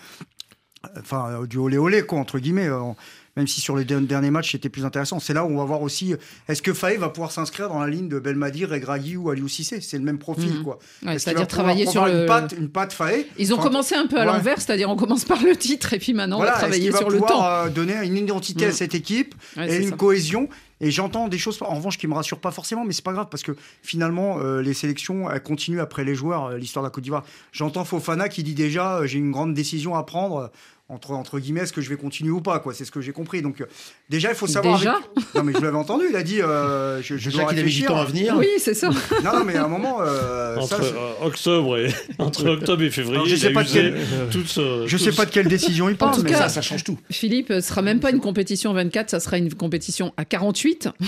euh, 0.86 0.90
Enfin, 1.00 1.42
euh, 1.42 1.48
du 1.48 1.58
olé 1.58 1.78
olé, 1.78 2.04
quoi, 2.06 2.20
entre 2.20 2.40
guillemets. 2.40 2.68
euh, 2.68 2.92
même 3.38 3.48
si 3.48 3.60
sur 3.62 3.76
les 3.76 3.84
der- 3.86 4.00
derniers 4.02 4.32
matchs, 4.32 4.54
c'était 4.54 4.70
plus 4.70 4.86
intéressant. 4.86 5.20
C'est 5.20 5.34
là 5.34 5.44
où 5.44 5.50
on 5.50 5.58
va 5.58 5.66
voir 5.66 5.82
aussi. 5.82 6.14
euh, 6.14 6.18
Est-ce 6.48 6.62
que 6.62 6.74
Faye 6.74 6.98
va 6.98 7.10
pouvoir 7.10 7.32
s'inscrire 7.32 7.68
dans 7.70 7.80
la 7.80 7.88
ligne 7.88 8.08
de 8.08 8.18
Belmadi, 8.20 8.66
Regragui 8.66 9.18
ou 9.18 9.30
Aliou 9.30 9.48
Cissé? 9.48 9.82
C'est 9.82 9.98
le 9.98 10.04
même 10.04 10.18
profil, 10.20 10.54
Mhm. 10.54 10.64
quoi. 10.64 10.80
Ouais, 11.06 11.20
C'est-à-dire 11.20 11.48
travailler 11.48 11.86
sur 11.86 12.06
le. 12.06 12.22
Une 12.22 12.26
patte, 12.28 12.54
une 12.58 12.70
patte. 12.70 12.96
Ils 13.38 13.54
ont 13.54 13.58
Enfin, 13.58 13.68
commencé 13.68 13.96
un 13.96 14.08
peu 14.08 14.18
à 14.18 14.22
ouais. 14.22 14.26
l'envers, 14.26 14.62
c'est-à-dire 14.62 14.90
on 14.90 14.96
commence 14.96 15.26
par 15.26 15.42
le 15.44 15.56
titre 15.56 15.94
et 15.94 16.00
puis 16.00 16.14
maintenant 16.14 16.38
on 16.40 16.44
va 16.44 16.52
travailler 16.52 16.90
va 16.92 17.00
sur 17.00 17.10
le 17.10 17.20
temps. 17.20 17.46
euh, 17.46 17.70
donner 17.70 17.96
une 18.06 18.16
identité 18.18 18.66
Mm. 18.66 18.70
à 18.70 18.72
cette 18.72 18.96
équipe 18.96 19.36
Ouais, 19.58 19.70
et 19.74 19.84
une 19.84 19.90
ça. 19.90 19.96
cohésion? 19.96 20.48
Et 20.82 20.92
j'entends 20.92 21.30
des 21.30 21.38
choses, 21.38 21.58
en 21.62 21.76
revanche, 21.76 21.98
qui 21.98 22.06
me 22.06 22.14
rassurent 22.14 22.40
pas 22.42 22.52
forcément, 22.52 22.84
mais 22.84 22.92
c'est 22.92 23.04
pas 23.04 23.14
grave 23.14 23.28
parce 23.32 23.44
que 23.44 23.54
finalement, 23.82 24.40
euh, 24.40 24.62
les 24.62 24.74
sélections, 24.74 25.30
elles 25.32 25.42
continuent 25.42 25.80
après 25.80 26.04
les 26.04 26.16
joueurs. 26.16 26.46
euh, 26.48 26.58
L'histoire 26.58 26.84
de 26.84 26.88
la 26.88 26.92
Côte 26.92 27.04
d'Ivoire. 27.04 27.24
J'entends 27.54 27.86
Fofana 27.86 28.28
qui 28.28 28.44
dit 28.44 28.56
déjà, 28.56 28.98
euh, 28.98 29.06
j'ai 29.08 29.18
une 29.20 29.32
grande 29.32 29.54
décision 29.54 29.96
à 29.96 30.04
prendre. 30.04 30.52
Entre, 30.88 31.12
entre 31.14 31.40
guillemets, 31.40 31.62
est-ce 31.62 31.74
que 31.74 31.82
je 31.82 31.90
vais 31.90 31.96
continuer 31.96 32.30
ou 32.30 32.42
pas 32.42 32.60
quoi 32.60 32.76
C'est 32.76 32.86
ce 32.86 32.92
que 32.92 33.02
j'ai 33.02 33.12
compris. 33.12 33.42
Donc, 33.42 33.60
euh, 33.60 33.66
déjà, 34.08 34.30
il 34.30 34.36
faut 34.36 34.46
savoir. 34.46 34.78
Déjà 34.78 34.92
avec- 35.16 35.34
Non, 35.36 35.42
mais 35.44 35.54
je 35.54 35.58
l'avais 35.60 35.78
entendu. 35.78 36.06
Il 36.12 36.16
a 36.16 36.22
dit 36.22 36.44
euh, 36.44 37.02
je, 37.02 37.18
je 37.18 37.32
Déjà 37.32 37.40
qu'il 37.46 37.46
avait 37.46 37.56
du 37.56 37.62
réfléchir. 37.64 37.88
temps 37.88 37.98
à 37.98 38.06
venir. 38.06 38.36
Oui, 38.38 38.46
c'est 38.60 38.76
ça. 38.76 38.90
Non, 39.24 39.34
non, 39.40 39.44
mais 39.44 39.56
à 39.56 39.66
un 39.66 39.68
moment. 39.68 39.98
euh, 40.02 40.58
entre 40.58 40.68
ça, 40.68 40.84
euh, 40.84 41.26
octobre 41.26 41.80
et 41.80 41.90
entre 42.20 42.48
octobre 42.50 42.84
et 42.84 42.92
février, 42.92 43.16
Alors, 43.16 43.28
je 43.28 43.36
sais 43.36 43.48
a 43.48 43.52
pas 43.52 43.64
de 43.64 43.70
quel- 43.70 43.98
toute 44.32 44.46
je 44.86 44.98
sais 44.98 45.10
ce- 45.12 45.16
pas 45.18 45.26
de 45.26 45.32
quelle 45.32 45.48
décision 45.48 45.90
il 45.90 45.94
En 45.94 45.98
parle. 45.98 46.16
tout 46.18 46.22
mais 46.24 46.30
cas- 46.30 46.38
Ça, 46.38 46.50
ça 46.50 46.62
change 46.62 46.84
tout. 46.84 47.00
Philippe, 47.10 47.48
ce 47.50 47.62
sera 47.62 47.82
même 47.82 48.00
pas 48.00 48.12
une 48.12 48.20
compétition 48.20 48.72
24, 48.74 49.10
ça 49.10 49.20
sera 49.20 49.40
une 49.40 49.52
compétition 49.56 50.14
à 50.18 50.26
48. 50.26 50.90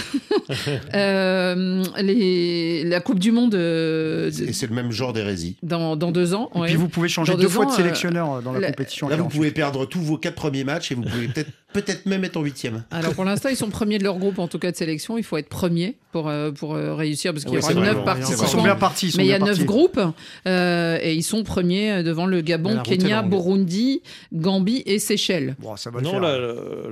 Euh, 0.96 1.84
les, 2.02 2.84
la 2.84 3.00
Coupe 3.02 3.20
du 3.20 3.32
Monde 3.32 3.56
euh, 3.56 4.30
Et 4.32 4.54
c'est 4.54 4.68
le 4.68 4.74
même 4.76 4.92
genre 4.92 5.14
d'hérésie. 5.14 5.58
dans, 5.64 5.96
dans 5.96 6.12
deux 6.12 6.34
ans. 6.34 6.50
Et 6.56 6.60
ouais. 6.60 6.68
puis 6.68 6.76
vous 6.76 6.88
pouvez 6.90 7.10
changer 7.10 7.32
Dans 7.34 7.38
deux 7.38 7.44
deux 7.44 7.50
fois 7.50 7.66
de 7.66 7.72
sélectionneur 7.72 8.36
euh, 8.36 8.42
dans 8.42 8.54
la 8.54 8.60
la- 8.60 8.68
compétition. 8.70 9.08
Là, 9.10 9.16
vous 9.16 9.24
48. 9.24 9.38
pouvez 9.38 9.52
perdre 9.52 9.67
tous 9.90 10.02
vos 10.02 10.18
quatre 10.18 10.36
premiers 10.36 10.64
matchs 10.64 10.92
et 10.92 10.96
vous 10.96 11.04
pouvez 11.04 11.28
peut-être 11.28 11.52
peut-être 11.82 12.06
même 12.06 12.24
être 12.24 12.38
en 12.38 12.42
huitième. 12.44 12.84
Alors 12.92 13.14
pour 13.14 13.24
l'instant, 13.26 13.50
ils 13.50 13.56
sont 13.56 13.70
premiers 13.70 13.98
de 13.98 14.04
leur 14.04 14.18
groupe, 14.18 14.40
en 14.40 14.48
tout 14.48 14.60
cas 14.60 14.72
de 14.72 14.76
sélection. 14.76 15.18
Il 15.18 15.24
faut 15.24 15.38
être 15.38 15.50
premier 15.50 15.96
pour, 16.12 16.28
euh, 16.30 16.52
pour 16.52 16.76
euh, 16.76 16.94
réussir, 16.96 17.34
parce 17.34 17.44
qu'il 17.46 17.54
y 17.54 17.58
Ouais, 17.58 17.64
aura 17.64 17.74
neuf 17.74 17.84
bon, 17.84 17.90
Ils 17.92 17.96
sont 17.96 18.04
participants. 18.06 18.64
bien 18.64 18.76
partis. 18.76 19.08
ils 19.08 19.12
sont 19.12 19.18
Mais 19.18 19.26
il 19.26 19.30
y 19.30 19.34
a 19.34 19.40
neuf 19.40 19.64
groupes 19.66 20.00
euh, 20.48 20.98
et 21.02 21.14
ils 21.14 21.24
sont 21.24 21.44
premiers 21.44 22.04
devant 22.04 22.26
le 22.26 22.42
Gabon, 22.42 22.78
Kenya. 22.84 23.22
Burundi, 23.22 24.02
Gambie 24.34 24.84
et 24.86 25.00
Seychelles. 25.00 25.56
Bon, 25.60 25.76
ça 25.76 25.90
va 25.90 26.00
le 26.00 26.06
Non, 26.06 26.12
faire. 26.12 26.22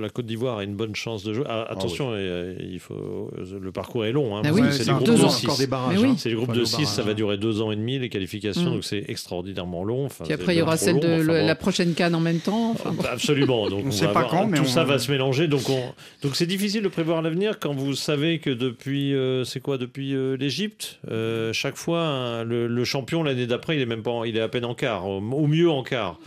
la, 0.00 0.08
Côte 0.08 0.26
d'Ivoire 0.26 0.58
a 0.58 0.64
une 0.64 0.74
bonne 0.76 0.94
chance 0.94 1.24
de 1.24 1.32
jouer. 1.34 1.44
Ah, 1.48 1.66
attention, 1.68 2.10
euh, 2.12 2.54
il 2.60 2.78
faut, 2.80 3.30
le 3.60 3.72
parcours 3.72 4.04
est 4.04 4.12
long. 4.12 4.36
hein, 4.36 4.42
Ah 4.44 4.50
oui, 4.52 4.62
c'est 4.70 4.86
groupes 4.88 5.04
deux 5.04 5.16
de 5.16 5.24
ans. 5.24 5.28
six. 5.28 5.46
encore 5.46 5.58
des 5.58 5.66
barrages. 5.66 5.94
Mais 5.96 6.00
oui. 6.02 6.08
hein. 6.10 6.14
C'est 6.18 6.30
de 6.30 6.64
6, 6.64 6.86
ça 6.86 7.02
va 7.02 7.12
durer 7.14 7.36
deux 7.36 7.60
ans 7.60 7.70
et 7.72 7.76
demi, 7.76 7.98
les 7.98 8.08
qualifications, 8.08 8.70
Mm. 8.70 8.74
donc 8.74 8.84
c'est 8.84 9.04
extraordinairement 9.08 9.84
long. 9.84 10.08
Puis 10.24 10.32
après, 10.32 10.54
il 10.54 10.58
y 10.58 10.62
aura 10.62 10.76
celle 10.76 11.00
de 11.00 11.20
le- 11.20 11.46
la 11.46 11.54
prochaine 11.54 11.94
canne 11.94 12.14
en 12.14 12.20
même 12.20 12.38
temps. 12.40 12.74
Bon. 12.84 12.94
Absolument. 13.10 13.68
Donc 13.68 13.82
On 13.84 13.88
on, 13.88 13.90
sait 13.90 14.08
pas 14.08 14.24
quand, 14.30 14.46
mais 14.46 14.60
on- 14.60 14.64
ça 14.76 14.84
va 14.84 14.98
se 14.98 15.10
mélanger. 15.10 15.48
Donc 15.48 15.68
on, 15.68 15.92
donc 16.22 16.36
c'est 16.36 16.46
difficile 16.46 16.82
de 16.82 16.88
prévoir 16.88 17.22
l'avenir 17.22 17.58
quand 17.58 17.74
vous 17.74 17.94
savez 17.94 18.38
que 18.38 18.50
depuis 18.50 19.14
euh, 19.14 19.44
c'est 19.44 19.60
quoi 19.60 19.78
depuis 19.78 20.14
euh, 20.14 20.36
l'Égypte, 20.36 20.98
euh, 21.10 21.52
chaque 21.52 21.76
fois 21.76 22.02
hein, 22.02 22.44
le, 22.44 22.66
le 22.66 22.84
champion 22.84 23.22
l'année 23.22 23.46
d'après 23.46 23.76
il 23.76 23.82
est 23.82 23.86
même 23.86 24.02
pas, 24.02 24.10
en- 24.10 24.24
il 24.24 24.36
est 24.36 24.40
à 24.40 24.48
peine 24.48 24.64
en 24.64 24.74
quart, 24.74 25.06
au, 25.08 25.18
au 25.18 25.46
mieux 25.46 25.68
en 25.70 25.82
quart. 25.82 26.18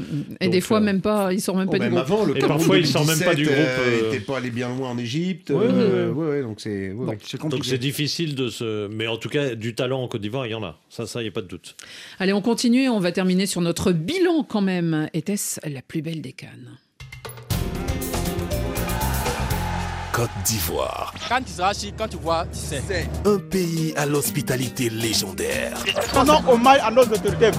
Et 0.41 0.45
Donc, 0.45 0.53
des 0.53 0.61
fois, 0.61 0.77
euh, 0.77 0.81
même 0.81 1.01
pas, 1.01 1.31
ils 1.33 1.41
sortent 1.41 1.57
même 1.59 1.67
Oh, 1.69 1.71
pas 1.71 1.77
du 1.79 1.83
même 1.85 1.93
groupe. 1.93 2.03
avant, 2.03 2.25
le 2.25 2.35
Et 2.37 2.39
parfois, 2.39 2.77
il 2.77 2.87
sort 2.87 3.05
même 3.05 3.19
pas 3.19 3.35
du 3.35 3.43
2017, 3.43 3.55
groupe, 3.55 3.85
euh, 3.87 4.03
euh, 4.05 4.13
était 4.13 4.19
pas 4.25 4.37
allé 4.37 4.49
bien 4.51 4.69
loin 4.69 4.89
en 4.89 4.97
Égypte. 4.97 5.49
Ouais, 5.51 5.57
euh, 5.69 6.11
ouais, 6.11 6.23
ouais, 6.25 6.29
ouais, 6.37 6.41
donc 6.41 6.59
c'est. 6.61 6.93
C'est 7.23 7.41
Donc 7.47 7.65
c'est 7.65 7.77
difficile 7.77 8.35
de 8.35 8.49
se, 8.49 8.87
mais 8.87 9.07
en 9.07 9.17
tout 9.17 9.29
cas 9.29 9.55
du 9.55 9.75
talent 9.75 10.01
en 10.03 10.07
Côte 10.07 10.21
d'Ivoire 10.21 10.45
il 10.47 10.51
y 10.51 10.55
en 10.55 10.63
a. 10.63 10.79
Ça 10.89 11.05
ça 11.07 11.21
il 11.21 11.25
y 11.25 11.27
a 11.27 11.31
pas 11.31 11.41
de 11.41 11.47
doute. 11.47 11.75
Allez, 12.19 12.33
on 12.33 12.41
continue 12.41 12.83
et 12.83 12.89
on 12.89 12.99
va 12.99 13.11
terminer 13.11 13.45
sur 13.45 13.61
notre 13.61 13.91
bilan 13.91 14.43
quand 14.43 14.61
même. 14.61 15.09
Était-ce 15.13 15.59
la 15.69 15.81
plus 15.81 16.01
belle 16.01 16.21
des 16.21 16.33
cannes? 16.33 16.77
Côte 20.19 20.29
d'Ivoire. 20.43 21.13
Quand 21.29 21.41
tu 21.41 21.53
seras 21.53 21.71
chic, 21.73 21.95
quand 21.97 22.09
tu 22.09 22.17
vois, 22.17 22.45
tu 22.51 22.59
sais. 22.59 23.07
Un 23.25 23.37
pays 23.37 23.93
à 23.95 24.05
l'hospitalité 24.05 24.89
légendaire. 24.89 25.77
Pendant 26.13 26.43
hommage 26.45 26.81
à 26.83 26.91
nos 26.91 27.03
autorités. 27.03 27.51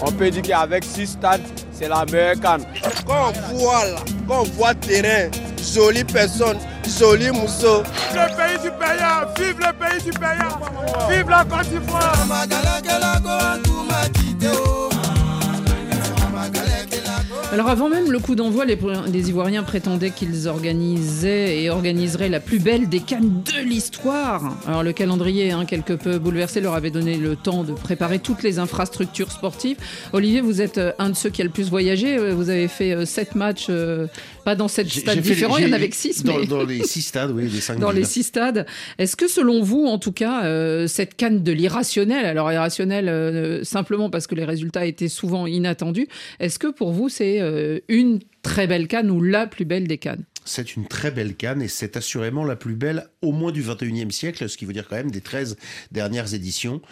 On 0.00 0.10
peut 0.10 0.30
dire 0.30 0.40
qu'avec 0.40 0.82
six 0.82 1.08
stades, 1.08 1.42
c'est 1.70 1.88
la 1.88 2.06
meilleure 2.06 2.40
canne. 2.40 2.64
Quand 3.06 3.34
on 3.52 3.54
voit 3.54 3.84
là, 3.84 3.98
quand 4.26 4.40
on 4.40 4.44
voit 4.44 4.74
terrain, 4.76 5.30
jolie 5.74 6.04
personne, 6.04 6.56
joli 6.98 7.30
mousseau. 7.32 7.82
Le 8.14 8.34
pays 8.34 8.58
du 8.62 8.70
payant, 8.78 9.26
vive 9.36 9.58
le 9.58 9.72
pays 9.74 10.02
du 10.02 10.18
payant, 10.18 10.58
vive 11.06 11.28
la 11.28 11.44
Côte 11.44 11.68
d'Ivoire. 11.68 12.16
Alors 17.52 17.68
avant 17.68 17.88
même 17.88 18.12
le 18.12 18.20
coup 18.20 18.36
d'envoi, 18.36 18.64
les, 18.64 19.28
Ivoiriens 19.28 19.64
prétendaient 19.64 20.10
qu'ils 20.10 20.46
organisaient 20.46 21.60
et 21.60 21.68
organiseraient 21.68 22.28
la 22.28 22.38
plus 22.38 22.60
belle 22.60 22.88
des 22.88 23.00
cannes 23.00 23.42
de 23.42 23.68
l'histoire. 23.68 24.56
Alors 24.68 24.84
le 24.84 24.92
calendrier, 24.92 25.50
hein, 25.50 25.64
quelque 25.64 25.94
peu 25.94 26.20
bouleversé, 26.20 26.60
leur 26.60 26.74
avait 26.74 26.92
donné 26.92 27.16
le 27.16 27.34
temps 27.34 27.64
de 27.64 27.72
préparer 27.72 28.20
toutes 28.20 28.44
les 28.44 28.60
infrastructures 28.60 29.32
sportives. 29.32 29.78
Olivier, 30.12 30.40
vous 30.40 30.62
êtes 30.62 30.78
euh, 30.78 30.92
un 31.00 31.10
de 31.10 31.16
ceux 31.16 31.28
qui 31.28 31.40
a 31.40 31.44
le 31.44 31.50
plus 31.50 31.70
voyagé. 31.70 32.16
Euh, 32.16 32.34
Vous 32.34 32.50
avez 32.50 32.68
fait 32.68 32.92
euh, 32.92 33.04
sept 33.04 33.34
matchs, 33.34 33.68
pas 34.50 34.56
dans 34.56 34.66
sept 34.66 34.88
stades 34.88 35.20
différents, 35.20 35.58
il 35.58 35.68
y 35.68 35.70
en 35.70 35.72
avait 35.72 35.88
que 35.88 35.94
six. 35.96 36.24
Dans, 36.24 36.38
mais... 36.38 36.46
dans 36.46 36.64
les 36.64 36.82
six 36.82 37.02
stades, 37.02 37.30
oui, 37.30 37.48
les 37.48 37.60
cinq 37.60 37.78
dans 37.78 37.92
les 37.92 38.04
six 38.04 38.24
stades. 38.24 38.66
Est-ce 38.98 39.14
que 39.14 39.28
selon 39.28 39.62
vous, 39.62 39.86
en 39.86 39.98
tout 39.98 40.10
cas, 40.10 40.44
euh, 40.44 40.88
cette 40.88 41.16
canne 41.16 41.44
de 41.44 41.52
l'irrationnel, 41.52 42.24
alors 42.24 42.50
irrationnel 42.50 43.08
euh, 43.08 43.62
simplement 43.62 44.10
parce 44.10 44.26
que 44.26 44.34
les 44.34 44.44
résultats 44.44 44.86
étaient 44.86 45.08
souvent 45.08 45.46
inattendus, 45.46 46.08
est-ce 46.40 46.58
que 46.58 46.66
pour 46.66 46.90
vous 46.90 47.08
c'est 47.08 47.40
euh, 47.40 47.78
une 47.88 48.18
très 48.42 48.66
belle 48.66 48.88
canne 48.88 49.08
ou 49.10 49.20
la 49.22 49.46
plus 49.46 49.64
belle 49.64 49.86
des 49.86 49.98
cannes? 49.98 50.24
C'est 50.50 50.74
une 50.74 50.86
très 50.88 51.12
belle 51.12 51.36
canne 51.36 51.62
et 51.62 51.68
c'est 51.68 51.96
assurément 51.96 52.44
la 52.44 52.56
plus 52.56 52.74
belle 52.74 53.06
au 53.22 53.30
moins 53.30 53.52
du 53.52 53.62
21e 53.62 54.10
siècle, 54.10 54.48
ce 54.48 54.56
qui 54.56 54.64
veut 54.64 54.72
dire 54.72 54.88
quand 54.88 54.96
même 54.96 55.12
des 55.12 55.20
13 55.20 55.56
dernières 55.92 56.34
éditions. 56.34 56.82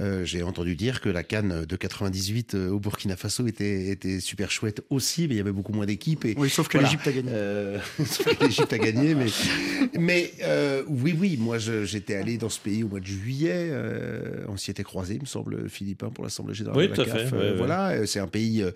Euh, 0.00 0.24
J'ai 0.24 0.42
entendu 0.44 0.76
dire 0.76 1.00
que 1.00 1.08
la 1.08 1.24
canne 1.24 1.64
de 1.64 1.76
98 1.76 2.54
euh, 2.54 2.68
au 2.70 2.78
Burkina 2.78 3.16
Faso 3.16 3.46
était, 3.48 3.88
était 3.88 4.20
super 4.20 4.50
chouette 4.52 4.82
aussi, 4.90 5.22
mais 5.26 5.34
il 5.34 5.36
y 5.38 5.40
avait 5.40 5.50
beaucoup 5.52 5.72
moins 5.72 5.86
d'équipes. 5.86 6.24
et 6.26 6.34
Oui, 6.38 6.48
sauf 6.48 6.68
que 6.68 6.78
voilà. 6.78 6.88
l'Égypte 6.88 7.08
a 7.08 7.12
gagné. 7.12 7.30
Euh, 7.32 7.78
sauf 8.06 8.36
que 8.36 8.44
l'Égypte 8.44 8.72
a 8.72 8.78
gagné, 8.78 9.14
mais, 9.16 9.26
mais 9.98 10.32
euh, 10.42 10.84
oui, 10.86 11.16
oui, 11.18 11.36
moi 11.40 11.58
j'étais 11.58 12.14
allé 12.14 12.38
dans 12.38 12.48
ce 12.48 12.60
pays 12.60 12.84
au 12.84 12.88
mois 12.88 13.00
de 13.00 13.06
juillet. 13.06 13.68
euh, 13.70 14.44
on 14.48 14.56
s'y 14.56 14.70
était 14.70 14.84
croisé, 14.84 15.14
il 15.14 15.20
me 15.22 15.26
semble, 15.26 15.68
Philippin, 15.68 16.10
pour 16.10 16.22
l'Assemblée 16.24 16.54
générale 16.54 16.78
Oui, 16.78 16.88
de 16.88 16.94
tout 16.94 17.00
la 17.00 17.06
CAF. 17.06 17.30
fait, 17.30 17.34
Euh, 17.36 17.50
ouais, 17.52 17.56
voilà, 17.56 17.88
euh, 17.90 18.06
c'est 18.06 18.20
un 18.20 18.28
pays 18.28 18.62
euh, 18.62 18.70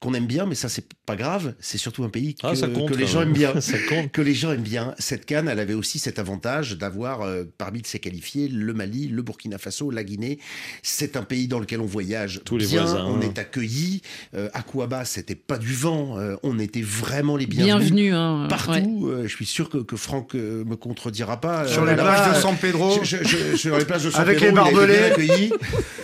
qu'on 0.00 0.12
aime 0.14 0.26
bien, 0.26 0.46
mais 0.46 0.54
ça 0.56 0.68
c'est 0.68 0.86
pas 1.06 1.16
grave. 1.16 1.54
C'est 1.60 1.78
surtout 1.78 2.02
un 2.04 2.08
pays 2.08 2.34
que, 2.34 2.40
Ah, 2.46 2.54
ça 2.56 2.66
compte, 2.68 2.90
que 2.90 2.94
les 2.96 3.04
quand 3.04 3.10
gens 3.10 3.22
aiment 3.22 3.32
bien. 3.32 3.60
Ça 3.78 3.94
compte. 3.94 4.12
que 4.12 4.22
les 4.22 4.34
gens 4.34 4.52
aiment 4.52 4.60
bien. 4.62 4.94
Cette 4.98 5.26
canne, 5.26 5.48
elle 5.48 5.60
avait 5.60 5.74
aussi 5.74 5.98
cet 5.98 6.18
avantage 6.18 6.76
d'avoir 6.76 7.22
euh, 7.22 7.44
parmi 7.58 7.82
ses 7.84 7.98
qualifiés 7.98 8.48
le 8.48 8.72
Mali, 8.74 9.08
le 9.08 9.22
Burkina 9.22 9.58
Faso, 9.58 9.90
la 9.90 10.04
Guinée. 10.04 10.38
C'est 10.82 11.16
un 11.16 11.22
pays 11.22 11.48
dans 11.48 11.58
lequel 11.58 11.80
on 11.80 11.86
voyage 11.86 12.40
Tous 12.44 12.56
les 12.56 12.66
voisins. 12.66 13.04
on 13.06 13.20
est 13.20 13.38
accueillis. 13.38 14.02
Euh, 14.34 14.48
à 14.54 14.62
Kouaba, 14.62 15.04
c'était 15.04 15.34
pas 15.34 15.58
du 15.58 15.72
vent, 15.74 16.18
euh, 16.18 16.36
on 16.42 16.58
était 16.58 16.82
vraiment 16.82 17.36
les 17.36 17.46
bienvenus. 17.46 17.90
Bienvenue, 17.92 18.14
hein, 18.14 18.46
Partout, 18.48 19.08
euh, 19.08 19.22
je 19.26 19.34
suis 19.34 19.46
sûr 19.46 19.68
que, 19.68 19.78
que 19.78 19.96
Franck 19.96 20.34
euh, 20.34 20.64
me 20.64 20.76
contredira 20.76 21.40
pas. 21.40 21.66
Sur 21.66 21.82
Euh, 21.82 21.90
les 21.90 21.94
plages 21.94 22.34
de 22.36 22.40
San 22.40 22.56
Pedro. 22.56 22.98
je- 23.02 23.16
je- 23.22 23.24
je- 23.24 23.56
sur 23.56 23.76
les 23.78 23.84
plages 23.84 24.04
de 24.04 24.10
San 24.10 24.20
Avec 24.22 24.38
Pedro, 24.38 24.50
les 24.50 24.72
barbelés. 24.72 24.98
accueilli. 24.98 25.52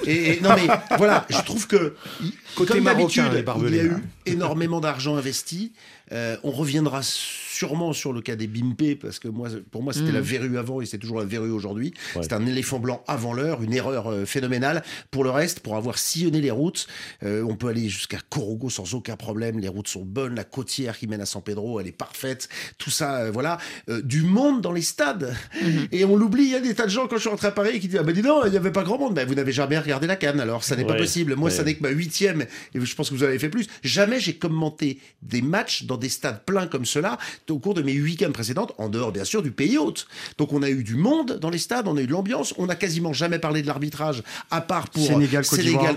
Et, 0.06 0.32
et- 0.36 0.40
non 0.40 0.50
mais 0.56 0.66
voilà, 0.98 1.26
je 1.30 1.40
trouve 1.42 1.66
que 1.66 1.94
Côté 2.54 2.74
comme 2.74 2.82
marocain, 2.82 3.22
d'habitude, 3.22 3.32
les 3.36 3.42
barbelés, 3.42 3.70
il 3.70 3.76
y 3.76 3.80
a 3.80 3.84
eu 3.84 3.90
hein. 3.92 4.00
Énormément 4.26 4.80
d'argent 4.80 5.16
investi. 5.16 5.72
Euh, 6.12 6.36
on 6.42 6.50
reviendra 6.50 7.00
sûrement 7.02 7.92
sur 7.92 8.12
le 8.12 8.20
cas 8.20 8.36
des 8.36 8.46
Bimpe 8.46 8.98
parce 9.00 9.18
que 9.18 9.28
moi, 9.28 9.48
pour 9.70 9.82
moi, 9.82 9.92
c'était 9.92 10.10
Mm. 10.10 10.14
la 10.14 10.20
verrue 10.20 10.58
avant 10.58 10.80
et 10.80 10.86
c'est 10.86 10.98
toujours 10.98 11.18
la 11.18 11.24
verrue 11.24 11.50
aujourd'hui. 11.50 11.94
Ouais. 12.14 12.22
C'est 12.22 12.32
un 12.34 12.44
éléphant 12.46 12.78
blanc 12.78 13.02
avant 13.06 13.32
l'heure, 13.32 13.62
une 13.62 13.72
erreur 13.72 14.08
euh, 14.10 14.24
phénoménale. 14.26 14.82
Pour 15.10 15.24
le 15.24 15.30
reste, 15.30 15.60
pour 15.60 15.76
avoir 15.76 15.96
sillonné 15.98 16.40
les 16.40 16.50
routes, 16.50 16.86
euh, 17.22 17.42
on 17.48 17.56
peut 17.56 17.68
aller 17.68 17.88
jusqu'à 17.88 18.18
Corogo 18.28 18.68
sans 18.68 18.94
aucun 18.94 19.16
problème. 19.16 19.58
Les 19.58 19.68
routes 19.68 19.88
sont 19.88 20.04
bonnes, 20.04 20.34
la 20.34 20.44
côtière 20.44 20.98
qui 20.98 21.06
mène 21.06 21.20
à 21.20 21.26
San 21.26 21.42
Pedro, 21.42 21.80
elle 21.80 21.86
est 21.86 21.92
parfaite. 21.96 22.48
Tout 22.78 22.90
ça, 22.90 23.30
voilà, 23.30 23.58
du 24.02 24.22
monde 24.22 24.60
dans 24.60 24.72
les 24.72 24.82
stades. 24.82 25.34
Mhm. 25.62 25.88
Et 25.92 26.04
on 26.04 26.16
l'oublie. 26.16 26.44
Il 26.44 26.50
y 26.50 26.54
a 26.56 26.60
des 26.60 26.74
tas 26.74 26.84
de 26.84 26.90
gens 26.90 27.06
quand 27.06 27.16
je 27.16 27.22
suis 27.22 27.30
rentré 27.30 27.48
à 27.48 27.52
Paris 27.52 27.80
qui 27.80 27.88
disent 27.88 27.98
ah 28.00 28.02
ben 28.02 28.12
dis 28.14 28.22
donc, 28.22 28.42
il 28.46 28.50
n'y 28.50 28.56
avait 28.56 28.72
pas 28.72 28.82
grand 28.82 28.98
monde. 28.98 29.14
Ben, 29.14 29.26
vous 29.26 29.34
n'avez 29.34 29.52
jamais 29.52 29.78
regardé 29.78 30.06
la 30.06 30.16
canne, 30.16 30.40
alors 30.40 30.64
ça 30.64 30.76
n'est 30.76 30.84
pas 30.84 30.94
possible. 30.96 31.36
Moi, 31.36 31.48
Ouais. 31.50 31.56
ça 31.56 31.64
n'est 31.64 31.74
que 31.74 31.82
ma 31.82 31.90
huitième, 31.90 32.42
et 32.42 32.80
je 32.80 32.94
pense 32.94 33.08
que 33.10 33.14
vous 33.14 33.22
avez 33.22 33.38
fait 33.38 33.48
plus. 33.48 33.66
Jamais 33.82 34.11
j'ai 34.20 34.34
commenté 34.34 34.98
des 35.22 35.42
matchs 35.42 35.84
dans 35.84 35.96
des 35.96 36.08
stades 36.08 36.44
pleins 36.44 36.66
comme 36.66 36.84
cela 36.84 37.18
au 37.50 37.58
cours 37.58 37.74
de 37.74 37.82
mes 37.82 37.92
huit 37.92 38.16
cannes 38.16 38.32
précédentes, 38.32 38.72
en 38.78 38.88
dehors 38.88 39.12
bien 39.12 39.24
sûr 39.24 39.42
du 39.42 39.50
pays 39.50 39.76
hôte. 39.78 40.06
Donc 40.38 40.52
on 40.52 40.62
a 40.62 40.70
eu 40.70 40.82
du 40.82 40.94
monde 40.96 41.38
dans 41.40 41.50
les 41.50 41.58
stades, 41.58 41.86
on 41.86 41.96
a 41.96 42.00
eu 42.00 42.06
de 42.06 42.12
l'ambiance, 42.12 42.54
on 42.56 42.66
n'a 42.66 42.74
quasiment 42.76 43.12
jamais 43.12 43.38
parlé 43.38 43.60
de 43.62 43.66
l'arbitrage, 43.66 44.22
à 44.50 44.60
part 44.62 44.88
pour 44.88 45.06
Sénégal, 45.06 45.44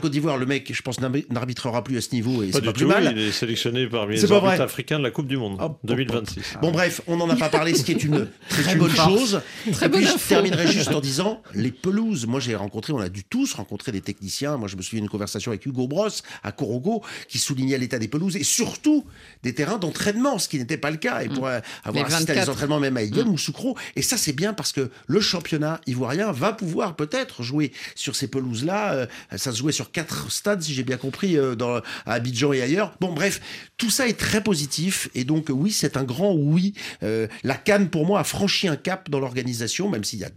Côte 0.02 0.12
d'Ivoire. 0.12 0.38
Le 0.38 0.46
mec, 0.46 0.72
je 0.74 0.82
pense, 0.82 1.00
n'arbi- 1.00 1.26
n'arbitrera 1.30 1.84
plus 1.84 1.98
à 1.98 2.02
ce 2.02 2.12
niveau 2.14 2.44
et 2.44 2.48
Pas 2.48 2.54
c'est 2.54 2.62
du 2.62 2.66
pas 2.68 2.74
plus 2.74 2.82
tout, 2.84 2.88
mal. 2.90 3.14
il 3.16 3.20
est 3.24 3.32
sélectionné 3.32 3.88
parmi 3.88 4.16
les 4.20 4.28
pas 4.28 4.36
arbitres 4.36 4.56
vrai. 4.56 4.62
africains 4.64 4.98
de 5.00 5.04
la 5.04 5.12
Coupe 5.12 5.28
du 5.28 5.38
Monde 5.38 5.54
Hop, 5.62 5.72
hop, 5.74 5.80
2026. 5.86 6.56
Bon 6.62 6.72
bref, 6.72 7.02
on 7.08 7.16
n'en 7.18 7.30
a 7.30 7.36
pas 7.38 7.50
parlé, 7.50 7.74
ce 7.74 7.84
qui 7.84 7.92
est 7.94 8.04
une 8.04 8.28
très 8.50 8.74
une 8.74 8.80
bonne 8.80 8.90
farce. 8.92 9.10
chose. 9.14 9.42
Très 9.72 9.86
Et 9.86 9.90
bonne 9.90 10.02
puis 10.02 10.10
je 10.12 10.28
terminerai 10.28 10.68
juste 10.68 10.92
en 10.94 11.00
disant 11.02 11.42
les 11.54 11.72
pelouses. 11.72 12.26
Moi 12.28 12.40
j'ai 12.42 12.56
rencontré, 12.56 12.92
on 12.94 13.00
a 13.00 13.10
dû 13.10 13.24
tous 13.24 13.54
rencontrer 13.54 13.92
des 13.94 14.02
techniciens. 14.02 14.58
Moi 14.58 14.68
je 14.68 14.76
me 14.76 14.82
souviens 14.82 15.02
d'une 15.02 15.10
conversation 15.10 15.52
avec 15.52 15.66
Hugo 15.66 15.88
Bross 15.88 16.24
à 16.44 16.52
Corogo 16.52 17.02
qui 17.30 17.38
soulignait 17.38 17.78
l'état 17.78 18.00
des 18.00 18.05
pelouses 18.08 18.36
et 18.36 18.44
surtout 18.44 19.06
des 19.44 19.54
terrains 19.54 19.78
d'entraînement, 19.78 20.40
ce 20.40 20.48
qui 20.48 20.58
n'était 20.58 20.78
pas 20.78 20.92
le 20.92 20.98
cas. 20.98 21.24
Et 21.24 21.30
pour 21.30 21.48
euh, 21.48 21.60
avoir 21.84 22.06
assisté 22.06 22.32
à 22.32 22.36
24. 22.36 22.46
des 22.46 22.52
entraînements 22.52 22.80
même 22.80 22.98
à 22.98 23.04
Iguel 23.04 23.28
ou 23.28 23.38
Soukro. 23.38 23.78
Et 23.96 24.02
ça 24.02 24.18
c'est 24.18 24.34
bien 24.34 24.54
parce 24.54 24.72
que 24.72 24.90
le 25.08 25.20
championnat 25.20 25.82
ivoirien 25.88 26.32
va 26.32 26.54
pouvoir 26.54 26.96
peut-être 26.96 27.44
jouer 27.44 27.72
sur 27.96 28.16
ces 28.16 28.28
pelouses-là. 28.28 28.94
Euh, 28.94 29.06
ça 29.36 29.52
se 29.52 29.58
jouait 29.58 29.72
sur 29.72 29.92
quatre 29.92 30.32
stades 30.32 30.62
si 30.62 30.74
j'ai 30.74 30.84
bien 30.84 30.98
compris 30.98 31.38
euh, 31.38 31.56
dans, 31.56 31.78
à 31.78 31.82
Abidjan 32.06 32.54
et 32.54 32.62
ailleurs. 32.62 32.96
Bon 33.00 33.14
bref, 33.14 33.42
tout 33.78 33.90
ça 33.90 34.08
est 34.08 34.18
très 34.18 34.42
positif 34.42 35.10
et 35.16 35.24
donc 35.24 35.48
oui 35.50 35.72
c'est 35.72 35.98
un 35.98 36.04
grand 36.04 36.34
oui. 36.34 36.74
Euh, 37.04 37.28
la 37.44 37.56
Cannes 37.56 37.90
pour 37.90 38.06
moi 38.06 38.20
a 38.20 38.24
franchi 38.24 38.68
un 38.68 38.76
cap 38.76 39.10
dans 39.10 39.20
l'organisation, 39.20 39.90
même 39.90 40.04
s'il 40.04 40.20
y 40.20 40.24
a 40.24 40.30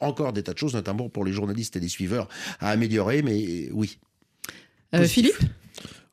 encore 0.00 0.32
des 0.32 0.42
tas 0.42 0.52
de 0.52 0.58
choses, 0.58 0.74
notamment 0.74 1.08
pour 1.08 1.24
les 1.24 1.32
journalistes 1.32 1.76
et 1.76 1.80
les 1.80 1.88
suiveurs, 1.88 2.28
à 2.60 2.70
améliorer, 2.70 3.22
mais 3.22 3.68
oui. 3.72 3.98
Euh. 4.94 5.04
Philippe? 5.04 5.36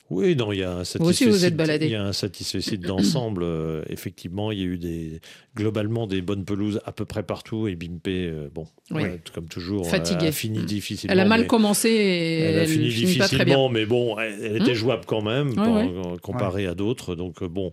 Oui, 0.09 0.35
non, 0.35 0.51
il 0.51 0.59
y 0.59 0.63
a 0.63 0.71
un 0.71 0.81
aussi, 0.81 0.97
vous 0.99 1.11
satisfecit- 1.11 1.45
êtes 1.45 1.55
baladé. 1.55 1.85
Il 1.85 1.91
y 1.91 1.95
a 1.95 2.03
un 2.03 2.13
satisfecit 2.13 2.77
d'ensemble. 2.77 3.41
euh, 3.43 3.81
effectivement, 3.87 4.51
il 4.51 4.59
y 4.59 4.61
a 4.61 4.65
eu 4.65 4.77
des, 4.77 5.21
globalement 5.55 6.05
des 6.07 6.21
bonnes 6.21 6.43
pelouses 6.45 6.81
à 6.85 6.91
peu 6.91 7.05
près 7.05 7.23
partout. 7.23 7.67
Et 7.67 7.75
Bimpe, 7.75 8.07
euh, 8.09 8.49
bon, 8.53 8.67
Oui. 8.91 9.03
ouais, 9.03 9.19
comme 9.33 9.47
toujours, 9.47 9.89
Fatiguée. 9.89 10.27
a 10.27 10.31
fini 10.31 10.63
difficilement. 10.65 11.13
Elle 11.13 11.19
a 11.21 11.25
mal 11.25 11.47
commencé 11.47 11.89
et 11.89 12.39
Elle 12.41 12.55
elle, 12.55 12.61
a 12.61 12.65
fini 12.67 12.91
finit 12.91 13.17
pas 13.17 13.27
très 13.27 13.37
bien. 13.37 13.45
difficilement, 13.45 13.69
mais 13.69 13.85
bon, 13.85 14.19
elle, 14.19 14.35
elle 14.43 14.55
était 14.57 14.71
Hum. 14.71 14.73
jouable 14.75 15.03
quand 15.07 15.21
même, 15.21 15.49
Ouais, 15.49 15.55
par- 15.55 15.73
ouais. 15.73 15.89
euh, 15.89 16.17
comparée 16.21 16.67
à 16.67 16.75
d'autres. 16.75 17.15
Donc 17.15 17.41
euh, 17.41 17.47
bon, 17.47 17.71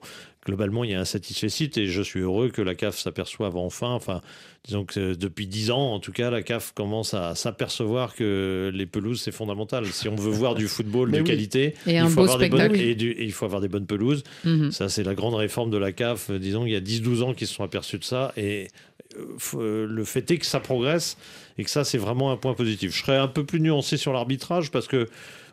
globalement, 0.51 0.85
il 0.85 0.91
y 0.91 0.95
a 0.95 1.01
un 1.01 1.05
satisfecit 1.05 1.71
et 1.77 1.87
je 1.87 2.03
suis 2.03 2.21
heureux 2.21 2.49
que 2.51 2.61
la 2.61 2.75
CAF 2.75 2.99
s'aperçoive 2.99 3.57
enfin, 3.57 3.89
enfin, 3.91 4.21
disons 4.65 4.85
que 4.85 5.15
depuis 5.15 5.47
dix 5.47 5.71
ans, 5.71 5.93
en 5.95 6.01
tout 6.01 6.13
cas, 6.13 6.29
la 6.31 6.43
CAF 6.43 6.73
commence 6.75 7.15
à 7.15 7.35
s'apercevoir 7.35 8.15
que 8.15 8.71
les 8.75 8.87
pelouses, 8.87 9.21
c'est 9.23 9.31
fondamental. 9.33 9.87
Si 9.87 10.09
on 10.09 10.17
veut 10.17 10.31
voir 10.33 10.55
du 10.57 10.67
football 10.69 11.11
de 11.13 11.19
oui. 11.19 11.25
qualité, 11.25 11.75
Et 11.87 11.95
il, 11.97 12.09
faut 12.09 12.21
avoir 12.23 12.39
des 12.39 12.49
bonnes, 12.49 12.61
spectacle. 12.61 12.81
et 12.85 12.95
du- 12.95 13.13
et 13.13 13.25
il 13.25 13.33
faut 13.33 13.45
avoir 13.45 13.61
des 13.61 13.69
bonnes 13.69 13.87
pelouses. 13.87 14.25
Mhm. 14.45 14.71
Ça, 14.73 14.89
c'est 14.89 15.05
la 15.05 15.15
grande 15.15 15.35
réforme 15.35 15.71
de 15.71 15.79
la 15.79 15.93
CAF. 15.93 16.31
Disons, 16.33 16.67
il 16.67 16.73
y 16.73 16.77
a 16.77 16.81
10-12 16.81 17.23
ans 17.23 17.33
qu'ils 17.33 17.47
se 17.47 17.55
sont 17.55 17.65
aperçus 17.65 17.99
de 17.99 18.05
ça. 18.05 18.33
Et 18.37 18.69
euh, 19.17 19.25
euh, 19.55 19.87
le 19.89 20.05
fait 20.05 20.29
est 20.31 20.39
que 20.39 20.47
ça 20.47 20.61
progresse 20.61 21.17
et 21.59 21.65
que 21.65 21.71
ça, 21.71 21.85
c'est 21.85 21.99
vraiment 21.99 22.31
un 22.33 22.37
point 22.37 22.55
positif. 22.55 22.95
Je 22.95 23.03
serais 23.03 23.17
un 23.19 23.29
peu 23.29 23.45
plus 23.45 23.61
nuancé 23.61 23.97
sur 23.97 24.13
l'arbitrage 24.13 24.71
parce 24.71 24.87
que 24.89 25.09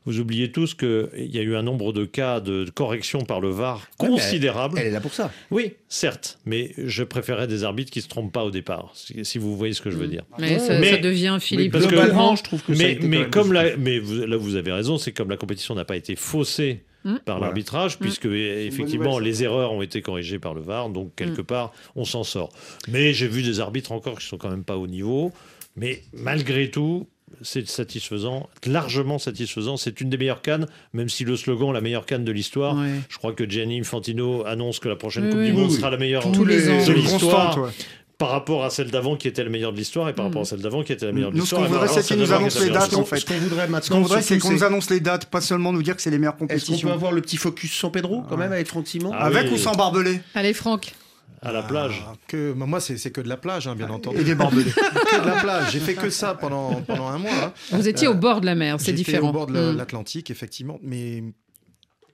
vous 0.08 0.20
oubliez 0.20 0.52
tous 0.52 0.74
qu'il 0.74 1.08
y 1.16 1.38
a 1.38 1.42
eu 1.44 1.56
un 1.56 1.62
nombre 1.62 1.94
de 1.94 2.06
cas 2.06 2.40
de 2.40 2.66
correction 2.74 3.22
par 3.26 3.40
le 3.42 3.50
VAR 3.50 3.76
Ouais, 4.00 4.08
mais 4.08 4.08
considérable. 4.16 4.80
Elle 4.80 4.88
est 4.88 4.92
là 4.92 5.02
pour 5.02 5.14
ça. 5.14 5.32
Oui, 5.52 5.74
certes, 5.88 6.40
mais 6.46 6.72
je 6.78 7.04
préférais 7.04 7.46
des 7.46 7.64
arbitres 7.64 7.92
qui 7.92 8.00
ne 8.00 8.04
se 8.04 8.08
trompent 8.10 8.32
pas 8.34 8.44
au 8.46 8.50
départ, 8.52 8.92
si 8.96 9.24
si 9.24 9.38
vous 9.38 9.56
voyez 9.56 9.74
ce 9.74 9.82
que 9.82 9.92
je 9.92 9.98
veux 9.98 10.08
dire. 10.08 10.24
Mais 10.40 10.58
ça, 10.58 10.80
Mais- 10.80 10.92
ça 10.92 10.98
devient 10.98 11.38
Philippe 11.40 11.74
que- 11.74 11.94
Laurent. 11.94 12.36
je 12.36 12.44
trouve 12.44 12.64
que 12.64 12.74
ça 12.74 12.84
a 12.84 12.86
mais, 12.88 12.94
été 12.94 13.08
mais 13.08 13.30
comme 13.30 13.54
la, 13.54 13.78
mais 13.78 14.00
vous- 14.00 14.26
là 14.26 14.38
vous 14.38 14.56
avez 14.56 14.72
raison, 14.72 14.98
c'est 14.98 15.12
comme 15.12 15.30
la 15.30 15.38
compétition 15.38 15.76
n'a 15.76 15.86
pas 15.86 15.96
été 15.98 16.16
faussée 16.16 16.84
Mm. 17.04 17.18
par 17.26 17.38
Voilà. 17.38 17.46
l'arbitrage, 17.48 18.00
puisque 18.00 18.26
effectivement 18.26 19.12
nouvelle, 19.20 19.24
les 19.28 19.44
erreurs 19.44 19.72
ont 19.72 19.82
été 19.82 20.02
corrigées 20.02 20.40
par 20.40 20.54
le 20.54 20.62
VAR, 20.62 20.90
donc 20.90 21.14
quelque 21.16 21.42
part 21.42 21.72
on 21.96 22.06
s'en 22.06 22.24
sort. 22.24 22.50
Mais 22.88 23.14
j'ai 23.14 23.28
vu 23.28 23.44
des 23.44 23.60
arbitres 23.60 23.92
encore 23.92 24.18
qui 24.20 24.26
sont 24.26 24.38
quand 24.38 24.50
même 24.50 24.64
pas 24.64 24.78
au 24.78 24.88
niveau, 24.88 25.32
mais 25.76 26.02
malgré 26.14 26.70
tout. 26.72 27.08
C'est 27.42 27.68
satisfaisant, 27.68 28.50
largement 28.66 29.20
satisfaisant. 29.20 29.76
C'est 29.78 30.00
une 30.02 30.10
des 30.10 30.18
meilleures 30.18 30.42
cannes, 30.42 30.66
même 30.94 31.10
si 31.10 31.24
le 31.26 31.36
slogan 31.36 31.72
la 31.74 31.82
meilleure 31.82 32.06
canne 32.06 32.24
de 32.24 32.32
l'histoire. 32.32 32.76
Ouais. 32.78 32.90
Je 33.10 33.18
crois 33.18 33.34
que 33.34 33.48
Gianni 33.48 33.80
Infantino 33.80 34.46
annonce 34.46 34.80
que 34.80 34.88
la 34.90 34.96
prochaine 34.96 35.26
Oui, 35.26 35.30
Coupe 35.32 35.40
oui. 35.42 35.46
du 35.48 35.54
Monde 35.54 35.70
Oui. 35.72 35.76
sera 35.78 35.90
la 35.90 35.98
meilleure 35.98 36.32
Tous 36.32 36.46
les 36.46 36.70
ans. 36.70 36.86
de 36.86 36.94
l'histoire 36.94 37.70
par 38.18 38.30
rapport 38.30 38.64
à 38.66 38.72
celle 38.72 38.90
d'avant 38.90 39.16
qui 39.16 39.28
était 39.28 39.44
la 39.44 39.50
meilleure 39.52 39.72
de 39.74 39.78
l'histoire 39.78 40.10
et 40.10 40.14
par 40.14 40.26
rapport 40.26 40.42
à 40.42 40.46
celle 40.46 40.62
d'avant 40.62 40.82
qui 40.84 40.92
était 40.94 41.06
la 41.06 41.12
meilleure 41.12 41.32
de 41.32 41.38
Nous, 41.38 41.46
ce 41.46 41.54
l'histoire. 41.56 41.68
qu'on 41.68 41.74
voudrait, 41.86 42.02
c'est 42.02 42.08
qu'ils 42.08 42.18
nous 42.18 42.32
annoncent 42.32 42.60
les 42.62 42.70
dates, 42.70 42.78
en 42.78 42.86
l'histoire. 43.02 43.08
fait. 43.08 43.20
Ce 43.20 43.26
qu'on 43.26 43.34
voudrait 43.40 43.68
maintenant, 43.68 43.82
Ce 43.82 43.90
qu'on 43.92 44.02
voudrait, 44.02 44.22
c'est 44.24 44.34
surtout, 44.36 44.48
qu'on 44.48 44.54
nous 44.54 44.64
annonce 44.64 44.90
les 44.90 45.00
dates, 45.02 45.26
pas 45.28 45.42
seulement 45.42 45.72
nous 45.74 45.84
dire 45.84 45.96
que 45.96 46.02
c'est 46.02 46.10
les 46.10 46.18
meilleures 46.18 46.34
Est-ce 46.34 46.40
qu'on 46.40 46.48
compétitions. 46.48 46.88
peut 46.88 46.94
avoir 46.94 47.12
le 47.12 47.22
petit 47.22 47.38
focus 47.38 47.74
San 47.78 47.92
Pedro 47.92 48.24
quand 48.28 48.38
même 48.38 48.52
avec 48.54 48.66
Franck 48.68 48.88
Simon 48.88 49.12
Ah 49.14 49.26
Avec 49.26 49.44
oui. 49.50 49.54
ou 49.54 49.58
sans 49.58 49.74
barbelé 49.76 50.22
Allez, 50.34 50.54
Franck. 50.54 50.94
À 51.42 51.52
la 51.52 51.62
plage 51.62 52.04
Ah, 52.08 52.14
que, 52.28 52.54
bah, 52.54 52.66
Moi, 52.66 52.80
c'est 52.80 53.12
que 53.12 53.22
de 53.22 53.30
la 53.30 53.38
plage, 53.38 53.68
hein, 53.68 53.76
bien 53.76 53.90
entendu. 53.90 54.20
Et 54.20 54.24
des 54.24 54.34
barbelés. 54.36 54.64
que 54.72 55.22
de 55.22 55.28
la 55.28 55.36
plage. 55.42 55.72
J'ai 55.72 55.80
fait 55.80 55.94
que 55.94 56.10
ça 56.10 56.34
pendant, 56.34 56.82
pendant 56.82 57.08
un 57.08 57.20
mois. 57.20 57.32
hein. 57.46 57.54
Vous 57.72 57.88
étiez 57.88 58.08
au 58.08 58.16
bord 58.16 58.42
de 58.42 58.46
la 58.48 58.56
mer, 58.56 58.78
c'est 58.80 58.92
différent. 58.94 59.30
au 59.30 59.34
bord 59.34 59.48
de 59.48 59.54
la- 59.54 59.72
Mm. 59.74 59.78
l'Atlantique, 59.78 60.32
effectivement. 60.32 60.80
Mais 60.82 61.24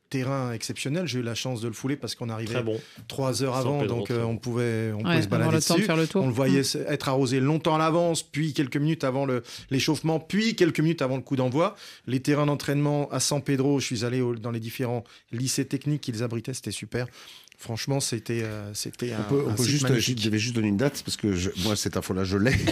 terrain 0.09 0.51
exceptionnel. 0.53 1.07
J'ai 1.07 1.19
eu 1.19 1.23
la 1.23 1.33
chance 1.33 1.59
de 1.61 1.67
le 1.67 1.73
fouler 1.73 1.95
parce 1.95 2.13
qu'on 2.13 2.29
arrivait 2.29 2.61
bon. 2.61 2.79
trois 3.07 3.41
heures 3.41 3.55
avant, 3.55 3.79
Pedro, 3.79 3.97
donc 3.97 4.11
euh, 4.11 4.21
on 4.23 4.37
pouvait, 4.37 4.91
on 4.93 4.97
Ouais, 4.97 5.03
pouvait 5.03 5.21
se 5.23 5.27
balader 5.27 5.55
le 5.55 5.61
temps 5.61 5.73
de 5.73 5.79
dessus. 5.79 5.87
faire 5.87 5.95
le 5.97 6.05
tour. 6.05 6.23
On 6.23 6.27
le 6.27 6.33
voyait 6.33 6.61
Mm. 6.61 6.85
être 6.87 7.09
arrosé 7.09 7.39
longtemps 7.39 7.73
à 7.75 7.79
l'avance, 7.79 8.21
puis 8.21 8.53
quelques 8.53 8.77
minutes 8.77 9.03
avant 9.03 9.25
le- 9.25 9.41
l'échauffement, 9.71 10.19
puis 10.19 10.55
quelques 10.55 10.81
minutes 10.81 11.01
avant 11.01 11.15
le 11.15 11.23
coup 11.23 11.35
d'envoi. 11.35 11.75
Les 12.05 12.19
terrains 12.19 12.45
d'entraînement 12.45 13.09
à 13.11 13.19
San 13.19 13.41
Pedro, 13.41 13.79
je 13.79 13.85
suis 13.87 14.05
allé 14.05 14.21
au- 14.21 14.35
dans 14.35 14.51
les 14.51 14.59
différents 14.59 15.03
lycées 15.31 15.65
techniques 15.65 16.01
qu'ils 16.01 16.21
abritaient, 16.21 16.53
c'était 16.53 16.69
super. 16.71 17.07
Franchement, 17.57 17.99
c'était 18.01 18.41
euh, 18.43 18.73
c'était 18.73 19.13
un, 19.13 19.19
On 19.19 19.29
peut, 19.33 19.43
on 19.47 19.49
un 19.51 19.53
peut 19.53 19.63
site 19.63 19.71
juste, 19.71 19.83
magnifique. 19.89 20.19
je 20.19 20.25
devais 20.25 20.37
juste 20.39 20.55
donner 20.55 20.67
une 20.67 20.77
date 20.77 21.01
parce 21.05 21.15
que 21.15 21.33
je- 21.33 21.49
moi 21.63 21.75
cette 21.77 21.95
info-là 21.97 22.23
je 22.23 22.37
l'ai. 22.37 22.51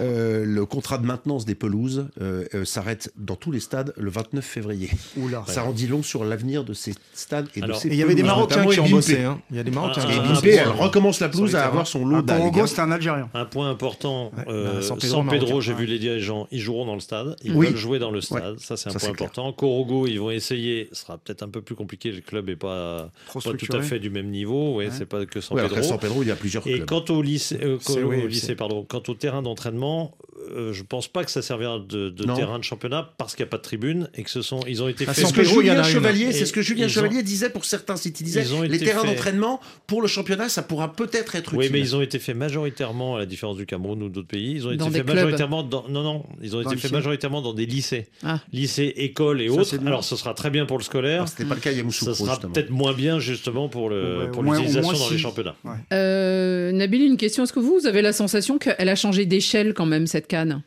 Euh, 0.00 0.44
le 0.44 0.66
contrat 0.66 0.98
de 0.98 1.06
maintenance 1.06 1.44
des 1.44 1.54
pelouses 1.54 2.08
euh, 2.20 2.44
euh, 2.52 2.64
s'arrête 2.64 3.12
dans 3.16 3.36
tous 3.36 3.52
les 3.52 3.60
stades 3.60 3.92
le 3.96 4.10
29 4.10 4.44
février. 4.44 4.90
Oula. 5.16 5.44
Ça 5.46 5.64
en 5.64 5.70
dit 5.70 5.86
long 5.86 6.02
sur 6.02 6.24
l'avenir 6.24 6.64
de 6.64 6.74
ces 6.74 6.94
stades 7.12 7.46
et 7.54 7.62
Alors- 7.62 7.76
de 7.76 7.82
ces 7.82 7.88
Et 7.90 7.92
il 7.92 7.98
y 7.98 8.02
avait 8.02 8.16
des 8.16 8.24
Marocains 8.24 8.66
qui 8.66 8.80
ont 8.80 8.88
bossé. 8.88 9.22
hein. 9.22 9.40
Il 9.52 9.56
y 9.56 9.60
a 9.60 9.62
des 9.62 9.70
Marocains 9.70 10.00
Ah, 10.04 10.10
qui 10.10 10.16
Et 10.16 10.20
ah, 10.20 10.28
bossé. 10.34 10.48
elle 10.50 10.68
recommence 10.68 11.20
la 11.20 11.28
pelouse 11.28 11.54
à 11.54 11.64
avoir 11.66 11.86
son 11.86 12.04
lot. 12.04 12.24
Porogo, 12.24 12.66
c'était 12.66 12.80
un 12.80 12.90
Algérien. 12.90 13.30
Un 13.34 13.44
point 13.44 13.70
important, 13.70 14.32
Ouais, 14.36 14.44
euh, 14.48 14.80
bah, 14.80 14.98
San 15.00 15.28
Pedro, 15.28 15.60
j'ai 15.60 15.74
vu 15.74 15.86
les 15.86 16.00
dirigeants, 16.00 16.48
ils 16.50 16.58
joueront 16.60 16.86
dans 16.86 16.94
le 16.94 17.00
stade, 17.00 17.36
ils 17.44 17.52
Oui. 17.54 17.68
veulent 17.68 17.76
jouer 17.76 18.00
dans 18.00 18.10
le 18.10 18.20
stade, 18.20 18.58
ça 18.58 18.76
c'est 18.76 18.88
un 18.88 18.92
Ça, 18.94 18.98
point 18.98 19.00
c'est 19.00 19.10
important. 19.12 19.52
Corogo, 19.52 20.08
ils 20.08 20.18
vont 20.18 20.32
essayer, 20.32 20.88
ce 20.90 21.02
sera 21.02 21.18
peut-être 21.18 21.44
un 21.44 21.48
peu 21.48 21.60
plus 21.62 21.76
compliqué, 21.76 22.10
le 22.10 22.20
club 22.20 22.48
est 22.48 22.56
pas, 22.56 23.12
tout 23.32 23.76
à 23.76 23.80
fait 23.82 24.00
du 24.00 24.10
même 24.10 24.23
niveau, 24.30 24.74
ouais, 24.76 24.86
Ouais. 24.86 24.90
c'est 24.96 25.06
pas 25.06 25.24
que 25.26 25.40
San 25.40 25.56
Ouais, 25.56 25.62
Pedro. 25.68 25.82
San 25.82 25.98
Pedro, 25.98 26.22
il 26.22 26.28
y 26.28 26.30
a 26.30 26.36
plusieurs 26.36 26.66
Et 26.66 26.74
clubs. 26.74 26.86
quant 26.86 27.04
au 27.08 27.22
lycée, 27.22 27.58
euh, 27.62 27.78
au 28.04 28.26
lycée, 28.26 28.54
pardon, 28.54 28.84
quant 28.88 29.02
au 29.08 29.14
terrain 29.14 29.42
d'entraînement, 29.42 30.16
euh, 30.54 30.72
je 30.72 30.82
pense 30.82 31.08
pas 31.08 31.24
que 31.24 31.30
ça 31.30 31.40
servira 31.42 31.78
de, 31.78 32.10
terrain 32.34 32.58
de 32.58 32.64
championnat 32.64 33.14
parce 33.16 33.34
qu'il 33.34 33.44
n'y 33.44 33.48
a 33.48 33.50
pas 33.50 33.56
de 33.56 33.62
tribune 33.62 34.08
et 34.14 34.22
que 34.24 34.30
ce 34.30 34.42
sont, 34.42 34.60
ils 34.68 34.82
ont 34.82 34.88
été 34.88 35.04
À 35.08 35.14
faits. 35.14 35.24
C'est 35.24 35.30
ce 35.30 35.34
que 35.34 35.40
Pedro, 35.42 35.62
il 35.62 35.66
y 35.68 35.70
en 35.70 35.74
Julien. 35.74 35.84
Chevalier, 35.84 36.24
Et 36.26 36.32
c'est 36.32 36.44
ce 36.46 36.52
que 36.52 36.60
Julien 36.62 36.84
ils 36.86 36.90
ont- 36.90 37.02
Chevalier 37.02 37.22
disait 37.22 37.48
pour 37.50 37.64
certains 37.64 37.96
sites. 37.96 38.20
Il 38.20 38.24
disait 38.24 38.42
Ils 38.42 38.54
ont 38.54 38.62
les 38.62 38.78
terrains 38.78 39.04
d'entraînement 39.04 39.60
pour 39.86 40.02
le 40.02 40.08
championnat, 40.08 40.48
ça 40.48 40.62
pourra 40.62 40.92
peut-être 40.92 41.34
être 41.36 41.54
Oui, 41.54 41.66
utile. 41.66 41.72
mais 41.72 41.80
ils 41.80 41.96
ont 41.96 42.02
été 42.02 42.18
faits 42.18 42.36
majoritairement, 42.36 43.16
à 43.16 43.20
la 43.20 43.26
différence 43.26 43.56
du 43.56 43.64
Cameroun 43.66 44.02
ou 44.02 44.08
d'autres 44.08 44.28
pays, 44.28 44.52
ils 44.56 44.66
ont 44.66 44.74
Dans 44.74 44.88
été 44.88 44.98
faits 44.98 45.06
majoritairement 45.06 45.62
dans. 45.62 45.88
Non, 45.88 46.02
non, 46.02 46.24
ils 46.42 46.54
ont 46.56 46.60
été 46.60 46.76
faits 46.76 46.92
majoritairement 46.92 47.40
dans 47.42 47.54
des 47.54 47.66
lycées. 47.66 48.06
Ah. 48.22 48.40
Lycées, 48.52 48.92
écoles 48.96 49.40
et 49.40 49.48
autres. 49.48 49.78
Alors, 49.86 50.04
ce 50.04 50.16
sera 50.16 50.34
très 50.34 50.50
bien 50.50 50.66
pour 50.66 50.78
le 50.78 50.84
scolaire. 50.84 51.14
Alors, 51.22 51.28
C'était 51.28 51.44
pas 51.44 51.54
le 51.54 51.60
cas 51.60 51.70
Ça 51.90 52.14
sera 52.14 52.38
peut-être 52.38 52.70
moins 52.70 52.92
bien, 52.92 53.18
justement, 53.18 53.68
pour 53.68 53.88
le 53.88 54.03
Ouais, 54.04 54.28
pour 54.28 54.40
au 54.40 54.52
l'utilisation 54.52 54.92
dans 54.92 55.10
les 55.10 55.18
championnats. 55.18 55.56
Ouais. 55.64 55.72
Euh, 55.92 56.72
Nabil, 56.72 57.02
une 57.02 57.16
question. 57.16 57.44
Est-ce 57.44 57.52
que 57.52 57.60
vous, 57.60 57.78
vous 57.80 57.86
avez 57.86 58.02
la 58.02 58.12
sensation 58.12 58.58
qu'elle 58.58 58.88
a 58.88 58.96
changé 58.96 59.26
d'échelle 59.26 59.74
quand 59.74 59.86
même, 59.86 60.06
cette 60.06 60.26
canne? 60.26 60.62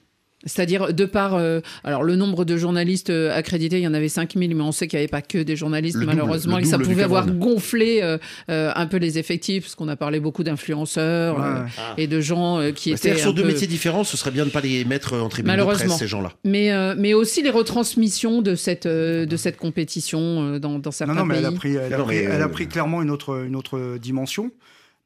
C'est-à-dire, 0.47 0.93
de 0.93 1.05
par 1.05 1.35
euh, 1.35 1.59
alors 1.83 2.03
le 2.03 2.15
nombre 2.15 2.43
de 2.45 2.57
journalistes 2.57 3.09
euh, 3.09 3.31
accrédités, 3.35 3.77
il 3.77 3.83
y 3.83 3.87
en 3.87 3.93
avait 3.93 4.09
5000, 4.09 4.55
mais 4.55 4.63
on 4.63 4.71
sait 4.71 4.87
qu'il 4.87 4.97
n'y 4.97 5.01
avait 5.03 5.07
pas 5.11 5.21
que 5.21 5.37
des 5.37 5.55
journalistes, 5.55 5.95
Le 5.97 6.05
double, 6.05 6.15
malheureusement, 6.15 6.57
et 6.57 6.61
que 6.63 6.67
ça 6.67 6.79
pouvait 6.79 7.03
avoir 7.03 7.27
gonflé 7.27 7.99
euh, 8.01 8.17
euh, 8.49 8.71
un 8.75 8.87
peu 8.87 8.97
les 8.97 9.19
effectifs, 9.19 9.63
parce 9.65 9.75
qu'on 9.75 9.87
a 9.87 9.95
parlé 9.95 10.19
beaucoup 10.19 10.43
d'influenceurs 10.43 11.37
Ouais, 11.37 11.43
euh. 11.45 11.63
Ah. 11.77 11.93
et 11.97 12.07
de 12.07 12.19
gens 12.21 12.59
euh, 12.59 12.71
qui 12.71 12.89
Bah, 12.91 12.95
étaient. 12.95 13.01
C'est-à-dire 13.09 13.21
sur 13.23 13.33
deux 13.33 13.41
peu- 13.43 13.49
métiers 13.49 13.67
différents, 13.67 14.03
ce 14.03 14.17
serait 14.17 14.31
bien 14.31 14.43
de 14.43 14.49
ne 14.49 14.53
pas 14.53 14.61
les 14.61 14.85
mettre 14.85 15.15
en 15.17 15.29
tribune 15.29 15.51
de 15.51 15.57
Malheureusement. 15.57 15.85
presse, 15.87 15.99
ces 15.99 16.07
gens-là. 16.07 16.31
Mais, 16.43 16.71
euh, 16.71 16.95
mais 16.97 17.13
aussi 17.13 17.41
les 17.43 17.49
retransmissions 17.49 18.41
de 18.41 18.55
cette, 18.55 18.85
euh, 18.85 19.25
de 19.25 19.37
cette 19.37 19.57
compétition 19.57 20.19
euh, 20.55 20.59
dans, 20.59 20.79
dans 20.79 20.91
certains 20.91 21.13
Non, 21.13 21.19
non, 21.21 21.25
mais 21.25 21.35
pays. 21.35 21.43
elle 21.45 21.53
a 21.53 21.57
pris, 21.57 21.75
elle 21.75 21.93
a 21.93 21.97
Non, 21.97 22.03
pris, 22.05 22.15
mais, 22.17 22.23
elle 22.23 22.41
a 22.41 22.49
pris 22.49 22.67
clairement 22.67 23.01
une 23.01 23.11
autre, 23.11 23.43
une 23.45 23.55
autre 23.55 23.97
dimension 24.01 24.51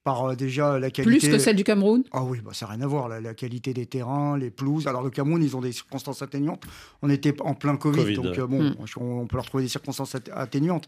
par 0.04 0.26
euh, 0.26 0.36
déjà 0.36 0.80
la 0.80 0.89
qualité. 0.91 1.20
Plus 1.20 1.30
que 1.30 1.38
celle 1.38 1.56
du 1.56 1.64
Cameroun? 1.64 2.04
Ah 2.12 2.24
oui, 2.24 2.39
bah, 2.43 2.52
ça 2.54 2.66
n'a 2.66 2.74
rien 2.74 2.82
à 2.82 2.88
voir. 2.88 3.08
La, 3.08 3.22
la 3.22 3.34
qualité 3.34 3.74
des 3.74 3.86
terrains, 3.86 4.38
les 4.38 4.49
pelouses. 4.49 4.88
Alors, 4.88 5.04
le 5.04 5.10
Cameroun, 5.10 5.41
ils 5.43 5.56
ont 5.56 5.62
des 5.62 5.72
circonstances 5.72 6.22
atténuantes. 6.22 6.64
On 7.02 7.10
était 7.10 7.39
en 7.41 7.54
plein 7.54 7.78
Covid, 7.78 8.02
Covid, 8.04 8.16
donc 8.16 8.38
euh, 8.39 8.47
bon, 8.47 8.64
Mm. 8.64 8.76
on, 8.99 9.04
on 9.22 9.28
peut 9.28 9.36
leur 9.38 9.45
trouver 9.45 9.64
des 9.64 9.70
circonstances 9.70 10.16
at- 10.16 10.20
atténuantes. 10.34 10.88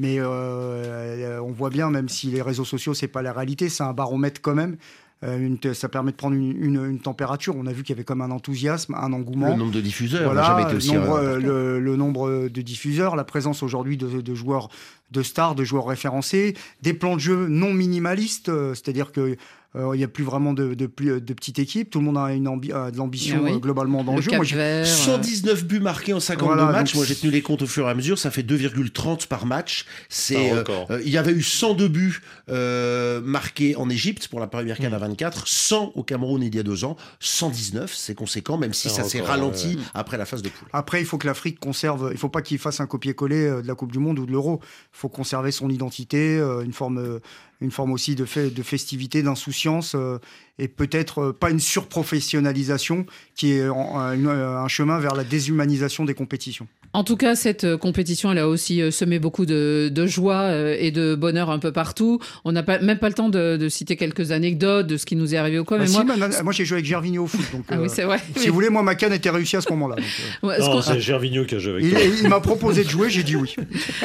Mais 0.00 0.16
euh, 0.18 1.40
on 1.42 1.50
voit 1.52 1.70
bien, 1.70 1.90
même 1.90 2.08
si 2.08 2.28
les 2.28 2.42
réseaux 2.42 2.64
sociaux, 2.64 2.94
c'est 2.94 3.08
pas 3.08 3.22
la 3.22 3.32
réalité, 3.32 3.68
c'est 3.68 3.82
un 3.82 3.92
baromètre 3.92 4.40
quand 4.40 4.54
même. 4.54 4.76
Euh, 5.24 5.36
une 5.36 5.58
ça 5.74 5.88
permet 5.88 6.12
de 6.12 6.16
prendre 6.16 6.36
une, 6.36 6.62
une- 6.62 6.84
une 6.90 7.00
température. 7.00 7.56
On 7.56 7.66
a 7.66 7.72
vu 7.72 7.82
qu'il 7.82 7.92
y 7.92 7.96
avait 7.96 8.04
comme 8.04 8.20
un 8.20 8.30
enthousiasme, 8.30 8.94
un 8.94 9.12
engouement. 9.12 9.48
Le 9.50 9.56
nombre 9.56 9.72
de 9.72 9.80
diffuseurs 9.80 10.22
Voilà, 10.22 10.42
n'a 10.42 10.46
jamais 10.46 10.62
été 10.62 10.76
aussi 10.76 10.92
le, 10.92 11.00
nombre, 11.00 11.16
important. 11.16 11.24
euh, 11.26 11.38
le, 11.40 11.80
le 11.80 11.96
nombre 11.96 12.48
de 12.48 12.62
diffuseurs, 12.62 13.16
la 13.16 13.24
présence 13.24 13.64
aujourd'hui 13.64 13.96
de, 13.96 14.20
de 14.20 14.34
joueurs 14.36 14.68
de 15.10 15.22
stars, 15.22 15.54
de 15.56 15.64
joueurs 15.64 15.86
référencés, 15.86 16.54
des 16.82 16.94
plans 16.94 17.14
de 17.16 17.20
jeu 17.20 17.48
non 17.48 17.72
minimalistes, 17.72 18.48
euh, 18.48 18.74
c'est-à-dire 18.74 19.10
que 19.10 19.20
euh, 19.20 19.36
il 19.74 19.98
n'y 19.98 20.04
a 20.04 20.08
plus 20.08 20.24
vraiment 20.24 20.52
de, 20.54 20.74
de, 20.74 20.86
de 21.18 21.32
petites 21.34 21.58
équipes, 21.58 21.90
tout 21.90 21.98
le 22.00 22.04
monde 22.06 22.18
a 22.18 22.32
une 22.32 22.46
ambi- 22.48 22.72
a 22.72 22.90
de 22.90 22.96
l'ambition 22.96 23.42
oui. 23.44 23.52
euh, 23.52 23.58
globalement 23.58 24.02
dans 24.02 24.12
Le 24.12 24.16
le, 24.18 24.22
jeu. 24.22 24.30
Moi, 24.30 24.38
Cap 24.38 24.46
j'ai- 24.46 24.56
Vert, 24.56 24.82
euh, 24.82 24.84
119 24.86 25.64
buts 25.66 25.78
marqués 25.80 26.12
en 26.14 26.20
52 26.20 26.54
Voilà, 26.54 26.72
matchs. 26.72 26.92
donc 26.92 26.96
Moi, 26.96 27.04
j'ai 27.06 27.14
tenu 27.14 27.30
les 27.30 27.42
comptes 27.42 27.62
au 27.62 27.66
fur 27.66 27.86
et 27.86 27.90
à 27.90 27.94
mesure. 27.94 28.18
Ça 28.18 28.30
fait 28.30 28.42
2,30 28.42 29.26
par 29.26 29.46
match. 29.46 29.84
C'est, 30.08 30.52
euh, 30.52 30.64
euh, 30.90 31.00
il 31.04 31.10
y 31.10 31.18
avait 31.18 31.32
eu 31.32 31.42
102 31.42 31.88
buts 31.88 32.20
euh, 32.48 33.20
marqués 33.20 33.76
en 33.76 33.88
Égypte 33.90 34.28
pour 34.28 34.40
la 34.40 34.46
première 34.46 34.78
canne 34.78 34.94
à 34.94 34.98
24, 34.98 35.46
100 35.46 35.92
au 35.94 36.02
Cameroun 36.02 36.42
il 36.42 36.54
y 36.54 36.58
a 36.58 36.62
deux 36.62 36.84
ans, 36.84 36.96
119. 37.20 37.92
C'est 37.94 38.14
conséquent, 38.14 38.56
même 38.58 38.72
si 38.72 38.88
ça 38.88 39.04
s'est 39.04 39.20
ralenti 39.20 39.76
ouais. 39.76 39.82
après 39.94 40.16
la 40.18 40.24
phase 40.24 40.42
de 40.42 40.48
poule. 40.48 40.68
Après, 40.72 41.00
il 41.00 41.04
faut 41.06 41.18
que 41.18 41.26
l'Afrique 41.26 41.60
conserve. 41.60 42.08
Il 42.12 42.18
faut 42.18 42.28
pas 42.28 42.42
qu'il 42.42 42.58
fasse 42.58 42.80
un 42.80 42.86
copier-coller 42.86 43.46
euh, 43.46 43.62
de 43.62 43.68
la 43.68 43.74
Coupe 43.74 43.92
du 43.92 43.98
Monde 43.98 44.18
ou 44.18 44.26
de 44.26 44.32
l'Euro. 44.32 44.60
Il 44.62 44.98
faut 44.98 45.08
conserver 45.08 45.52
son 45.52 45.68
identité, 45.68 46.38
euh, 46.38 46.62
une 46.62 46.72
forme, 46.72 46.98
euh, 46.98 47.18
une 47.60 47.70
forme 47.70 47.92
aussi 47.92 48.14
de, 48.14 48.24
fait, 48.24 48.50
de 48.50 48.62
festivité, 48.62 49.22
d'insouciance, 49.22 49.94
euh, 49.96 50.18
et 50.60 50.68
peut-être 50.68 51.18
euh, 51.20 51.32
pas 51.32 51.50
une 51.50 51.60
surprofessionnalisation 51.60 53.06
qui 53.36 53.52
est 53.52 53.68
en- 53.68 53.98
un, 53.98 54.12
une- 54.14 54.28
un 54.28 54.68
chemin 54.68 54.98
vers 54.98 55.14
la 55.14 55.24
déshumanisation 55.24 56.04
des 56.04 56.14
compétitions. 56.14 56.66
En 56.94 57.04
tout 57.04 57.16
cas, 57.18 57.34
cette 57.34 57.64
euh, 57.64 57.76
compétition, 57.76 58.32
elle 58.32 58.38
a 58.38 58.48
aussi 58.48 58.80
euh, 58.80 58.90
semé 58.90 59.18
beaucoup 59.18 59.44
de, 59.44 59.90
de 59.92 60.06
joie 60.06 60.40
euh, 60.44 60.74
et 60.78 60.90
de 60.90 61.14
bonheur 61.14 61.50
un 61.50 61.58
peu 61.58 61.70
partout. 61.70 62.18
On 62.46 62.52
n'a 62.52 62.62
pas, 62.62 62.78
même 62.78 62.98
pas 62.98 63.08
le 63.08 63.14
temps 63.14 63.28
de, 63.28 63.58
de 63.58 63.68
citer 63.68 63.96
quelques 63.96 64.30
anecdotes 64.32 64.86
de 64.86 64.96
ce 64.96 65.04
qui 65.04 65.14
nous 65.14 65.34
est 65.34 65.36
arrivé 65.36 65.58
au 65.58 65.64
quoi. 65.64 65.76
Bah 65.78 65.86
si, 65.86 65.98
moi, 66.42 66.52
j'ai 66.52 66.64
joué 66.64 66.76
avec 66.76 66.86
Gervinho 66.86 67.24
au 67.24 67.26
foot. 67.26 67.44
Donc, 67.52 67.66
Ah 67.68 67.76
oui, 67.78 67.86
euh, 67.86 67.88
c'est 67.94 68.04
vrai. 68.04 68.18
Si 68.36 68.48
vous 68.48 68.54
voulez, 68.54 68.70
moi, 68.70 68.82
ma 68.82 68.94
canne 68.94 69.12
était 69.12 69.28
réussie 69.28 69.56
à 69.56 69.60
ce 69.60 69.68
moment-là. 69.70 69.96
euh, 69.98 70.46
Ouais, 70.48 70.58
Non, 70.60 70.80
c'est 70.80 70.98
Gervinho 70.98 71.44
qui 71.44 71.56
a 71.56 71.58
joué 71.58 71.72
avec 71.74 71.84
il 71.84 71.90
toi. 71.90 72.00
il 72.22 72.28
m'a 72.30 72.40
proposé 72.40 72.84
de 72.84 72.88
jouer, 72.88 73.10
j'ai 73.10 73.22
dit 73.22 73.36
oui. 73.36 73.54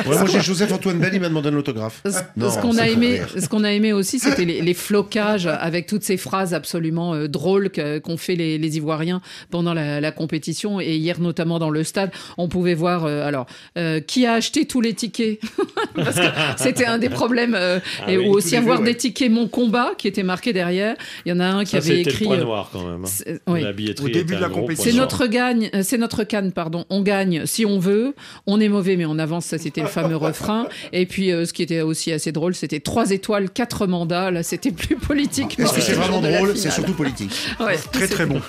Ouais, 0.06 0.18
moi, 0.18 0.26
j'ai 0.26 0.42
Joseph-Antoine 0.42 1.00
Bell, 1.00 1.12
il 1.14 1.22
m'a 1.22 1.30
demandé 1.30 1.48
un 1.50 1.56
autographe. 1.56 2.02
Ce, 2.06 2.18
Non, 2.36 2.52
ce 2.52 2.60
qu'on 2.60 2.78
a 2.78 2.90
aimé. 2.90 3.22
Ce 3.44 3.50
qu'on 3.50 3.64
a 3.64 3.72
aimé 3.72 3.94
aussi, 3.94 4.20
c'était 4.20 4.46
les, 4.46 4.62
les 4.62 4.74
flocages 4.74 5.48
avec 5.48 5.86
toutes 5.88 6.04
ces 6.04 6.18
phrases 6.18 6.54
absolument 6.54 7.14
euh, 7.14 7.28
drôles 7.28 7.70
qu'ont 7.70 8.18
fait 8.18 8.36
les, 8.36 8.58
les 8.58 8.78
Ivoiriens 8.78 9.22
pendant 9.52 9.74
la, 9.74 10.02
la 10.02 10.12
compétition 10.12 10.80
et 10.80 10.96
hier 10.96 11.20
notamment 11.20 11.60
dans 11.60 11.70
le 11.70 11.84
stade, 11.84 12.12
on 12.38 12.48
pouvait 12.48 12.74
voir 12.74 13.06
euh, 13.06 13.28
alors 13.28 13.46
euh, 13.78 14.00
qui 14.00 14.26
a 14.26 14.34
acheté 14.34 14.66
tous 14.66 14.82
les 14.82 14.94
tickets? 14.94 15.40
Parce 15.96 16.16
que 16.16 16.26
c'était 16.58 16.86
un 16.86 16.98
des 16.98 17.10
problèmes 17.10 17.56
euh, 17.56 17.80
Ah 18.06 18.12
et 18.12 18.18
oui, 18.18 18.28
aussi 18.28 18.56
avoir 18.56 18.80
ouais. 18.80 18.86
des 18.86 18.96
tickets 18.96 19.32
mon 19.32 19.48
combat 19.48 19.92
qui 19.98 20.08
était 20.08 20.24
marqué 20.24 20.54
derrière. 20.54 20.96
Il 21.26 21.30
y 21.30 21.32
en 21.34 21.40
a 21.40 21.46
un 21.46 21.64
qui 21.64 21.72
Ça, 21.72 21.78
avait 21.78 21.98
c'était 22.04 22.10
écrit 22.12 22.28
euh, 22.32 22.44
noir 22.44 22.70
quand 22.72 22.84
même. 22.88 23.04
hein. 23.04 23.08
c'est- 23.08 23.42
oui. 23.48 23.62
La 23.62 23.74
billetterie 23.74 24.06
Au 24.06 24.10
début 24.10 24.36
de 24.36 24.42
la 24.42 24.50
compétition. 24.50 24.92
C'est 24.92 24.98
notre 24.98 25.28
gagne, 25.28 25.70
c'est 25.82 25.98
notre 25.98 26.24
canne, 26.24 26.52
pardon. 26.52 26.86
On 26.90 27.02
gagne 27.02 27.46
si 27.46 27.66
on 27.66 27.80
veut. 27.80 28.14
On 28.48 28.60
est 28.60 28.70
mauvais, 28.70 28.96
mais 28.96 29.06
on 29.06 29.20
avance. 29.20 29.46
Ça, 29.46 29.58
c'était 29.58 29.82
le 29.82 29.88
fameux 29.88 30.16
refrain. 30.18 30.68
Et 30.92 31.06
puis, 31.06 31.32
euh, 31.32 31.46
ce 31.46 31.54
qui 31.54 31.64
était 31.64 31.82
aussi 31.82 32.12
assez 32.12 32.32
drôle, 32.32 32.54
c'était 32.54 32.80
trois 32.80 33.10
étoiles, 33.12 33.24
quatre 33.54 33.88
mandats. 33.88 34.32
Là, 34.32 34.44
c'était 34.44 34.72
plus 34.72 34.96
politique. 34.96 35.60
Est-ce 35.60 35.74
que 35.74 35.82
c'est 35.82 35.94
vraiment 35.94 36.22
drôle 36.22 36.56
C'est 36.58 36.72
surtout 36.72 36.94
politique. 36.94 37.32
Ouais, 37.60 37.78
Très, 37.92 38.08
très 38.08 38.26
bon. 38.26 38.42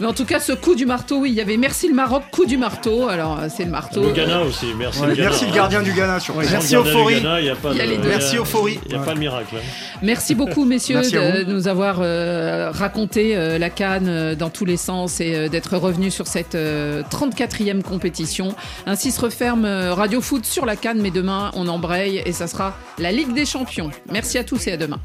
Mais 0.00 0.06
en 0.06 0.12
tout 0.12 0.24
cas, 0.24 0.40
ce 0.40 0.52
coup 0.52 0.74
du 0.74 0.86
marteau, 0.86 1.18
oui, 1.20 1.30
il 1.30 1.34
y 1.36 1.40
avait 1.40 1.56
merci 1.56 1.88
le 1.88 1.94
Maroc, 1.94 2.24
coup 2.30 2.46
du 2.46 2.56
marteau. 2.56 3.08
Alors, 3.08 3.38
euh, 3.40 3.48
c'est 3.54 3.64
le 3.64 3.70
marteau. 3.70 4.02
Le 4.02 4.12
Ghana 4.12 4.42
aussi, 4.42 4.66
merci. 4.76 5.00
Ouais, 5.00 5.08
le 5.08 5.14
Ghana, 5.14 5.28
merci 5.30 5.44
le 5.44 5.50
hein. 5.50 5.54
gardien 5.54 5.82
du 5.82 5.92
Ghana 5.92 6.20
sur 6.20 6.34
Sans 6.34 6.50
Merci 6.50 6.76
Euphorie. 6.76 7.22
Merci, 7.22 8.36
Euphorie. 8.36 8.78
Il 8.86 8.92
n'y 8.92 8.98
a 8.98 9.04
pas 9.04 9.14
de 9.14 9.18
miracle. 9.18 9.54
hein. 9.56 9.60
Merci 10.02 10.34
beaucoup, 10.34 10.64
messieurs, 10.64 10.96
Merci 10.96 11.12
de 11.14 11.44
nous 11.44 11.68
avoir 11.68 11.98
euh, 12.00 12.70
raconté 12.70 13.36
euh, 13.36 13.58
la 13.58 13.70
Cannes 13.70 14.08
euh, 14.08 14.34
dans 14.34 14.50
tous 14.50 14.64
les 14.64 14.76
sens 14.76 15.20
et 15.20 15.48
d'être 15.48 15.76
revenus 15.76 16.14
sur 16.14 16.26
cette 16.26 16.54
euh, 16.54 17.02
34e 17.10 17.82
compétition. 17.82 18.54
Ainsi 18.86 19.10
se 19.10 19.20
referme 19.20 19.64
Radio 19.64 20.20
Foot 20.20 20.44
sur 20.44 20.66
la 20.66 20.76
Cannes, 20.76 21.00
mais 21.00 21.10
demain, 21.10 21.50
on 21.54 21.66
embraye 21.68 22.22
et 22.24 22.32
ça 22.32 22.46
sera 22.46 22.76
la 22.98 23.10
Ligue 23.12 23.32
des 23.34 23.46
Champions. 23.46 23.90
Merci 24.12 24.27
Merci 24.28 24.36
à 24.36 24.44
tous 24.44 24.66
et 24.66 24.72
à 24.72 24.76
demain. 24.76 25.00